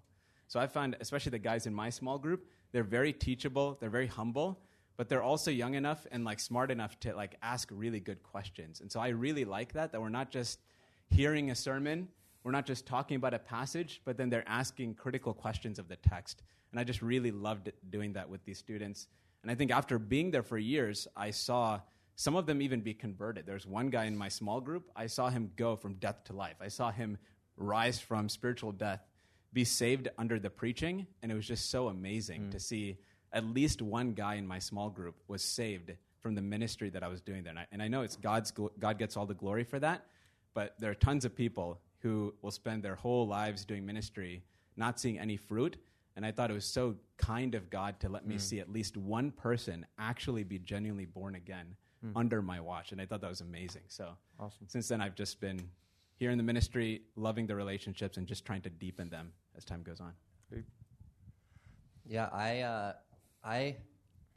So 0.53 0.61
I 0.61 0.67
find, 0.67 0.95
especially 1.01 1.31
the 1.31 1.39
guys 1.39 1.67
in 1.67 1.73
my 1.73 1.89
small 1.89 2.19
group, 2.19 2.45
they're 2.73 2.85
very 2.85 3.15
teachable, 3.15 3.79
they're 3.81 3.89
very 3.89 4.07
humble, 4.07 4.61
but 4.99 5.09
they're 5.09 5.23
also 5.23 5.51
young 5.51 5.77
enough 5.77 6.07
and 6.13 6.27
like 6.27 6.39
smart 6.39 6.71
enough 6.71 7.01
to 7.01 7.17
like 7.17 7.37
ask 7.43 7.71
really 7.73 8.01
good 8.01 8.23
questions. 8.23 8.83
And 8.83 8.93
so 8.93 9.01
I 9.01 9.09
really 9.09 9.47
like 9.47 9.73
that 9.73 9.93
that 9.93 10.01
we're 10.03 10.11
not 10.11 10.31
just 10.31 10.61
hearing 11.09 11.51
a 11.51 11.55
sermon, 11.55 12.07
we're 12.45 12.53
not 12.53 12.67
just 12.67 12.85
talking 12.85 13.17
about 13.17 13.33
a 13.33 13.39
passage, 13.39 14.03
but 14.05 14.19
then 14.19 14.29
they're 14.29 14.47
asking 14.47 14.97
critical 14.97 15.33
questions 15.33 15.79
of 15.79 15.89
the 15.89 15.97
text. 15.97 16.43
And 16.71 16.79
I 16.79 16.85
just 16.85 17.01
really 17.01 17.31
loved 17.31 17.73
doing 17.89 18.13
that 18.13 18.29
with 18.29 18.45
these 18.45 18.59
students. 18.59 19.09
And 19.43 19.51
I 19.51 19.55
think 19.55 19.71
after 19.71 19.99
being 19.99 20.33
there 20.33 20.43
for 20.43 20.59
years, 20.59 21.09
I 21.17 21.31
saw 21.31 21.81
some 22.17 22.37
of 22.37 22.45
them 22.45 22.61
even 22.61 22.83
be 22.83 22.93
converted. 22.93 23.47
There's 23.47 23.67
one 23.67 23.89
guy 23.89 24.05
in 24.05 24.19
my 24.19 24.29
small 24.29 24.61
group, 24.61 24.91
I 24.95 25.07
saw 25.07 25.31
him 25.31 25.51
go 25.57 25.77
from 25.77 25.95
death 25.95 26.25
to 26.25 26.35
life. 26.35 26.57
I 26.61 26.69
saw 26.69 26.91
him 26.91 27.17
rise 27.57 27.99
from 27.99 28.29
spiritual 28.29 28.73
death, 28.73 29.01
be 29.53 29.65
saved 29.65 30.09
under 30.19 30.39
the 30.39 30.51
preaching, 30.51 31.07
and 31.23 31.31
it 31.31 31.35
was 31.35 31.47
just 31.47 31.71
so 31.71 31.89
amazing 31.89 32.51
to 32.51 32.57
mm. 32.57 32.61
see 32.61 32.97
at 33.33 33.45
least 33.45 33.83
one 33.83 34.13
guy 34.13 34.35
in 34.35 34.47
my 34.47 34.59
small 34.59 34.91
group 34.91 35.17
was 35.29 35.43
saved 35.43 35.93
from 36.21 36.35
the 36.35 36.43
ministry 36.43 36.91
that 36.91 37.03
I 37.03 37.09
was 37.09 37.21
doing 37.21 37.43
there. 37.43 37.51
And 37.51 37.59
I, 37.59 37.67
and 37.73 37.83
I 37.83 37.89
know 37.89 38.03
it's 38.03 38.17
God's 38.17 38.53
gl- 38.53 38.71
God 38.79 38.99
gets 38.99 39.17
all 39.17 39.27
the 39.27 39.35
glory 39.35 39.65
for 39.65 39.79
that, 39.79 40.07
but 40.55 40.75
there 40.79 40.91
are 40.91 40.95
tons 40.95 41.25
of 41.25 41.35
people 41.35 41.81
who 41.99 42.35
will 42.43 42.51
spend 42.51 42.83
their 42.83 42.95
whole 42.95 43.27
lives 43.27 43.65
doing 43.65 43.87
ministry 43.87 44.43
not 44.77 44.99
seeing 44.99 45.19
any 45.19 45.37
fruit. 45.37 45.77
And 46.17 46.27
I 46.27 46.33
thought 46.33 46.51
it 46.51 46.55
was 46.55 46.67
so 46.67 46.97
kind 47.17 47.55
of 47.55 47.71
God 47.71 47.99
to 48.01 48.09
let 48.09 48.27
me 48.27 48.37
mm. 48.37 48.41
see 48.41 48.61
at 48.61 48.71
least 48.71 48.97
one 48.97 49.31
person 49.31 49.87
actually 49.99 50.45
be 50.45 50.59
genuinely 50.59 51.07
born 51.07 51.35
again 51.35 51.75
mm. 52.05 52.13
under 52.15 52.43
my 52.43 52.61
watch. 52.61 52.93
And 52.93 53.01
I 53.01 53.07
thought 53.07 53.21
that 53.23 53.31
was 53.31 53.41
amazing. 53.41 53.83
So 53.89 54.09
Awesome. 54.39 54.67
since 54.69 54.89
then, 54.89 55.01
I've 55.01 55.15
just 55.15 55.41
been 55.41 55.61
here 56.17 56.31
in 56.31 56.37
the 56.37 56.45
ministry, 56.45 57.03
loving 57.17 57.47
the 57.47 57.57
relationships 57.57 58.19
and 58.19 58.27
just 58.27 58.45
trying 58.45 58.61
to 58.63 58.71
deepen 58.71 59.09
them 59.09 59.33
as 59.57 59.65
time 59.65 59.83
goes 59.83 60.01
on. 60.01 60.13
Yeah, 62.07 62.29
I 62.33 62.61
uh, 62.61 62.93
I 63.45 63.77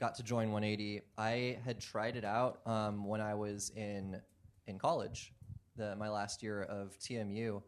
got 0.00 0.14
to 0.16 0.22
join 0.22 0.52
180. 0.52 1.02
I 1.18 1.58
had 1.64 1.80
tried 1.80 2.16
it 2.16 2.24
out 2.24 2.60
um, 2.66 3.04
when 3.06 3.20
I 3.20 3.34
was 3.34 3.70
in 3.76 4.20
in 4.66 4.78
college, 4.78 5.32
the, 5.76 5.94
my 5.96 6.08
last 6.08 6.42
year 6.42 6.62
of 6.62 6.98
TMU. 6.98 7.62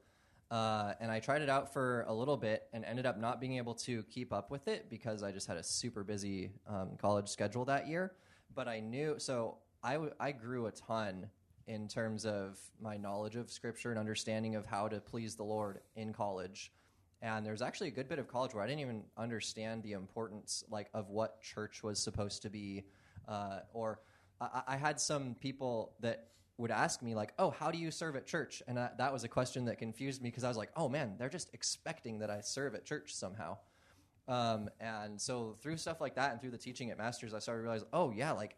Uh, 0.50 0.94
and 1.00 1.10
I 1.10 1.20
tried 1.20 1.42
it 1.42 1.50
out 1.50 1.72
for 1.72 2.06
a 2.08 2.14
little 2.14 2.36
bit 2.36 2.68
and 2.72 2.84
ended 2.84 3.04
up 3.04 3.18
not 3.18 3.38
being 3.40 3.56
able 3.58 3.74
to 3.74 4.02
keep 4.04 4.32
up 4.32 4.50
with 4.50 4.66
it 4.66 4.88
because 4.88 5.22
I 5.22 5.30
just 5.30 5.46
had 5.46 5.58
a 5.58 5.62
super 5.62 6.02
busy 6.02 6.52
um, 6.66 6.92
college 6.98 7.28
schedule 7.28 7.66
that 7.66 7.86
year. 7.86 8.12
But 8.54 8.66
I 8.66 8.80
knew, 8.80 9.16
so 9.18 9.58
I, 9.82 9.94
w- 9.94 10.12
I 10.18 10.32
grew 10.32 10.66
a 10.66 10.70
ton 10.70 11.28
in 11.66 11.86
terms 11.86 12.24
of 12.24 12.58
my 12.80 12.96
knowledge 12.96 13.36
of 13.36 13.50
scripture 13.50 13.90
and 13.90 13.98
understanding 13.98 14.56
of 14.56 14.64
how 14.64 14.88
to 14.88 15.00
please 15.00 15.36
the 15.36 15.44
Lord 15.44 15.80
in 15.96 16.14
college. 16.14 16.72
And 17.20 17.44
there's 17.44 17.62
actually 17.62 17.88
a 17.88 17.92
good 17.92 18.08
bit 18.08 18.18
of 18.18 18.28
college 18.28 18.54
where 18.54 18.62
I 18.62 18.66
didn't 18.66 18.80
even 18.80 19.02
understand 19.16 19.82
the 19.82 19.92
importance 19.92 20.62
like 20.70 20.88
of 20.94 21.08
what 21.08 21.42
church 21.42 21.82
was 21.82 21.98
supposed 21.98 22.42
to 22.42 22.50
be. 22.50 22.84
Uh, 23.26 23.60
or 23.72 24.00
I, 24.40 24.62
I 24.68 24.76
had 24.76 25.00
some 25.00 25.34
people 25.40 25.94
that 26.00 26.28
would 26.58 26.70
ask 26.70 27.02
me 27.02 27.14
like, 27.14 27.32
"Oh, 27.38 27.50
how 27.50 27.70
do 27.70 27.78
you 27.78 27.90
serve 27.90 28.16
at 28.16 28.26
church?" 28.26 28.62
And 28.68 28.76
that, 28.76 28.98
that 28.98 29.12
was 29.12 29.24
a 29.24 29.28
question 29.28 29.64
that 29.66 29.78
confused 29.78 30.22
me 30.22 30.28
because 30.28 30.44
I 30.44 30.48
was 30.48 30.56
like, 30.56 30.70
"Oh 30.76 30.88
man, 30.88 31.16
they're 31.18 31.28
just 31.28 31.52
expecting 31.54 32.20
that 32.20 32.30
I 32.30 32.40
serve 32.40 32.74
at 32.74 32.84
church 32.84 33.14
somehow." 33.14 33.58
Um, 34.28 34.68
and 34.78 35.20
so 35.20 35.56
through 35.62 35.78
stuff 35.78 36.00
like 36.00 36.14
that 36.16 36.32
and 36.32 36.40
through 36.40 36.50
the 36.50 36.58
teaching 36.58 36.90
at 36.90 36.98
Masters, 36.98 37.32
I 37.32 37.38
started 37.38 37.62
to 37.62 37.62
realize, 37.62 37.84
oh 37.92 38.10
yeah, 38.10 38.32
like 38.32 38.56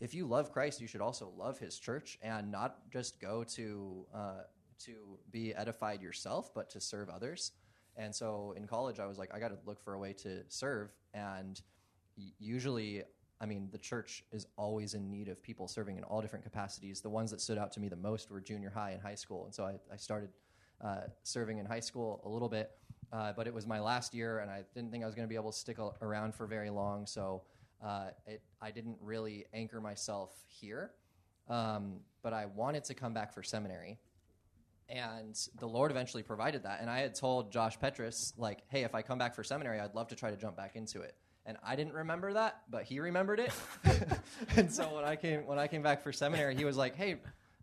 if 0.00 0.14
you 0.14 0.26
love 0.26 0.52
Christ, 0.52 0.80
you 0.80 0.88
should 0.88 1.00
also 1.00 1.32
love 1.36 1.58
His 1.58 1.78
church 1.78 2.18
and 2.22 2.50
not 2.50 2.90
just 2.90 3.20
go 3.20 3.44
to 3.44 4.06
uh, 4.14 4.40
to 4.80 5.18
be 5.30 5.54
edified 5.54 6.02
yourself, 6.02 6.52
but 6.54 6.68
to 6.70 6.80
serve 6.80 7.08
others. 7.08 7.52
And 7.96 8.14
so 8.14 8.54
in 8.56 8.66
college, 8.66 9.00
I 9.00 9.06
was 9.06 9.18
like, 9.18 9.34
I 9.34 9.38
got 9.38 9.48
to 9.48 9.58
look 9.64 9.82
for 9.82 9.94
a 9.94 9.98
way 9.98 10.12
to 10.14 10.42
serve. 10.48 10.90
And 11.14 11.60
usually, 12.38 13.02
I 13.40 13.46
mean, 13.46 13.68
the 13.72 13.78
church 13.78 14.24
is 14.32 14.46
always 14.56 14.94
in 14.94 15.10
need 15.10 15.28
of 15.28 15.42
people 15.42 15.68
serving 15.68 15.96
in 15.96 16.04
all 16.04 16.20
different 16.20 16.44
capacities. 16.44 17.00
The 17.00 17.10
ones 17.10 17.30
that 17.30 17.40
stood 17.40 17.58
out 17.58 17.72
to 17.72 17.80
me 17.80 17.88
the 17.88 17.96
most 17.96 18.30
were 18.30 18.40
junior 18.40 18.70
high 18.70 18.90
and 18.90 19.02
high 19.02 19.14
school. 19.14 19.44
And 19.46 19.54
so 19.54 19.64
I, 19.64 19.74
I 19.92 19.96
started 19.96 20.30
uh, 20.84 21.02
serving 21.22 21.58
in 21.58 21.66
high 21.66 21.80
school 21.80 22.20
a 22.24 22.28
little 22.28 22.48
bit, 22.48 22.72
uh, 23.12 23.32
but 23.34 23.46
it 23.46 23.54
was 23.54 23.66
my 23.66 23.80
last 23.80 24.14
year, 24.14 24.40
and 24.40 24.50
I 24.50 24.62
didn't 24.74 24.90
think 24.90 25.02
I 25.02 25.06
was 25.06 25.14
going 25.14 25.26
to 25.26 25.28
be 25.28 25.36
able 25.36 25.52
to 25.52 25.58
stick 25.58 25.78
around 26.02 26.34
for 26.34 26.46
very 26.46 26.70
long. 26.70 27.06
So 27.06 27.42
uh, 27.84 28.08
it, 28.26 28.42
I 28.60 28.70
didn't 28.70 28.98
really 29.00 29.46
anchor 29.54 29.80
myself 29.80 30.32
here. 30.48 30.92
Um, 31.48 32.00
but 32.22 32.32
I 32.32 32.46
wanted 32.46 32.84
to 32.84 32.94
come 32.94 33.14
back 33.14 33.32
for 33.32 33.42
seminary 33.42 33.98
and 34.88 35.38
the 35.58 35.66
Lord 35.66 35.90
eventually 35.90 36.22
provided 36.22 36.62
that. 36.62 36.80
And 36.80 36.88
I 36.88 37.00
had 37.00 37.14
told 37.14 37.50
Josh 37.50 37.78
Petrus, 37.78 38.32
like, 38.36 38.62
hey, 38.68 38.84
if 38.84 38.94
I 38.94 39.02
come 39.02 39.18
back 39.18 39.34
for 39.34 39.42
seminary, 39.42 39.80
I'd 39.80 39.94
love 39.94 40.08
to 40.08 40.16
try 40.16 40.30
to 40.30 40.36
jump 40.36 40.56
back 40.56 40.76
into 40.76 41.00
it. 41.00 41.14
And 41.44 41.56
I 41.64 41.76
didn't 41.76 41.94
remember 41.94 42.32
that, 42.32 42.62
but 42.70 42.84
he 42.84 43.00
remembered 43.00 43.40
it. 43.40 43.52
and 44.56 44.72
so 44.72 44.94
when 44.94 45.04
I 45.04 45.16
came 45.16 45.46
when 45.46 45.58
I 45.58 45.68
came 45.68 45.82
back 45.82 46.02
for 46.02 46.12
seminary, 46.12 46.56
he 46.56 46.64
was 46.64 46.76
like, 46.76 46.96
hey. 46.96 47.16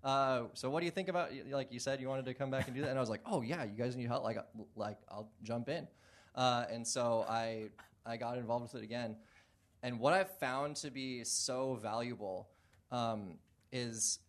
Uh, 0.03 0.43
so 0.53 0.69
what 0.69 0.81
do 0.81 0.85
you 0.85 0.91
think 0.91 1.07
about 1.07 1.31
like 1.49 1.71
you 1.71 1.79
said 1.79 2.01
you 2.01 2.09
wanted 2.09 2.25
to 2.25 2.33
come 2.33 2.51
back 2.51 2.67
and 2.67 2.75
do 2.75 2.81
that 2.81 2.89
and 2.89 2.97
I 2.97 2.99
was 2.99 3.09
like 3.09 3.21
oh 3.25 3.41
yeah 3.41 3.63
you 3.63 3.71
guys 3.77 3.95
need 3.95 4.07
help 4.07 4.21
like 4.21 4.37
like 4.75 4.97
I'll 5.07 5.31
jump 5.43 5.69
in 5.69 5.87
uh, 6.35 6.65
and 6.69 6.85
so 6.85 7.25
I 7.29 7.69
I 8.05 8.17
got 8.17 8.37
involved 8.37 8.63
with 8.63 8.81
it 8.81 8.83
again 8.83 9.15
and 9.81 10.01
what 10.01 10.13
I've 10.13 10.37
found 10.39 10.75
to 10.77 10.91
be 10.91 11.23
so 11.23 11.75
valuable 11.81 12.49
um, 12.91 13.35
is 13.71 14.19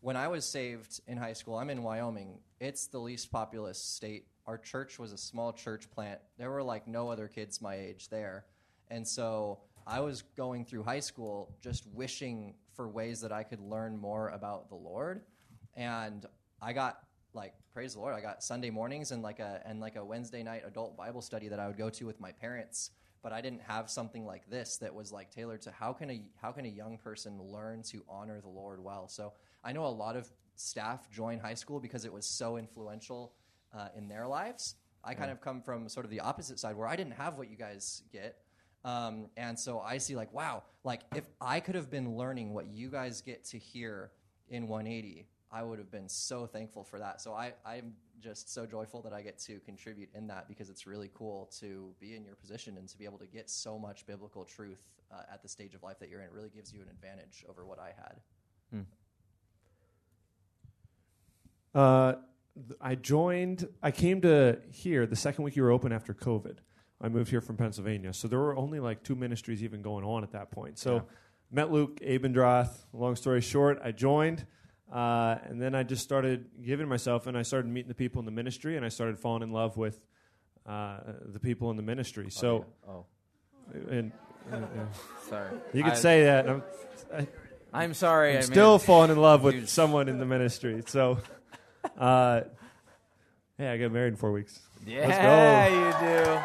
when 0.00 0.16
I 0.16 0.28
was 0.28 0.44
saved 0.44 1.00
in 1.06 1.18
high 1.18 1.34
school, 1.34 1.56
I'm 1.56 1.70
in 1.70 1.82
Wyoming. 1.82 2.38
It's 2.58 2.86
the 2.86 2.98
least 2.98 3.30
populous 3.30 3.78
state. 3.78 4.26
Our 4.46 4.56
church 4.56 4.98
was 4.98 5.12
a 5.12 5.18
small 5.18 5.52
church 5.52 5.90
plant. 5.90 6.20
There 6.38 6.50
were 6.50 6.62
like 6.62 6.88
no 6.88 7.10
other 7.10 7.28
kids 7.28 7.60
my 7.60 7.74
age 7.74 8.08
there. 8.08 8.46
And 8.88 9.06
so 9.06 9.60
I 9.86 10.00
was 10.00 10.22
going 10.36 10.64
through 10.64 10.84
high 10.84 11.00
school 11.00 11.54
just 11.60 11.86
wishing 11.92 12.54
for 12.74 12.88
ways 12.88 13.20
that 13.20 13.32
I 13.32 13.42
could 13.42 13.60
learn 13.60 13.96
more 13.96 14.30
about 14.30 14.68
the 14.68 14.74
Lord. 14.74 15.22
And 15.74 16.24
I 16.62 16.72
got 16.72 17.00
like 17.34 17.54
praise 17.72 17.94
the 17.94 18.00
Lord, 18.00 18.14
I 18.14 18.20
got 18.20 18.42
Sunday 18.42 18.70
mornings 18.70 19.12
and 19.12 19.22
like 19.22 19.38
a 19.38 19.60
and 19.64 19.80
like 19.80 19.96
a 19.96 20.04
Wednesday 20.04 20.42
night 20.42 20.62
adult 20.66 20.96
Bible 20.96 21.22
study 21.22 21.48
that 21.48 21.60
I 21.60 21.68
would 21.68 21.78
go 21.78 21.90
to 21.90 22.06
with 22.06 22.18
my 22.20 22.32
parents 22.32 22.90
but 23.22 23.32
I 23.32 23.40
didn't 23.40 23.62
have 23.62 23.90
something 23.90 24.24
like 24.24 24.48
this 24.48 24.78
that 24.78 24.94
was 24.94 25.12
like 25.12 25.30
tailored 25.30 25.62
to 25.62 25.70
how 25.70 25.92
can 25.92 26.10
a 26.10 26.22
how 26.40 26.52
can 26.52 26.64
a 26.64 26.68
young 26.68 26.96
person 26.96 27.40
learn 27.40 27.82
to 27.84 28.02
honor 28.08 28.40
the 28.40 28.48
Lord 28.48 28.82
well. 28.82 29.08
So 29.08 29.32
I 29.64 29.72
know 29.72 29.84
a 29.84 29.88
lot 29.88 30.16
of 30.16 30.30
staff 30.56 31.10
join 31.10 31.38
high 31.38 31.54
school 31.54 31.80
because 31.80 32.04
it 32.04 32.12
was 32.12 32.26
so 32.26 32.56
influential 32.56 33.32
uh, 33.74 33.88
in 33.96 34.08
their 34.08 34.26
lives. 34.26 34.76
I 35.02 35.14
kind 35.14 35.30
of 35.30 35.40
come 35.40 35.62
from 35.62 35.88
sort 35.88 36.04
of 36.04 36.10
the 36.10 36.20
opposite 36.20 36.58
side 36.58 36.76
where 36.76 36.86
I 36.86 36.94
didn't 36.94 37.14
have 37.14 37.38
what 37.38 37.50
you 37.50 37.56
guys 37.56 38.02
get. 38.12 38.36
Um, 38.84 39.28
and 39.36 39.58
so 39.58 39.80
I 39.80 39.98
see 39.98 40.14
like, 40.14 40.32
wow, 40.32 40.62
like 40.84 41.02
if 41.14 41.24
I 41.40 41.60
could 41.60 41.74
have 41.74 41.90
been 41.90 42.16
learning 42.16 42.52
what 42.52 42.66
you 42.66 42.88
guys 42.88 43.20
get 43.20 43.44
to 43.46 43.58
hear 43.58 44.10
in 44.48 44.68
180, 44.68 45.26
I 45.52 45.62
would 45.62 45.78
have 45.78 45.90
been 45.90 46.08
so 46.08 46.46
thankful 46.46 46.84
for 46.84 46.98
that. 46.98 47.20
So 47.20 47.32
I, 47.32 47.54
I'm 47.64 47.94
just 48.20 48.52
so 48.52 48.66
joyful 48.66 49.02
that 49.02 49.12
I 49.12 49.22
get 49.22 49.38
to 49.40 49.58
contribute 49.60 50.10
in 50.14 50.26
that 50.28 50.48
because 50.48 50.70
it's 50.70 50.86
really 50.86 51.10
cool 51.14 51.50
to 51.60 51.92
be 51.98 52.14
in 52.14 52.24
your 52.24 52.36
position 52.36 52.76
and 52.76 52.88
to 52.88 52.98
be 52.98 53.04
able 53.04 53.18
to 53.18 53.26
get 53.26 53.50
so 53.50 53.78
much 53.78 54.06
biblical 54.06 54.44
truth 54.44 54.82
uh, 55.10 55.22
at 55.32 55.42
the 55.42 55.48
stage 55.48 55.74
of 55.74 55.82
life 55.82 55.98
that 55.98 56.08
you're 56.08 56.20
in. 56.20 56.26
It 56.26 56.32
really 56.32 56.50
gives 56.50 56.72
you 56.72 56.80
an 56.82 56.88
advantage 56.88 57.44
over 57.48 57.64
what 57.66 57.78
I 57.78 57.92
had. 57.96 58.20
Uh, 61.74 62.14
I 62.80 62.94
joined. 62.96 63.68
I 63.82 63.90
came 63.90 64.20
to 64.22 64.58
here 64.70 65.06
the 65.06 65.16
second 65.16 65.44
week 65.44 65.56
you 65.56 65.62
were 65.62 65.70
open 65.70 65.92
after 65.92 66.12
COVID. 66.12 66.58
I 67.00 67.08
moved 67.08 67.30
here 67.30 67.40
from 67.40 67.56
Pennsylvania, 67.56 68.12
so 68.12 68.28
there 68.28 68.38
were 68.38 68.54
only 68.56 68.78
like 68.80 69.02
two 69.02 69.14
ministries 69.14 69.62
even 69.62 69.80
going 69.82 70.04
on 70.04 70.22
at 70.22 70.32
that 70.32 70.50
point. 70.50 70.78
So 70.78 70.96
Yeah. 70.96 71.00
met 71.50 71.70
Luke 71.72 71.98
Abendroth. 72.00 72.84
Long 72.92 73.16
story 73.16 73.40
short, 73.40 73.80
I 73.82 73.92
joined, 73.92 74.44
uh, 74.92 75.36
and 75.44 75.62
then 75.62 75.74
I 75.74 75.82
just 75.82 76.02
started 76.02 76.50
giving 76.62 76.88
myself, 76.88 77.26
and 77.26 77.38
I 77.38 77.42
started 77.42 77.70
meeting 77.70 77.88
the 77.88 77.94
people 77.94 78.18
in 78.18 78.26
the 78.26 78.30
ministry, 78.32 78.76
and 78.76 78.84
I 78.84 78.90
started 78.90 79.18
falling 79.18 79.42
in 79.42 79.50
love 79.50 79.78
with 79.78 80.04
uh, 80.66 80.98
the 81.24 81.40
people 81.40 81.70
in 81.70 81.76
the 81.78 81.82
ministry. 81.82 82.28
So, 82.30 82.66
oh, 82.86 83.06
and 83.88 84.12
uh, 84.52 84.58
yeah. 84.58 84.86
sorry. 85.28 85.50
you 85.72 85.82
could 85.82 85.92
I- 85.92 85.96
say 85.96 86.24
that. 86.24 86.48
I'm, 86.50 86.62
I'm 87.72 87.94
sorry. 87.94 88.32
I 88.34 88.36
I'm 88.38 88.42
still 88.42 88.76
it- 88.76 88.82
falling 88.82 89.10
in 89.10 89.16
love 89.16 89.42
with 89.42 89.54
Dude. 89.54 89.68
someone 89.70 90.08
in 90.10 90.18
the 90.18 90.26
ministry. 90.26 90.82
So, 90.86 91.18
uh, 92.00 92.40
hey, 93.58 93.68
I 93.68 93.76
got 93.76 93.92
married 93.92 94.08
in 94.14 94.16
four 94.16 94.32
weeks. 94.32 94.58
Yeah, 94.86 95.68
you 95.68 96.24
do. 96.24 96.40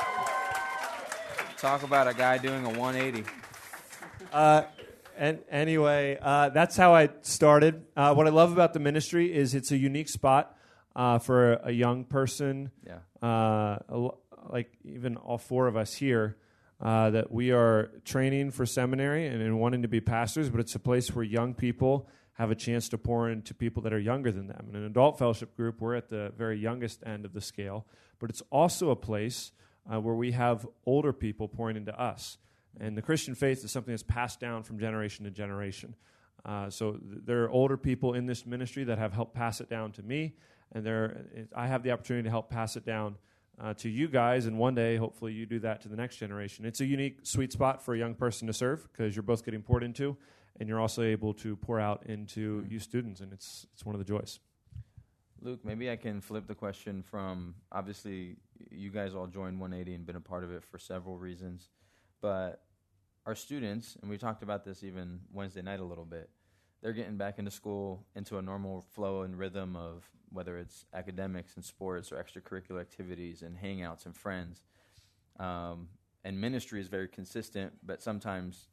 Talk 1.57 1.83
about 1.83 2.07
a 2.07 2.13
guy 2.13 2.37
doing 2.37 2.65
a 2.65 2.69
180. 2.69 3.23
Uh, 4.31 4.63
and 5.17 5.39
anyway, 5.49 6.17
uh, 6.21 6.49
that's 6.49 6.75
how 6.75 6.93
I 6.93 7.09
started. 7.21 7.85
Uh, 7.95 8.13
what 8.13 8.27
I 8.27 8.31
love 8.31 8.51
about 8.51 8.73
the 8.73 8.79
ministry 8.79 9.33
is 9.33 9.55
it's 9.55 9.71
a 9.71 9.77
unique 9.77 10.09
spot 10.09 10.57
uh, 10.95 11.19
for 11.19 11.53
a, 11.53 11.61
a 11.69 11.71
young 11.71 12.03
person, 12.03 12.71
Yeah. 12.85 12.99
uh, 13.27 13.79
like 14.49 14.71
even 14.83 15.15
all 15.15 15.37
four 15.37 15.67
of 15.67 15.77
us 15.77 15.93
here, 15.93 16.35
uh, 16.81 17.09
that 17.11 17.31
we 17.31 17.51
are 17.51 17.89
training 18.03 18.51
for 18.51 18.65
seminary 18.65 19.25
and, 19.27 19.41
and 19.41 19.57
wanting 19.59 19.81
to 19.83 19.87
be 19.87 20.01
pastors, 20.01 20.49
but 20.49 20.59
it's 20.59 20.75
a 20.75 20.79
place 20.79 21.15
where 21.15 21.23
young 21.23 21.53
people 21.53 22.09
have 22.35 22.51
a 22.51 22.55
chance 22.55 22.89
to 22.89 22.97
pour 22.97 23.29
into 23.29 23.53
people 23.53 23.81
that 23.83 23.93
are 23.93 23.99
younger 23.99 24.31
than 24.31 24.47
them. 24.47 24.67
In 24.69 24.75
an 24.75 24.85
adult 24.85 25.17
fellowship 25.17 25.55
group, 25.55 25.81
we're 25.81 25.95
at 25.95 26.09
the 26.09 26.31
very 26.37 26.59
youngest 26.59 27.01
end 27.05 27.25
of 27.25 27.33
the 27.33 27.41
scale, 27.41 27.85
but 28.19 28.29
it's 28.29 28.43
also 28.51 28.89
a 28.89 28.95
place 28.95 29.51
uh, 29.91 29.99
where 29.99 30.15
we 30.15 30.31
have 30.31 30.67
older 30.85 31.13
people 31.13 31.47
pouring 31.47 31.77
into 31.77 31.97
us. 31.99 32.37
And 32.79 32.97
the 32.97 33.01
Christian 33.01 33.35
faith 33.35 33.63
is 33.63 33.71
something 33.71 33.93
that's 33.93 34.03
passed 34.03 34.39
down 34.39 34.63
from 34.63 34.79
generation 34.79 35.23
to 35.25 35.31
generation. 35.31 35.95
Uh, 36.43 36.69
so 36.69 36.93
th- 36.93 37.21
there 37.25 37.43
are 37.43 37.49
older 37.49 37.77
people 37.77 38.13
in 38.13 38.25
this 38.25 38.45
ministry 38.45 38.83
that 38.83 38.97
have 38.97 39.13
helped 39.13 39.33
pass 39.33 39.61
it 39.61 39.69
down 39.69 39.91
to 39.93 40.03
me, 40.03 40.35
and 40.73 40.85
there 40.85 41.25
I 41.55 41.67
have 41.67 41.83
the 41.83 41.91
opportunity 41.91 42.25
to 42.25 42.29
help 42.29 42.49
pass 42.49 42.75
it 42.75 42.85
down 42.85 43.15
uh, 43.59 43.73
to 43.75 43.89
you 43.89 44.07
guys. 44.07 44.45
And 44.45 44.57
one 44.57 44.75
day, 44.75 44.97
hopefully, 44.97 45.33
you 45.33 45.45
do 45.45 45.59
that 45.59 45.81
to 45.81 45.89
the 45.89 45.95
next 45.95 46.17
generation. 46.17 46.65
It's 46.65 46.81
a 46.81 46.85
unique, 46.85 47.19
sweet 47.23 47.51
spot 47.51 47.83
for 47.83 47.95
a 47.95 47.97
young 47.97 48.13
person 48.13 48.47
to 48.47 48.53
serve 48.53 48.87
because 48.91 49.15
you're 49.15 49.23
both 49.23 49.45
getting 49.45 49.61
poured 49.61 49.83
into, 49.83 50.17
and 50.59 50.69
you're 50.69 50.79
also 50.79 51.01
able 51.01 51.33
to 51.35 51.55
pour 51.55 51.79
out 51.79 52.05
into 52.05 52.65
you 52.67 52.79
students, 52.79 53.21
and 53.21 53.33
it's 53.33 53.65
it's 53.73 53.85
one 53.85 53.95
of 53.95 53.99
the 53.99 54.05
joys. 54.05 54.39
Luke, 55.41 55.59
maybe 55.63 55.91
I 55.91 55.95
can 55.95 56.21
flip 56.21 56.47
the 56.47 56.55
question 56.55 57.03
from 57.03 57.55
obviously 57.71 58.37
you 58.71 58.89
guys 58.89 59.13
all 59.13 59.27
joined 59.27 59.59
180 59.59 59.93
and 59.93 60.05
been 60.05 60.15
a 60.15 60.21
part 60.21 60.43
of 60.43 60.51
it 60.51 60.63
for 60.63 60.79
several 60.79 61.17
reasons, 61.17 61.69
but 62.21 62.61
our 63.25 63.35
students, 63.35 63.97
and 64.01 64.09
we 64.09 64.17
talked 64.17 64.43
about 64.43 64.63
this 64.63 64.83
even 64.83 65.19
Wednesday 65.31 65.61
night 65.61 65.79
a 65.79 65.83
little 65.83 66.05
bit, 66.05 66.29
they're 66.81 66.93
getting 66.93 67.17
back 67.17 67.39
into 67.39 67.51
school 67.51 68.05
into 68.15 68.37
a 68.37 68.41
normal 68.41 68.85
flow 68.93 69.23
and 69.23 69.37
rhythm 69.37 69.75
of 69.75 70.09
whether 70.29 70.57
it's 70.57 70.85
academics 70.93 71.55
and 71.55 71.65
sports 71.65 72.11
or 72.11 72.23
extracurricular 72.23 72.79
activities 72.79 73.41
and 73.41 73.57
hangouts 73.57 74.05
and 74.05 74.15
friends. 74.15 74.61
Um, 75.39 75.89
and 76.23 76.39
ministry 76.39 76.79
is 76.79 76.87
very 76.87 77.07
consistent, 77.07 77.73
but 77.83 78.01
sometimes 78.01 78.67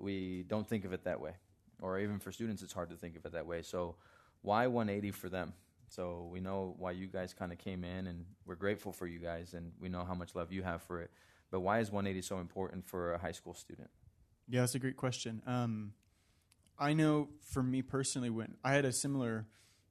we 0.00 0.44
don't 0.48 0.68
think 0.68 0.84
of 0.84 0.92
it 0.92 1.04
that 1.04 1.20
way. 1.20 1.32
Or 1.80 1.98
even 1.98 2.18
for 2.18 2.32
students, 2.32 2.62
it's 2.62 2.72
hard 2.72 2.90
to 2.90 2.96
think 2.96 3.16
of 3.16 3.24
it 3.24 3.32
that 3.32 3.46
way. 3.46 3.62
So, 3.62 3.96
why 4.42 4.66
180 4.66 5.10
for 5.12 5.28
them? 5.28 5.54
So 5.90 6.28
we 6.30 6.40
know 6.40 6.74
why 6.78 6.92
you 6.92 7.08
guys 7.08 7.34
kind 7.34 7.50
of 7.50 7.58
came 7.58 7.82
in, 7.82 8.06
and 8.06 8.24
we're 8.46 8.54
grateful 8.54 8.92
for 8.92 9.08
you 9.08 9.18
guys, 9.18 9.54
and 9.54 9.72
we 9.80 9.88
know 9.88 10.04
how 10.04 10.14
much 10.14 10.34
love 10.36 10.52
you 10.52 10.62
have 10.62 10.82
for 10.82 11.00
it. 11.00 11.10
But 11.50 11.60
why 11.60 11.80
is 11.80 11.90
180 11.90 12.24
so 12.24 12.38
important 12.38 12.86
for 12.86 13.12
a 13.12 13.18
high 13.18 13.32
school 13.32 13.54
student? 13.54 13.90
Yeah, 14.48 14.60
that's 14.60 14.76
a 14.76 14.78
great 14.78 14.96
question. 14.96 15.42
Um, 15.46 15.94
I 16.78 16.92
know 16.92 17.28
for 17.40 17.62
me 17.62 17.82
personally, 17.82 18.30
when 18.30 18.54
I 18.62 18.72
had 18.72 18.84
a 18.84 18.92
similar 18.92 19.46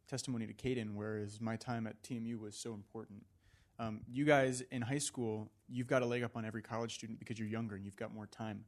testimony 0.08 0.48
to 0.48 0.54
Caden, 0.54 0.96
whereas 0.96 1.42
my 1.42 1.58
time 1.58 1.86
at 1.86 2.02
TMU 2.02 2.40
was 2.40 2.56
so 2.56 2.74
important. 2.74 3.26
Um, 3.78 4.02
you 4.08 4.26
guys 4.26 4.62
in 4.72 4.82
high 4.82 4.98
school, 4.98 5.52
you've 5.68 5.88
got 5.88 6.02
a 6.02 6.06
leg 6.06 6.24
up 6.24 6.36
on 6.36 6.46
every 6.46 6.62
college 6.62 6.96
student 6.96 7.20
because 7.20 7.38
you're 7.38 7.48
younger 7.48 7.76
and 7.76 7.86
you've 7.86 7.96
got 7.96 8.14
more 8.14 8.26
time. 8.26 8.66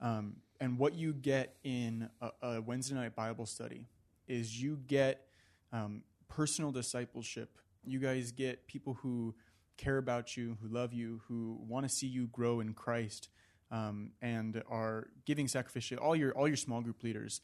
Um, 0.00 0.36
and 0.60 0.78
what 0.78 0.94
you 0.94 1.12
get 1.12 1.56
in 1.64 2.08
a, 2.20 2.30
a, 2.42 2.60
Wednesday 2.60 2.94
night 2.94 3.14
Bible 3.14 3.46
study 3.46 3.86
is 4.26 4.60
you 4.60 4.78
get 4.86 5.26
um, 5.72 6.02
personal 6.28 6.72
discipleship. 6.72 7.58
You 7.84 7.98
guys 7.98 8.32
get 8.32 8.66
people 8.66 8.94
who 8.94 9.34
care 9.76 9.98
about 9.98 10.36
you, 10.36 10.56
who 10.60 10.68
love 10.68 10.92
you, 10.92 11.20
who 11.28 11.58
want 11.66 11.88
to 11.88 11.94
see 11.94 12.06
you 12.06 12.28
grow 12.28 12.60
in 12.60 12.72
Christ, 12.72 13.28
um, 13.70 14.12
and 14.22 14.62
are 14.68 15.08
giving 15.24 15.46
sacrificially. 15.46 16.00
All 16.00 16.16
your 16.16 16.32
all 16.32 16.48
your 16.48 16.56
small 16.56 16.80
group 16.80 17.02
leaders, 17.02 17.40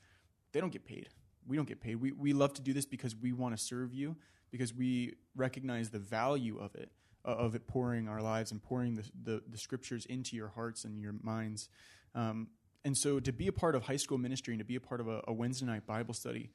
they 0.53 0.61
don't 0.61 0.73
get 0.73 0.85
paid. 0.85 1.09
We 1.47 1.57
don't 1.57 1.69
get 1.69 1.81
paid. 1.81 1.97
We 1.97 2.13
we 2.13 2.33
love 2.33 2.55
to 2.55 2.63
do 2.63 2.73
this 2.73 2.87
because 2.87 3.15
we 3.17 3.33
want 3.33 3.57
to 3.57 3.63
serve 3.63 3.93
you, 3.93 4.17
because 4.51 4.73
we 4.75 5.15
recognize 5.37 5.91
the 5.91 5.99
value 5.99 6.59
of 6.59 6.75
it, 6.75 6.91
uh, 7.25 7.29
of 7.29 7.55
it 7.55 7.67
pouring 7.67 8.09
our 8.09 8.23
lives 8.23 8.53
and 8.53 8.63
pouring 8.63 8.95
the, 8.95 9.05
the, 9.23 9.43
the 9.49 9.59
scriptures 9.59 10.07
into 10.07 10.37
your 10.37 10.49
hearts 10.49 10.85
and 10.85 11.01
your 11.01 11.15
minds. 11.23 11.69
Um, 12.15 12.49
and 12.85 12.97
so, 12.97 13.21
to 13.21 13.33
be 13.33 13.47
a 13.47 13.53
part 13.53 13.75
of 13.75 13.85
high 13.85 13.97
school 13.97 14.19
ministry 14.19 14.55
and 14.55 14.59
to 14.59 14.65
be 14.65 14.77
a 14.77 14.81
part 14.81 15.01
of 15.01 15.09
a, 15.09 15.23
a 15.29 15.33
Wednesday 15.33 15.67
night 15.67 15.87
Bible 15.87 16.15
study 16.15 16.51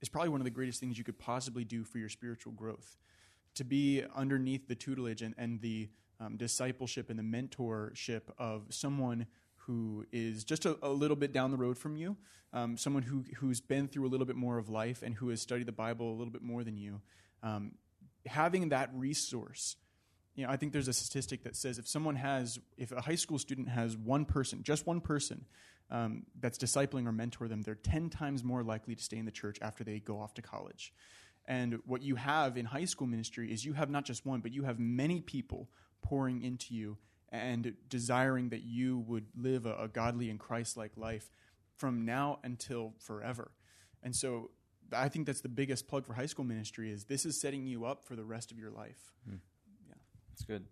is 0.00 0.08
probably 0.08 0.28
one 0.28 0.40
of 0.40 0.44
the 0.44 0.50
greatest 0.50 0.80
things 0.80 0.98
you 0.98 1.04
could 1.04 1.18
possibly 1.18 1.64
do 1.64 1.84
for 1.84 1.98
your 1.98 2.08
spiritual 2.08 2.52
growth 2.52 2.96
to 3.54 3.64
be 3.64 4.02
underneath 4.14 4.68
the 4.68 4.74
tutelage 4.74 5.22
and, 5.22 5.34
and 5.36 5.60
the 5.60 5.88
um, 6.20 6.36
discipleship 6.36 7.10
and 7.10 7.18
the 7.18 7.22
mentorship 7.22 8.22
of 8.38 8.66
someone 8.70 9.26
who 9.56 10.04
is 10.12 10.44
just 10.44 10.66
a, 10.66 10.76
a, 10.82 10.88
little 10.88 11.16
bit 11.16 11.32
down 11.32 11.50
the 11.50 11.56
road 11.56 11.78
from 11.78 11.96
you, 11.96 12.16
um, 12.52 12.76
someone 12.76 13.02
who, 13.02 13.24
who's 13.36 13.60
been 13.60 13.88
through 13.88 14.06
a 14.06 14.08
little 14.08 14.26
bit 14.26 14.36
more 14.36 14.58
of 14.58 14.68
life 14.68 15.02
and 15.02 15.14
who 15.14 15.28
has 15.28 15.40
studied 15.40 15.66
the 15.66 15.72
Bible 15.72 16.10
a 16.10 16.16
little 16.16 16.32
bit 16.32 16.42
more 16.42 16.64
than 16.64 16.76
you. 16.76 17.00
Um, 17.42 17.72
having 18.26 18.70
that 18.70 18.90
resource, 18.94 19.76
you 20.34 20.46
know, 20.46 20.52
I 20.52 20.56
think 20.56 20.72
there's 20.72 20.88
a 20.88 20.92
statistic 20.92 21.44
that 21.44 21.56
says 21.56 21.78
if 21.78 21.88
someone 21.88 22.16
has, 22.16 22.58
if 22.76 22.92
a 22.92 23.00
high 23.00 23.14
school 23.14 23.38
student 23.38 23.68
has 23.68 23.96
one 23.96 24.24
person, 24.24 24.62
just 24.62 24.86
one 24.86 25.00
person, 25.00 25.44
um, 25.90 26.24
that's 26.38 26.58
discipling 26.58 27.06
or 27.06 27.12
mentor 27.12 27.48
them, 27.48 27.62
they're 27.62 27.74
10 27.74 28.10
times 28.10 28.44
more 28.44 28.62
likely 28.62 28.94
to 28.94 29.02
stay 29.02 29.16
in 29.16 29.24
the 29.24 29.30
church 29.30 29.58
after 29.60 29.84
they 29.84 29.98
go 29.98 30.20
off 30.20 30.34
to 30.34 30.42
college. 30.42 30.92
And 31.46 31.80
what 31.84 32.02
you 32.02 32.14
have 32.16 32.56
in 32.56 32.66
high 32.66 32.84
school 32.84 33.06
ministry 33.06 33.52
is 33.52 33.64
you 33.64 33.72
have 33.72 33.90
not 33.90 34.04
just 34.04 34.24
one, 34.24 34.40
but 34.40 34.52
you 34.52 34.64
have 34.64 34.78
many 34.78 35.20
people 35.20 35.68
pouring 36.02 36.42
into 36.42 36.74
you 36.74 36.96
and 37.30 37.74
desiring 37.88 38.50
that 38.50 38.62
you 38.62 38.98
would 38.98 39.26
live 39.36 39.66
a, 39.66 39.74
a 39.74 39.88
godly 39.88 40.30
and 40.30 40.38
Christ 40.38 40.76
like 40.76 40.92
life 40.96 41.30
from 41.76 42.04
now 42.04 42.38
until 42.44 42.94
forever. 42.98 43.50
And 44.02 44.14
so 44.14 44.50
I 44.92 45.08
think 45.08 45.26
that's 45.26 45.40
the 45.40 45.48
biggest 45.48 45.88
plug 45.88 46.06
for 46.06 46.14
high 46.14 46.26
school 46.26 46.44
ministry 46.44 46.90
is 46.90 47.04
this 47.04 47.24
is 47.24 47.40
setting 47.40 47.66
you 47.66 47.84
up 47.84 48.04
for 48.04 48.16
the 48.16 48.24
rest 48.24 48.50
of 48.50 48.58
your 48.58 48.70
life. 48.70 49.12
Hmm. 49.28 49.36
Yeah. 49.88 49.94
That's 50.30 50.44
good. 50.44 50.66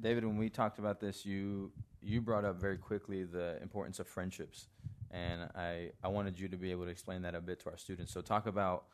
David, 0.00 0.24
when 0.24 0.36
we 0.36 0.48
talked 0.48 0.78
about 0.78 1.00
this, 1.00 1.24
you 1.24 1.72
you 2.00 2.20
brought 2.20 2.44
up 2.44 2.60
very 2.60 2.76
quickly 2.78 3.24
the 3.24 3.58
importance 3.62 4.00
of 4.00 4.08
friendships. 4.08 4.66
And 5.12 5.42
I, 5.54 5.90
I 6.02 6.08
wanted 6.08 6.40
you 6.40 6.48
to 6.48 6.56
be 6.56 6.70
able 6.70 6.84
to 6.84 6.90
explain 6.90 7.22
that 7.22 7.34
a 7.34 7.40
bit 7.40 7.60
to 7.60 7.70
our 7.70 7.76
students. 7.76 8.12
So 8.12 8.20
talk 8.22 8.46
about 8.46 8.84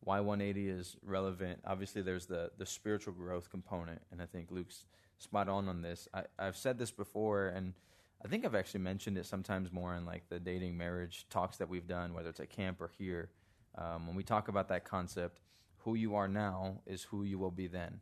why 0.00 0.20
180 0.20 0.68
is 0.68 0.96
relevant. 1.02 1.60
Obviously, 1.64 2.02
there's 2.02 2.26
the 2.26 2.50
the 2.58 2.66
spiritual 2.66 3.14
growth 3.14 3.50
component, 3.50 4.00
and 4.12 4.20
I 4.20 4.26
think 4.26 4.50
Luke's 4.50 4.84
spot 5.18 5.48
on 5.48 5.68
on 5.68 5.82
this. 5.82 6.08
I, 6.14 6.24
I've 6.38 6.56
said 6.56 6.78
this 6.78 6.90
before, 6.90 7.48
and 7.48 7.74
I 8.24 8.28
think 8.28 8.44
I've 8.44 8.54
actually 8.54 8.80
mentioned 8.80 9.18
it 9.18 9.26
sometimes 9.26 9.72
more 9.72 9.94
in 9.94 10.04
like 10.04 10.28
the 10.28 10.38
dating 10.38 10.76
marriage 10.76 11.26
talks 11.30 11.56
that 11.58 11.68
we've 11.68 11.86
done, 11.86 12.14
whether 12.14 12.30
it's 12.30 12.40
at 12.40 12.50
camp 12.50 12.80
or 12.80 12.90
here. 12.98 13.30
Um, 13.76 14.06
when 14.06 14.16
we 14.16 14.24
talk 14.24 14.48
about 14.48 14.68
that 14.68 14.84
concept, 14.84 15.40
who 15.78 15.94
you 15.94 16.16
are 16.16 16.28
now 16.28 16.80
is 16.86 17.04
who 17.04 17.22
you 17.22 17.38
will 17.38 17.50
be 17.52 17.68
then. 17.68 18.00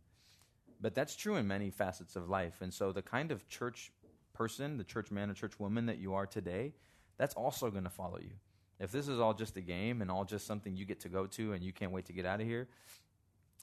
But 0.81 0.95
that's 0.95 1.17
true 1.17 1.37
in 1.37 1.47
many 1.47 1.71
facets 1.71 2.17
of 2.17 2.29
life, 2.29 2.61
and 2.61 2.73
so 2.73 2.93
the 2.93 3.03
kind 3.03 3.33
of 3.33 3.49
church 3.49 3.93
person, 4.35 4.77
the 4.77 4.85
church 4.85 5.11
man 5.11 5.31
or 5.31 5.35
church 5.35 5.59
woman 5.59 5.87
that 5.87 5.99
you 5.99 6.15
are 6.15 6.27
today, 6.27 6.75
that's 7.17 7.35
also 7.35 7.71
going 7.71 7.85
to 7.85 7.91
follow 7.91 8.19
you. 8.19 8.33
If 8.79 8.93
this 8.93 9.09
is 9.09 9.19
all 9.19 9.33
just 9.33 9.57
a 9.57 9.62
game 9.62 10.03
and 10.03 10.11
all 10.11 10.25
just 10.25 10.47
something 10.47 10.77
you 10.77 10.85
get 10.85 11.01
to 11.01 11.09
go 11.09 11.27
to 11.29 11.55
and 11.55 11.65
you 11.65 11.73
can't 11.73 11.93
wait 11.93 12.05
to 12.07 12.12
get 12.12 12.27
out 12.27 12.41
of 12.41 12.47
here, 12.47 12.69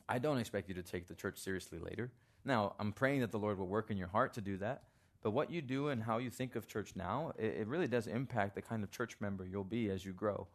I 0.10 0.18
don't 0.18 0.40
expect 0.40 0.68
you 0.70 0.76
to 0.76 0.84
take 0.84 1.08
the 1.08 1.14
church 1.14 1.38
seriously 1.38 1.80
later. 1.80 2.12
Now, 2.44 2.74
I'm 2.80 2.92
praying 2.92 3.22
that 3.22 3.32
the 3.32 3.40
Lord 3.40 3.60
will 3.60 3.68
work 3.68 3.92
in 3.92 3.98
your 3.98 4.08
heart 4.08 4.34
to 4.34 4.42
do 4.42 4.58
that. 4.58 4.84
But 5.22 5.32
what 5.32 5.52
you 5.52 5.62
do 5.62 5.88
and 5.88 6.04
how 6.04 6.18
you 6.18 6.30
think 6.30 6.56
of 6.56 6.68
church 6.68 6.96
now, 6.96 7.32
it, 7.38 7.58
it 7.62 7.68
really 7.68 7.88
does 7.88 8.08
impact 8.08 8.56
the 8.56 8.62
kind 8.62 8.84
of 8.84 8.92
church 8.92 9.16
member 9.22 9.46
you'll 9.46 9.64
be 9.64 9.90
as 9.90 10.04
you 10.04 10.12
grow. 10.12 10.48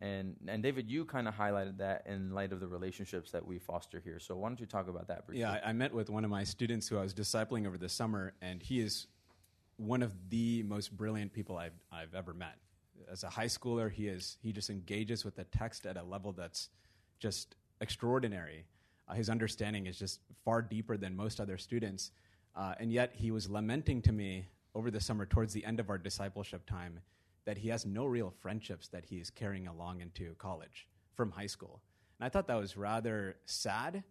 And 0.00 0.36
and 0.46 0.62
David, 0.62 0.88
you 0.88 1.04
kind 1.04 1.26
of 1.26 1.34
highlighted 1.34 1.78
that 1.78 2.06
in 2.06 2.32
light 2.32 2.52
of 2.52 2.60
the 2.60 2.68
relationships 2.68 3.32
that 3.32 3.44
we 3.44 3.58
foster 3.58 4.00
here. 4.00 4.20
So 4.20 4.36
why 4.36 4.48
don't 4.48 4.60
you 4.60 4.66
talk 4.66 4.88
about 4.88 5.08
that 5.08 5.26
briefly? 5.26 5.40
Yeah, 5.40 5.58
I, 5.64 5.70
I 5.70 5.72
met 5.72 5.92
with 5.92 6.08
one 6.08 6.24
of 6.24 6.30
my 6.30 6.44
students 6.44 6.86
who 6.86 6.98
I 6.98 7.02
was 7.02 7.14
discipling 7.14 7.66
over 7.66 7.76
the 7.76 7.88
summer, 7.88 8.34
and 8.40 8.62
he 8.62 8.80
is 8.80 9.08
one 9.76 10.02
of 10.02 10.14
the 10.30 10.62
most 10.64 10.96
brilliant 10.96 11.32
people 11.32 11.56
I've 11.56 11.78
I've 11.90 12.14
ever 12.14 12.32
met 12.32 12.58
as 13.10 13.24
a 13.24 13.28
high 13.28 13.46
schooler, 13.46 13.90
he 13.90 14.08
is 14.08 14.38
he 14.42 14.52
just 14.52 14.70
engages 14.70 15.24
with 15.24 15.36
the 15.36 15.44
text 15.44 15.86
at 15.86 15.96
a 15.96 16.02
level 16.02 16.32
that's 16.32 16.68
just 17.18 17.56
extraordinary. 17.80 18.64
Uh, 19.08 19.14
his 19.14 19.30
understanding 19.30 19.86
is 19.86 19.98
just 19.98 20.20
far 20.44 20.62
deeper 20.62 20.96
than 20.96 21.16
most 21.16 21.40
other 21.40 21.56
students, 21.56 22.10
uh, 22.56 22.74
and 22.78 22.92
yet 22.92 23.12
he 23.14 23.30
was 23.30 23.48
lamenting 23.48 24.02
to 24.02 24.12
me 24.12 24.46
over 24.74 24.90
the 24.90 25.00
summer, 25.00 25.26
towards 25.26 25.52
the 25.52 25.64
end 25.64 25.80
of 25.80 25.90
our 25.90 25.98
discipleship 25.98 26.66
time, 26.66 27.00
that 27.48 27.58
he 27.58 27.68
has 27.68 27.84
no 27.84 28.04
real 28.04 28.30
friendships 28.30 28.88
that 28.88 29.04
he 29.04 29.16
is 29.16 29.30
carrying 29.30 29.66
along 29.66 30.00
into 30.00 30.34
college 30.34 30.86
from 31.14 31.30
high 31.30 31.46
school. 31.46 31.80
And 32.18 32.26
I 32.26 32.28
thought 32.28 32.46
that 32.48 32.58
was 32.58 32.76
rather 32.76 33.36
sad 33.46 34.04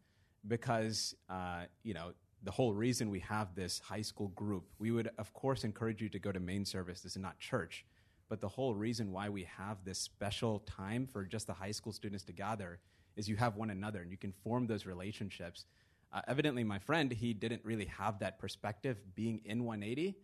because 0.47 1.15
uh, 1.29 1.63
you 1.83 1.93
know 1.93 2.07
the 2.43 2.51
whole 2.51 2.73
reason 2.73 3.09
we 3.09 3.19
have 3.21 3.55
this 3.55 3.79
high 3.79 4.01
school 4.01 4.29
group. 4.29 4.65
We 4.79 4.91
would 4.91 5.09
of 5.17 5.33
course 5.33 5.63
encourage 5.63 6.01
you 6.01 6.09
to 6.09 6.19
go 6.19 6.31
to 6.31 6.39
main 6.39 6.65
service. 6.65 7.01
This 7.01 7.13
is 7.13 7.21
not 7.21 7.39
church 7.39 7.85
but 8.29 8.41
the 8.41 8.47
whole 8.47 8.75
reason 8.75 9.11
why 9.11 9.29
we 9.29 9.43
have 9.57 9.77
this 9.83 9.99
special 9.99 10.59
time 10.59 11.07
for 11.07 11.23
just 11.23 11.47
the 11.47 11.53
high 11.53 11.71
school 11.71 11.93
students 11.93 12.23
to 12.25 12.33
gather 12.33 12.79
is 13.15 13.27
you 13.27 13.35
have 13.35 13.55
one 13.55 13.69
another 13.69 14.01
and 14.01 14.11
you 14.11 14.17
can 14.17 14.33
form 14.43 14.67
those 14.67 14.85
relationships. 14.85 15.65
Uh, 16.11 16.21
evidently, 16.27 16.63
my 16.63 16.79
friend, 16.79 17.11
he 17.11 17.33
didn't 17.33 17.63
really 17.63 17.85
have 17.85 18.19
that 18.19 18.37
perspective 18.39 18.97
being 19.15 19.41
in 19.45 19.63
180. 19.63 20.15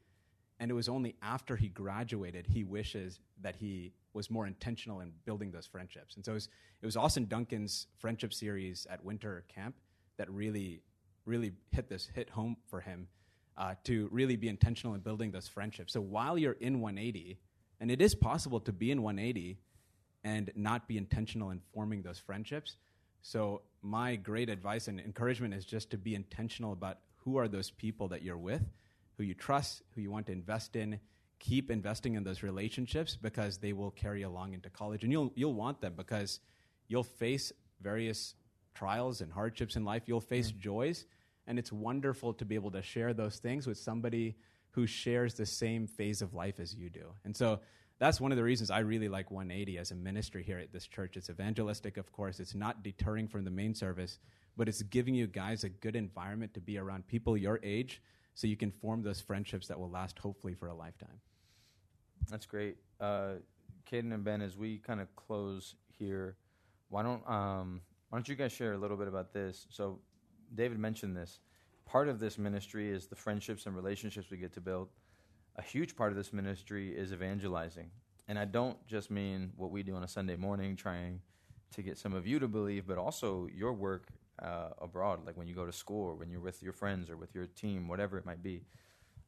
And 0.63 0.71
it 0.71 0.76
was 0.76 0.88
only 0.88 1.17
after 1.21 1.58
he 1.58 1.67
graduated 1.67 2.47
he 2.47 2.63
wishes 2.63 3.19
that 3.41 3.58
he 3.58 3.91
was 4.13 4.32
more 4.32 4.47
intentional 4.47 5.02
in 5.02 5.12
building 5.26 5.52
those 5.52 5.65
friendships. 5.65 6.15
And 6.15 6.23
so 6.23 6.32
it 6.32 6.36
was, 6.36 6.49
it 6.82 6.86
was 6.86 6.95
Austin 6.95 7.26
Duncan's 7.26 7.88
friendship 7.97 8.34
series 8.34 8.88
at 8.89 9.04
winter 9.04 9.43
camp 9.54 9.76
that 10.15 10.32
really, 10.32 10.80
really 11.26 11.52
hit 11.71 11.89
this 11.89 12.08
hit 12.15 12.30
home 12.30 12.56
for 12.69 12.80
him 12.80 13.10
uh, 13.58 13.76
to 13.84 14.08
really 14.10 14.38
be 14.38 14.47
intentional 14.47 14.93
in 14.93 15.02
building 15.02 15.32
those 15.32 15.49
friendships. 15.49 15.91
So 15.91 15.99
while 15.99 16.38
you're 16.38 16.54
in 16.54 16.80
180, 16.80 17.39
and 17.82 17.91
it 17.91 18.02
is 18.02 18.15
possible 18.15 18.62
to 18.62 18.71
be 18.71 18.89
in 18.89 19.02
180 19.02 19.58
and 20.23 20.49
not 20.56 20.88
be 20.88 20.97
intentional 20.97 21.49
in 21.49 21.60
forming 21.73 22.04
those 22.04 22.19
friendships. 22.19 22.78
So, 23.21 23.63
my 23.82 24.15
great 24.15 24.49
advice 24.49 24.88
and 24.88 25.02
encouragement 25.02 25.54
is 25.54 25.65
just 25.65 25.89
to 25.89 25.97
be 25.97 26.15
intentional 26.15 26.71
about 26.71 26.99
who 27.17 27.36
are 27.36 27.49
those 27.49 27.69
people 27.69 28.08
that 28.08 28.21
you're 28.21 28.38
with, 28.38 28.62
who 29.17 29.23
you 29.23 29.34
trust, 29.34 29.82
who 29.95 30.02
you 30.02 30.12
want 30.12 30.28
to 30.28 30.32
invest 30.32 30.76
in. 30.76 30.99
Keep 31.39 31.69
investing 31.69 32.15
in 32.15 32.23
those 32.23 32.41
relationships 32.41 33.17
because 33.21 33.58
they 33.58 33.73
will 33.73 33.91
carry 33.91 34.21
along 34.21 34.54
into 34.54 34.69
college. 34.69 35.04
And 35.04 35.12
you'll, 35.12 35.32
you'll 35.36 35.54
want 35.54 35.82
them 35.82 35.93
because 35.95 36.39
you'll 36.88 37.04
face 37.04 37.52
various 37.82 38.36
trials 38.73 39.21
and 39.21 39.32
hardships 39.32 39.76
in 39.76 39.84
life, 39.86 40.04
you'll 40.08 40.21
face 40.21 40.52
mm. 40.52 40.60
joys. 40.60 41.06
And 41.45 41.60
it's 41.60 41.71
wonderful 41.71 42.34
to 42.36 42.45
be 42.45 42.56
able 42.56 42.71
to 42.71 42.82
share 42.82 43.13
those 43.13 43.38
things 43.38 43.67
with 43.67 43.78
somebody 43.78 44.38
who 44.71 44.88
shares 44.88 45.34
the 45.34 45.45
same 45.45 45.88
phase 45.88 46.21
of 46.21 46.34
life 46.34 46.60
as 46.60 46.73
you 46.73 46.89
do. 46.89 47.08
And 47.26 47.36
so 47.36 47.60
that's 47.99 48.19
one 48.19 48.32
of 48.32 48.38
the 48.38 48.43
reasons 48.43 48.71
I 48.71 48.80
really 48.80 49.10
like 49.10 49.30
180 49.30 49.78
as 49.78 49.91
a 49.91 49.95
ministry 49.95 50.41
here 50.43 50.58
at 50.58 50.71
this 50.71 50.88
church. 50.88 51.15
It's 51.15 51.30
evangelistic, 51.30 51.97
of 51.97 52.12
course. 52.12 52.39
It's 52.39 52.56
not 52.56 52.82
deterring 52.82 53.28
from 53.28 53.43
the 53.43 53.52
main 53.52 53.76
service, 53.76 54.19
but 54.58 54.67
it's 54.67 54.82
giving 54.84 55.13
you 55.13 55.28
guys 55.28 55.63
a 55.63 55.69
good 55.69 55.95
environment 55.95 56.54
to 56.56 56.62
be 56.62 56.78
around 56.78 57.08
people 57.08 57.38
your 57.38 57.60
age 57.62 58.02
so 58.36 58.48
you 58.48 58.58
can 58.58 58.72
form 58.72 59.04
those 59.04 59.22
friendships 59.22 59.67
that 59.67 59.80
will 59.80 59.89
last 59.89 60.17
hopefully 60.19 60.54
for 60.54 60.67
a 60.67 60.74
lifetime. 60.74 61.19
That's 62.29 62.46
great. 62.46 62.77
Uh, 63.00 63.34
Caden 63.90 64.13
and 64.13 64.23
Ben, 64.23 64.42
as 64.42 64.58
we 64.58 64.77
kind 64.77 65.02
of 65.02 65.13
close 65.15 65.75
here, 65.90 66.38
why 66.90 67.04
don't 67.04 67.27
um, 67.29 67.81
why 68.10 68.17
don't 68.17 68.27
you 68.27 68.36
guys 68.36 68.52
share 68.52 68.73
a 68.73 68.77
little 68.77 68.98
bit 68.98 69.08
about 69.08 69.34
this? 69.34 69.67
So, 69.69 70.00
David 70.56 70.79
mentioned 70.79 71.17
this 71.17 71.40
part 71.86 72.08
of 72.08 72.19
this 72.19 72.38
ministry 72.38 72.90
is 72.90 73.08
the 73.08 73.15
friendships 73.15 73.65
and 73.65 73.75
relationships 73.75 74.29
we 74.29 74.38
get 74.38 74.54
to 74.54 74.62
build. 74.62 74.90
A 75.58 75.62
huge 75.62 75.96
part 75.96 76.12
of 76.12 76.17
this 76.17 76.34
ministry 76.34 76.96
is 76.96 77.12
evangelizing. 77.12 77.92
And 78.27 78.40
I 78.40 78.46
don't 78.46 78.77
just 78.88 79.12
mean 79.12 79.52
what 79.58 79.71
we 79.71 79.84
do 79.84 79.96
on 79.96 80.04
a 80.04 80.08
Sunday 80.08 80.36
morning, 80.36 80.75
trying 80.75 81.19
to 81.71 81.81
get 81.81 81.98
some 81.98 82.13
of 82.13 82.25
you 82.25 82.40
to 82.40 82.48
believe, 82.48 82.88
but 82.88 82.98
also 82.98 83.48
your 83.54 83.73
work 83.73 84.08
uh, 84.42 84.69
abroad, 84.81 85.25
like 85.25 85.38
when 85.38 85.48
you 85.48 85.56
go 85.56 85.65
to 85.65 85.71
school 85.71 86.08
or 86.08 86.15
when 86.15 86.29
you're 86.29 86.42
with 86.42 86.62
your 86.62 86.73
friends 86.73 87.10
or 87.10 87.17
with 87.17 87.34
your 87.36 87.46
team, 87.46 87.88
whatever 87.88 88.17
it 88.17 88.25
might 88.25 88.42
be. 88.42 88.63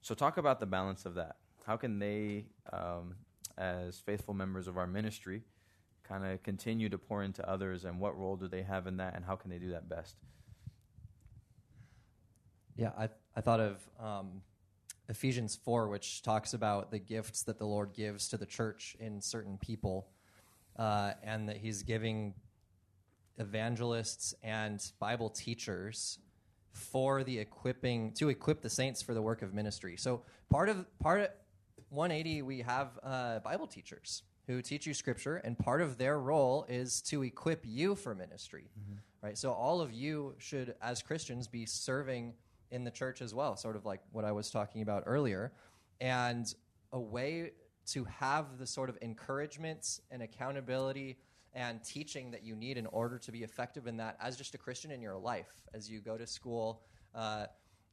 So, 0.02 0.14
talk 0.16 0.38
about 0.38 0.60
the 0.60 0.66
balance 0.66 1.06
of 1.06 1.16
that. 1.16 1.38
How 1.66 1.78
can 1.78 2.00
they, 2.00 2.46
um, 2.72 3.16
as 3.58 4.00
faithful 4.00 4.34
members 4.34 4.68
of 4.68 4.78
our 4.78 4.88
ministry, 4.88 5.44
kind 6.04 6.26
of 6.26 6.44
continue 6.44 6.90
to 6.90 6.98
pour 6.98 7.24
into 7.24 7.48
others, 7.50 7.86
and 7.86 8.00
what 8.00 8.18
role 8.18 8.36
do 8.36 8.48
they 8.48 8.62
have 8.62 8.88
in 8.88 8.98
that, 8.98 9.16
and 9.16 9.26
how 9.26 9.36
can 9.36 9.50
they 9.50 9.58
do 9.58 9.72
that 9.72 9.90
best? 9.90 10.16
Yeah, 12.76 12.92
I 12.98 13.10
I 13.36 13.42
thought 13.42 13.60
of 13.60 13.90
um, 14.00 14.42
Ephesians 15.10 15.56
four, 15.56 15.88
which 15.88 16.22
talks 16.22 16.54
about 16.54 16.92
the 16.92 17.00
gifts 17.00 17.44
that 17.44 17.58
the 17.58 17.66
Lord 17.66 17.94
gives 17.94 18.28
to 18.30 18.38
the 18.38 18.46
church 18.46 18.96
in 19.00 19.22
certain 19.22 19.58
people, 19.58 20.08
uh, 20.78 21.14
and 21.24 21.48
that 21.50 21.58
He's 21.58 21.84
giving 21.84 22.34
evangelists 23.38 24.34
and 24.44 24.82
Bible 25.00 25.30
teachers 25.30 26.20
for 26.72 27.24
the 27.24 27.40
equipping 27.40 28.12
to 28.14 28.30
equip 28.30 28.62
the 28.62 28.70
saints 28.70 29.02
for 29.02 29.14
the 29.14 29.22
work 29.22 29.42
of 29.42 29.54
ministry. 29.54 29.96
So 29.98 30.24
part 30.50 30.70
of 30.70 30.86
part 31.00 31.22
of 31.22 31.30
180, 31.90 32.42
we 32.42 32.62
have 32.62 33.00
uh, 33.04 33.40
Bible 33.40 33.68
teachers 33.68 34.24
who 34.48 34.62
teach 34.62 34.86
you 34.86 34.94
scripture, 34.94 35.38
and 35.38 35.58
part 35.58 35.82
of 35.82 35.98
their 35.98 36.20
role 36.20 36.66
is 36.70 37.02
to 37.02 37.24
equip 37.24 37.62
you 37.66 37.96
for 37.96 38.14
ministry, 38.14 38.70
right? 39.24 39.38
So 39.38 39.52
all 39.52 39.82
of 39.82 39.92
you 39.92 40.36
should, 40.38 40.76
as 40.82 41.02
Christians, 41.02 41.48
be 41.48 41.66
serving 41.66 42.34
in 42.70 42.84
the 42.84 42.92
church 42.92 43.22
as 43.22 43.34
well, 43.34 43.56
sort 43.56 43.76
of 43.76 43.86
like 43.86 44.02
what 44.12 44.24
I 44.24 44.32
was 44.32 44.52
talking 44.52 44.82
about 44.84 45.04
earlier, 45.08 45.52
and 46.00 46.54
a 46.92 47.00
way 47.00 47.52
to 47.88 48.04
have 48.06 48.58
the 48.60 48.68
sort 48.68 48.90
of 48.90 48.98
encouragement 49.02 50.00
and 50.12 50.22
accountability 50.22 51.18
and 51.56 51.82
teaching 51.84 52.32
that 52.32 52.44
you 52.44 52.56
need 52.56 52.78
in 52.78 52.86
order 52.88 53.18
to 53.18 53.32
be 53.32 53.42
effective 53.42 53.88
in 53.88 53.98
that 53.98 54.18
as 54.22 54.38
just 54.38 54.54
a 54.54 54.58
Christian 54.58 54.92
in 54.92 55.02
your 55.02 55.18
life, 55.18 55.52
as 55.74 55.90
you 55.90 56.02
go 56.02 56.18
to 56.18 56.28
school 56.28 56.84
uh, 57.16 57.46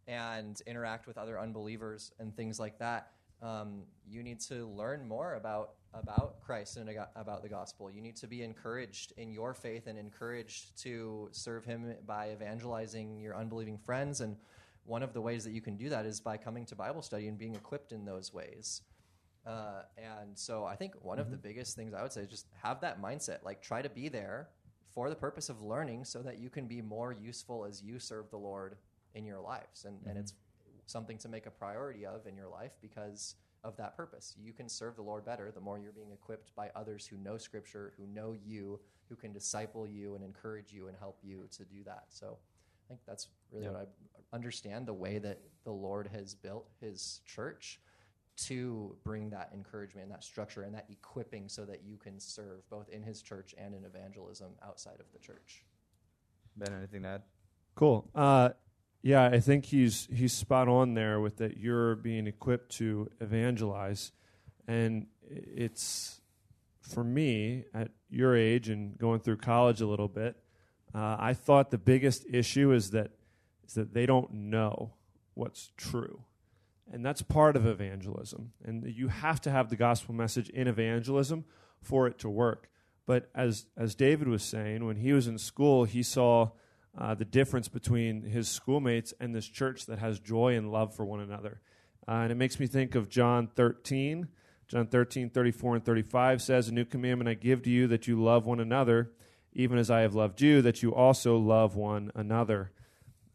and 0.09 0.61
interact 0.67 1.07
with 1.07 1.17
other 1.17 1.39
unbelievers 1.39 2.11
and 2.19 2.37
things 2.37 2.59
like 2.59 2.79
that. 2.81 3.13
Um, 3.41 3.85
you 4.07 4.23
need 4.23 4.41
to 4.41 4.69
learn 4.69 5.07
more 5.07 5.35
about 5.35 5.75
about 5.95 6.41
Christ 6.41 6.79
and 6.79 6.89
about 7.17 7.43
the 7.43 7.49
gospel. 7.49 7.91
You 7.91 8.01
need 8.01 8.17
to 8.17 8.27
be 8.27 8.43
encouraged 8.43 9.13
in 9.19 9.31
your 9.31 9.53
faith 9.53 9.87
and 9.87 9.99
encouraged 9.99 10.83
to 10.85 11.29
serve 11.33 11.67
Him 11.67 11.95
by 12.07 12.31
evangelizing 12.33 13.21
your 13.21 13.37
unbelieving 13.37 13.77
friends. 13.77 14.23
And 14.23 14.37
one 14.85 15.03
of 15.03 15.13
the 15.13 15.21
ways 15.21 15.45
that 15.45 15.53
you 15.53 15.61
can 15.61 15.77
do 15.77 15.91
that 15.91 16.07
is 16.07 16.19
by 16.19 16.39
coming 16.39 16.65
to 16.67 16.75
Bible 16.75 17.03
study 17.03 17.29
and 17.29 17.39
being 17.39 17.55
equipped 17.55 17.93
in 17.93 18.07
those 18.07 18.33
ways. 18.33 18.81
Uh, 19.47 19.83
and 19.97 20.39
so 20.39 20.65
I 20.65 20.77
think 20.77 20.95
one 21.03 21.19
of 21.19 21.31
the 21.31 21.37
biggest 21.37 21.75
things 21.75 21.95
I 21.95 22.03
would 22.03 22.13
say 22.13 22.21
is 22.23 22.29
just 22.29 22.47
have 22.63 22.81
that 22.83 23.03
mindset. 23.03 23.43
Like 23.45 23.61
try 23.61 23.83
to 23.83 23.89
be 23.89 24.09
there 24.09 24.49
for 24.95 25.09
the 25.09 25.17
purpose 25.17 25.49
of 25.49 25.63
learning 25.63 26.05
so 26.05 26.23
that 26.23 26.39
you 26.39 26.49
can 26.51 26.67
be 26.67 26.81
more 26.81 27.13
useful 27.13 27.65
as 27.65 27.83
you 27.83 27.99
serve 27.99 28.31
the 28.31 28.37
Lord 28.37 28.77
in 29.15 29.25
your 29.25 29.41
lives. 29.41 29.85
And, 29.85 29.99
and 30.07 30.17
it's 30.19 30.35
something 30.87 31.19
to 31.19 31.29
make 31.29 31.47
a 31.47 31.51
priority 31.51 32.07
of 32.07 32.27
in 32.27 32.37
your 32.37 32.49
life 32.49 32.73
because 32.81 33.35
of 33.65 33.77
that 33.77 33.97
purpose. 33.97 34.35
You 34.41 34.53
can 34.53 34.69
serve 34.69 34.97
the 34.97 35.03
Lord 35.03 35.25
better 35.25 35.51
the 35.51 35.61
more 35.61 35.79
you're 35.79 35.93
being 35.93 36.13
equipped 36.13 36.55
by 36.55 36.71
others 36.75 37.07
who 37.07 37.17
know 37.17 37.37
Scripture, 37.39 37.95
who 37.97 38.07
know 38.07 38.35
you, 38.45 38.81
who 39.09 39.17
can 39.17 39.33
disciple 39.33 39.87
you 39.87 40.15
and 40.15 40.25
encourage 40.25 40.73
you 40.73 40.89
and 40.89 40.97
help 40.99 41.19
you 41.23 41.47
to 41.57 41.65
do 41.65 41.83
that. 41.85 42.05
So 42.09 42.39
I 42.87 42.89
think 42.89 43.01
that's 43.07 43.29
really 43.51 43.67
Yeah. 43.67 43.73
what 43.73 43.89
I 44.33 44.37
understand 44.37 44.87
the 44.87 44.95
way 44.95 45.19
that 45.19 45.41
the 45.65 45.73
Lord 45.73 46.09
has 46.09 46.35
built 46.35 46.69
his 46.81 47.21
church 47.25 47.81
to 48.37 48.97
bring 49.05 49.31
that 49.31 49.51
encouragement 49.53 50.05
and 50.05 50.15
that 50.15 50.25
structure 50.25 50.63
and 50.63 50.75
that 50.75 50.87
equipping 50.91 51.49
so 51.49 51.65
that 51.65 51.83
you 51.85 51.97
can 51.97 52.19
serve 52.19 52.69
both 52.71 52.89
in 52.89 53.03
his 53.03 53.23
church 53.23 53.55
and 53.59 53.75
in 53.75 53.85
evangelism 53.85 54.53
outside 54.67 54.99
of 55.01 55.07
the 55.13 55.19
church. 55.19 55.65
Ben, 56.57 56.75
anything 56.75 57.03
to 57.03 57.09
add? 57.09 57.23
Cool. 57.75 58.09
Uh, 58.15 58.51
yeah, 59.03 59.25
I 59.25 59.41
think 59.41 59.65
he's 59.65 60.09
he's 60.15 60.33
spot 60.33 60.69
on 60.69 60.95
there 60.95 61.21
with 61.21 61.39
that. 61.39 61.57
You're 61.57 61.97
being 61.97 62.27
equipped 62.27 62.77
to 62.77 63.11
evangelize, 63.21 64.13
and 64.69 65.07
it's 65.29 66.21
for 66.81 67.03
me 67.03 67.65
at 67.75 67.91
your 68.11 68.37
age 68.37 68.69
and 68.69 68.97
going 68.99 69.21
through 69.21 69.39
college 69.39 69.81
a 69.81 69.87
little 69.87 70.09
bit. 70.09 70.37
Uh, 70.95 71.17
I 71.19 71.35
thought 71.35 71.71
the 71.71 71.79
biggest 71.79 72.27
issue 72.31 72.73
is 72.73 72.91
that 72.91 73.13
is 73.67 73.75
that 73.75 73.93
they 73.95 74.07
don't 74.07 74.33
know 74.33 74.95
what's 75.35 75.73
true, 75.77 76.23
and 76.91 77.05
that's 77.05 77.23
part 77.23 77.57
of 77.57 77.67
evangelism. 77.67 78.53
And 78.65 78.87
you 78.87 79.09
have 79.09 79.41
to 79.43 79.51
have 79.51 79.69
the 79.69 79.77
gospel 79.77 80.15
message 80.15 80.49
in 80.51 80.67
evangelism 80.67 81.45
for 81.81 82.07
it 82.07 82.19
to 82.21 82.31
work. 82.31 82.69
But 83.07 83.31
as 83.35 83.67
as 83.77 83.95
David 83.95 84.29
was 84.29 84.43
saying, 84.43 84.85
when 84.85 84.97
he 84.97 85.13
was 85.13 85.27
in 85.27 85.39
school, 85.39 85.85
he 85.85 86.03
saw 86.03 86.51
uh, 86.97 87.15
the 87.15 87.25
difference 87.25 87.69
between 87.69 88.23
his 88.23 88.49
schoolmates 88.49 89.15
and 89.21 89.35
this 89.35 89.49
church 89.49 89.87
that 89.87 89.99
has 89.99 90.21
joy 90.21 90.55
and 90.55 90.71
love 90.71 90.95
for 90.95 91.05
one 91.05 91.21
another. 91.21 91.61
Uh, 92.07 92.23
and 92.23 92.33
it 92.33 92.37
makes 92.37 92.61
me 92.61 92.67
think 92.67 92.95
of 92.95 93.09
John 93.09 93.49
13. 93.55 94.29
John 94.69 94.87
13, 94.87 95.31
34 95.31 95.77
and 95.77 95.85
35 95.85 96.43
says, 96.43 96.69
A 96.69 96.73
new 96.73 96.85
commandment 96.85 97.29
I 97.29 97.35
give 97.35 97.63
to 97.63 97.71
you 97.71 97.87
that 97.89 98.07
you 98.07 98.23
love 98.23 98.47
one 98.47 98.61
another, 98.61 99.13
even 99.53 99.79
as 99.79 99.91
I 99.91 100.01
have 100.01 100.15
loved 100.15 100.41
you, 100.41 100.63
that 100.63 100.83
you 100.83 100.95
also 100.95 101.37
love 101.37 101.77
one 101.77 102.11
another. 102.15 102.73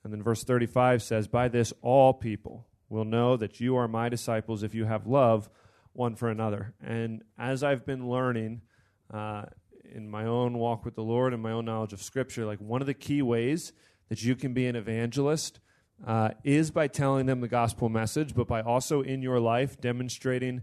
And 0.04 0.12
then 0.12 0.24
verse 0.24 0.44
35 0.44 1.04
says, 1.04 1.28
By 1.28 1.48
this 1.48 1.74
all 1.82 2.14
people 2.14 2.66
will 2.90 3.06
know 3.06 3.38
that 3.38 3.60
you 3.60 3.76
are 3.76 3.88
my 3.88 4.10
disciples 4.10 4.64
if 4.64 4.74
you 4.74 4.86
have 4.86 5.08
love 5.08 5.50
one 5.94 6.16
for 6.16 6.30
another. 6.30 6.74
And 6.84 7.24
as 7.38 7.64
I've 7.64 7.86
been 7.86 8.10
learning, 8.10 8.62
uh, 9.12 9.46
in 9.94 10.10
my 10.10 10.26
own 10.26 10.58
walk 10.58 10.86
with 10.86 10.96
the 10.96 11.04
Lord 11.04 11.34
and 11.34 11.42
my 11.42 11.52
own 11.52 11.66
knowledge 11.66 11.94
of 11.94 12.02
Scripture, 12.02 12.46
like 12.46 12.60
one 12.60 12.82
of 12.82 12.88
the 12.88 12.94
key 12.94 13.22
ways 13.22 13.74
that 14.10 14.24
you 14.24 14.36
can 14.36 14.54
be 14.54 14.68
an 14.68 14.76
evangelist 14.76 15.60
uh, 16.06 16.30
is 16.44 16.72
by 16.72 16.88
telling 16.88 17.26
them 17.26 17.42
the 17.42 17.48
gospel 17.48 17.90
message, 17.90 18.36
but 18.36 18.48
by 18.48 18.62
also 18.62 19.02
in 19.02 19.22
your 19.22 19.40
life 19.40 19.80
demonstrating 19.82 20.62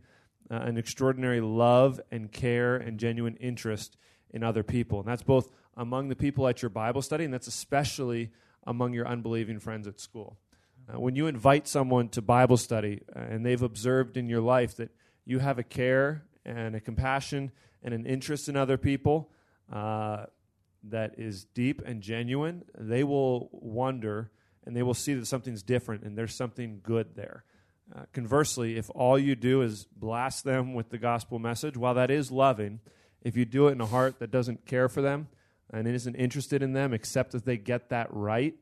uh, 0.51 0.57
an 0.57 0.77
extraordinary 0.77 1.41
love 1.41 2.01
and 2.11 2.31
care 2.31 2.77
and 2.77 2.99
genuine 2.99 3.37
interest 3.37 3.97
in 4.31 4.43
other 4.43 4.63
people. 4.63 5.01
And 5.01 5.09
that's 5.09 5.23
both 5.23 5.51
among 5.77 6.09
the 6.09 6.17
people 6.17 6.47
at 6.47 6.63
your 6.63 6.69
Bible 6.69 7.03
study, 7.03 7.25
and 7.25 7.35
that's 7.35 7.47
especially 7.47 8.31
among 8.67 8.93
your 8.93 9.07
unbelieving 9.07 9.59
friends 9.59 9.87
at 9.87 10.01
school. 10.01 10.39
Uh, 10.93 11.01
when 11.01 11.17
you 11.17 11.27
invite 11.27 11.67
someone 11.67 12.09
to 12.11 12.21
Bible 12.21 12.57
study 12.57 13.01
uh, 13.15 13.21
and 13.21 13.45
they've 13.45 13.63
observed 13.63 14.17
in 14.17 14.29
your 14.29 14.41
life 14.41 14.77
that 14.77 14.91
you 15.25 15.39
have 15.39 15.59
a 15.59 15.63
care 15.63 16.25
and 16.45 16.75
a 16.75 16.81
compassion 16.81 17.51
and 17.83 17.95
an 17.95 18.05
interest 18.05 18.49
in 18.49 18.57
other 18.57 18.77
people 18.77 19.31
uh, 19.73 20.27
that 20.83 21.15
is 21.19 21.45
deep 21.55 21.81
and 21.87 22.03
genuine, 22.03 22.65
they 22.77 23.03
will 23.03 23.49
wonder 23.53 24.31
and 24.67 24.77
they 24.77 24.83
will 24.83 24.95
see 24.95 25.15
that 25.15 25.27
something's 25.27 25.63
different 25.63 26.03
and 26.03 26.19
there's 26.19 26.35
something 26.35 26.81
good 26.83 27.15
there. 27.15 27.45
Uh, 27.95 28.03
conversely, 28.13 28.77
if 28.77 28.91
all 28.95 29.19
you 29.19 29.35
do 29.35 29.63
is 29.63 29.87
blast 29.97 30.45
them 30.45 30.75
with 30.75 30.91
the 30.91 30.99
gospel 30.99 31.39
message, 31.39 31.77
while 31.77 31.95
that 31.95 32.11
is 32.11 32.31
loving, 32.31 32.81
if 33.23 33.37
you 33.37 33.45
do 33.45 33.69
it 33.69 33.73
in 33.73 33.81
a 33.81 33.87
heart 33.87 34.19
that 34.19 34.31
doesn't 34.31 34.67
care 34.67 34.89
for 34.89 35.03
them 35.03 35.29
and 35.71 35.87
isn't 35.89 36.15
interested 36.15 36.63
in 36.63 36.73
them, 36.73 36.93
except 36.93 37.33
that 37.33 37.45
they 37.45 37.57
get 37.57 37.91
that 37.91 38.09
right, 38.11 38.55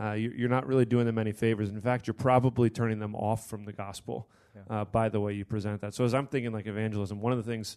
uh, 0.00 0.12
you, 0.12 0.32
you're 0.36 0.48
not 0.48 0.66
really 0.66 0.84
doing 0.84 1.06
them 1.06 1.18
any 1.18 1.32
favors. 1.32 1.70
In 1.70 1.80
fact, 1.80 2.06
you're 2.06 2.14
probably 2.14 2.70
turning 2.70 2.98
them 2.98 3.14
off 3.14 3.48
from 3.48 3.64
the 3.64 3.72
gospel 3.72 4.28
Yeah. 4.54 4.62
uh, 4.80 4.84
by 4.84 5.08
the 5.08 5.20
way 5.20 5.32
you 5.34 5.44
present 5.44 5.80
that. 5.80 5.94
So, 5.94 6.04
as 6.04 6.14
I'm 6.14 6.26
thinking 6.26 6.52
like 6.52 6.66
evangelism, 6.66 7.20
one 7.20 7.32
of 7.32 7.38
the 7.44 7.50
things 7.50 7.76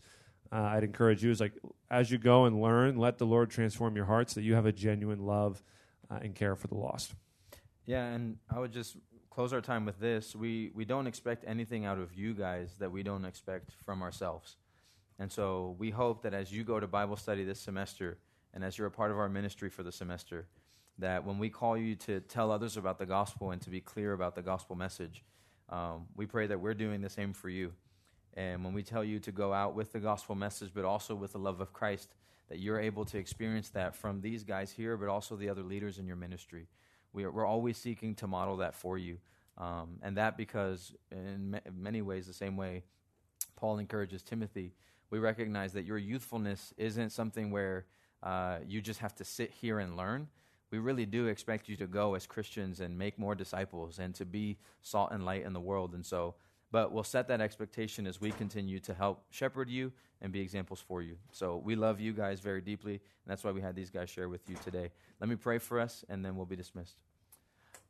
uh, 0.51 0.61
I'd 0.61 0.83
encourage 0.83 1.23
you 1.23 1.31
is 1.31 1.39
like 1.39 1.53
as 1.89 2.11
you 2.11 2.17
go 2.17 2.45
and 2.45 2.61
learn, 2.61 2.97
let 2.97 3.17
the 3.17 3.25
Lord 3.25 3.49
transform 3.49 3.95
your 3.95 4.05
hearts 4.05 4.33
that 4.33 4.41
you 4.43 4.53
have 4.55 4.65
a 4.65 4.71
genuine 4.71 5.25
love 5.25 5.63
uh, 6.09 6.19
and 6.21 6.35
care 6.35 6.55
for 6.55 6.67
the 6.67 6.75
lost. 6.75 7.13
Yeah, 7.85 8.05
and 8.05 8.37
I 8.49 8.59
would 8.59 8.71
just 8.71 8.97
close 9.29 9.53
our 9.53 9.61
time 9.61 9.85
with 9.85 9.99
this. 9.99 10.35
We 10.35 10.71
we 10.75 10.85
don't 10.85 11.07
expect 11.07 11.43
anything 11.47 11.85
out 11.85 11.97
of 11.99 12.13
you 12.13 12.33
guys 12.33 12.75
that 12.79 12.91
we 12.91 13.01
don't 13.03 13.25
expect 13.25 13.71
from 13.85 14.01
ourselves. 14.01 14.57
And 15.19 15.31
so 15.31 15.75
we 15.77 15.89
hope 15.91 16.23
that 16.23 16.33
as 16.33 16.51
you 16.51 16.63
go 16.63 16.79
to 16.79 16.87
Bible 16.87 17.15
study 17.15 17.43
this 17.43 17.59
semester 17.59 18.17
and 18.53 18.63
as 18.63 18.77
you're 18.77 18.87
a 18.87 18.91
part 18.91 19.11
of 19.11 19.17
our 19.19 19.29
ministry 19.29 19.69
for 19.69 19.83
the 19.83 19.91
semester, 19.91 20.47
that 20.97 21.25
when 21.25 21.37
we 21.39 21.49
call 21.49 21.77
you 21.77 21.95
to 21.95 22.19
tell 22.21 22.51
others 22.51 22.77
about 22.77 22.99
the 22.99 23.05
gospel 23.05 23.51
and 23.51 23.61
to 23.61 23.69
be 23.69 23.81
clear 23.81 24.13
about 24.13 24.35
the 24.35 24.41
gospel 24.41 24.75
message, 24.75 25.23
um, 25.69 26.07
we 26.15 26.25
pray 26.25 26.47
that 26.47 26.59
we're 26.59 26.73
doing 26.73 27.01
the 27.01 27.09
same 27.09 27.33
for 27.33 27.49
you. 27.49 27.73
And 28.33 28.63
when 28.63 28.73
we 28.73 28.83
tell 28.83 29.03
you 29.03 29.19
to 29.19 29.31
go 29.31 29.53
out 29.53 29.75
with 29.75 29.91
the 29.91 29.99
gospel 29.99 30.35
message, 30.35 30.71
but 30.73 30.85
also 30.85 31.15
with 31.15 31.33
the 31.33 31.39
love 31.39 31.59
of 31.59 31.73
Christ, 31.73 32.13
that 32.49 32.59
you're 32.59 32.79
able 32.79 33.05
to 33.05 33.17
experience 33.17 33.69
that 33.69 33.95
from 33.95 34.21
these 34.21 34.43
guys 34.43 34.71
here, 34.71 34.97
but 34.97 35.09
also 35.09 35.35
the 35.35 35.49
other 35.49 35.63
leaders 35.63 35.97
in 35.97 36.05
your 36.05 36.15
ministry. 36.17 36.67
We 37.13 37.23
are, 37.23 37.31
we're 37.31 37.45
always 37.45 37.77
seeking 37.77 38.15
to 38.15 38.27
model 38.27 38.57
that 38.57 38.75
for 38.75 38.97
you. 38.97 39.17
Um, 39.57 39.99
and 40.01 40.17
that 40.17 40.37
because, 40.37 40.93
in 41.11 41.51
ma- 41.51 41.59
many 41.73 42.01
ways, 42.01 42.27
the 42.27 42.33
same 42.33 42.57
way 42.57 42.83
Paul 43.55 43.79
encourages 43.79 44.21
Timothy, 44.21 44.73
we 45.09 45.19
recognize 45.19 45.73
that 45.73 45.85
your 45.85 45.97
youthfulness 45.97 46.73
isn't 46.77 47.11
something 47.11 47.51
where 47.51 47.85
uh, 48.23 48.59
you 48.65 48.81
just 48.81 48.99
have 48.99 49.15
to 49.15 49.25
sit 49.25 49.51
here 49.51 49.79
and 49.79 49.97
learn. 49.97 50.27
We 50.71 50.79
really 50.79 51.05
do 51.05 51.27
expect 51.27 51.69
you 51.69 51.75
to 51.77 51.85
go 51.85 52.15
as 52.15 52.25
Christians 52.25 52.79
and 52.79 52.97
make 52.97 53.19
more 53.19 53.35
disciples 53.35 53.99
and 53.99 54.15
to 54.15 54.25
be 54.25 54.57
salt 54.81 55.11
and 55.11 55.25
light 55.25 55.43
in 55.43 55.53
the 55.53 55.59
world. 55.59 55.93
And 55.93 56.05
so, 56.05 56.35
but 56.71 56.93
we'll 56.93 57.03
set 57.03 57.27
that 57.27 57.41
expectation 57.41 58.07
as 58.07 58.21
we 58.21 58.31
continue 58.31 58.79
to 58.79 58.93
help 58.93 59.23
shepherd 59.29 59.69
you 59.69 59.91
and 60.21 60.31
be 60.31 60.39
examples 60.39 60.79
for 60.79 61.01
you. 61.01 61.17
So 61.31 61.61
we 61.63 61.75
love 61.75 61.99
you 61.99 62.13
guys 62.13 62.39
very 62.39 62.61
deeply, 62.61 62.93
and 62.93 63.01
that's 63.27 63.43
why 63.43 63.51
we 63.51 63.59
had 63.59 63.75
these 63.75 63.89
guys 63.89 64.09
share 64.09 64.29
with 64.29 64.49
you 64.49 64.55
today. 64.63 64.91
Let 65.19 65.29
me 65.29 65.35
pray 65.35 65.57
for 65.57 65.79
us, 65.79 66.05
and 66.07 66.23
then 66.23 66.37
we'll 66.37 66.45
be 66.45 66.55
dismissed. 66.55 66.95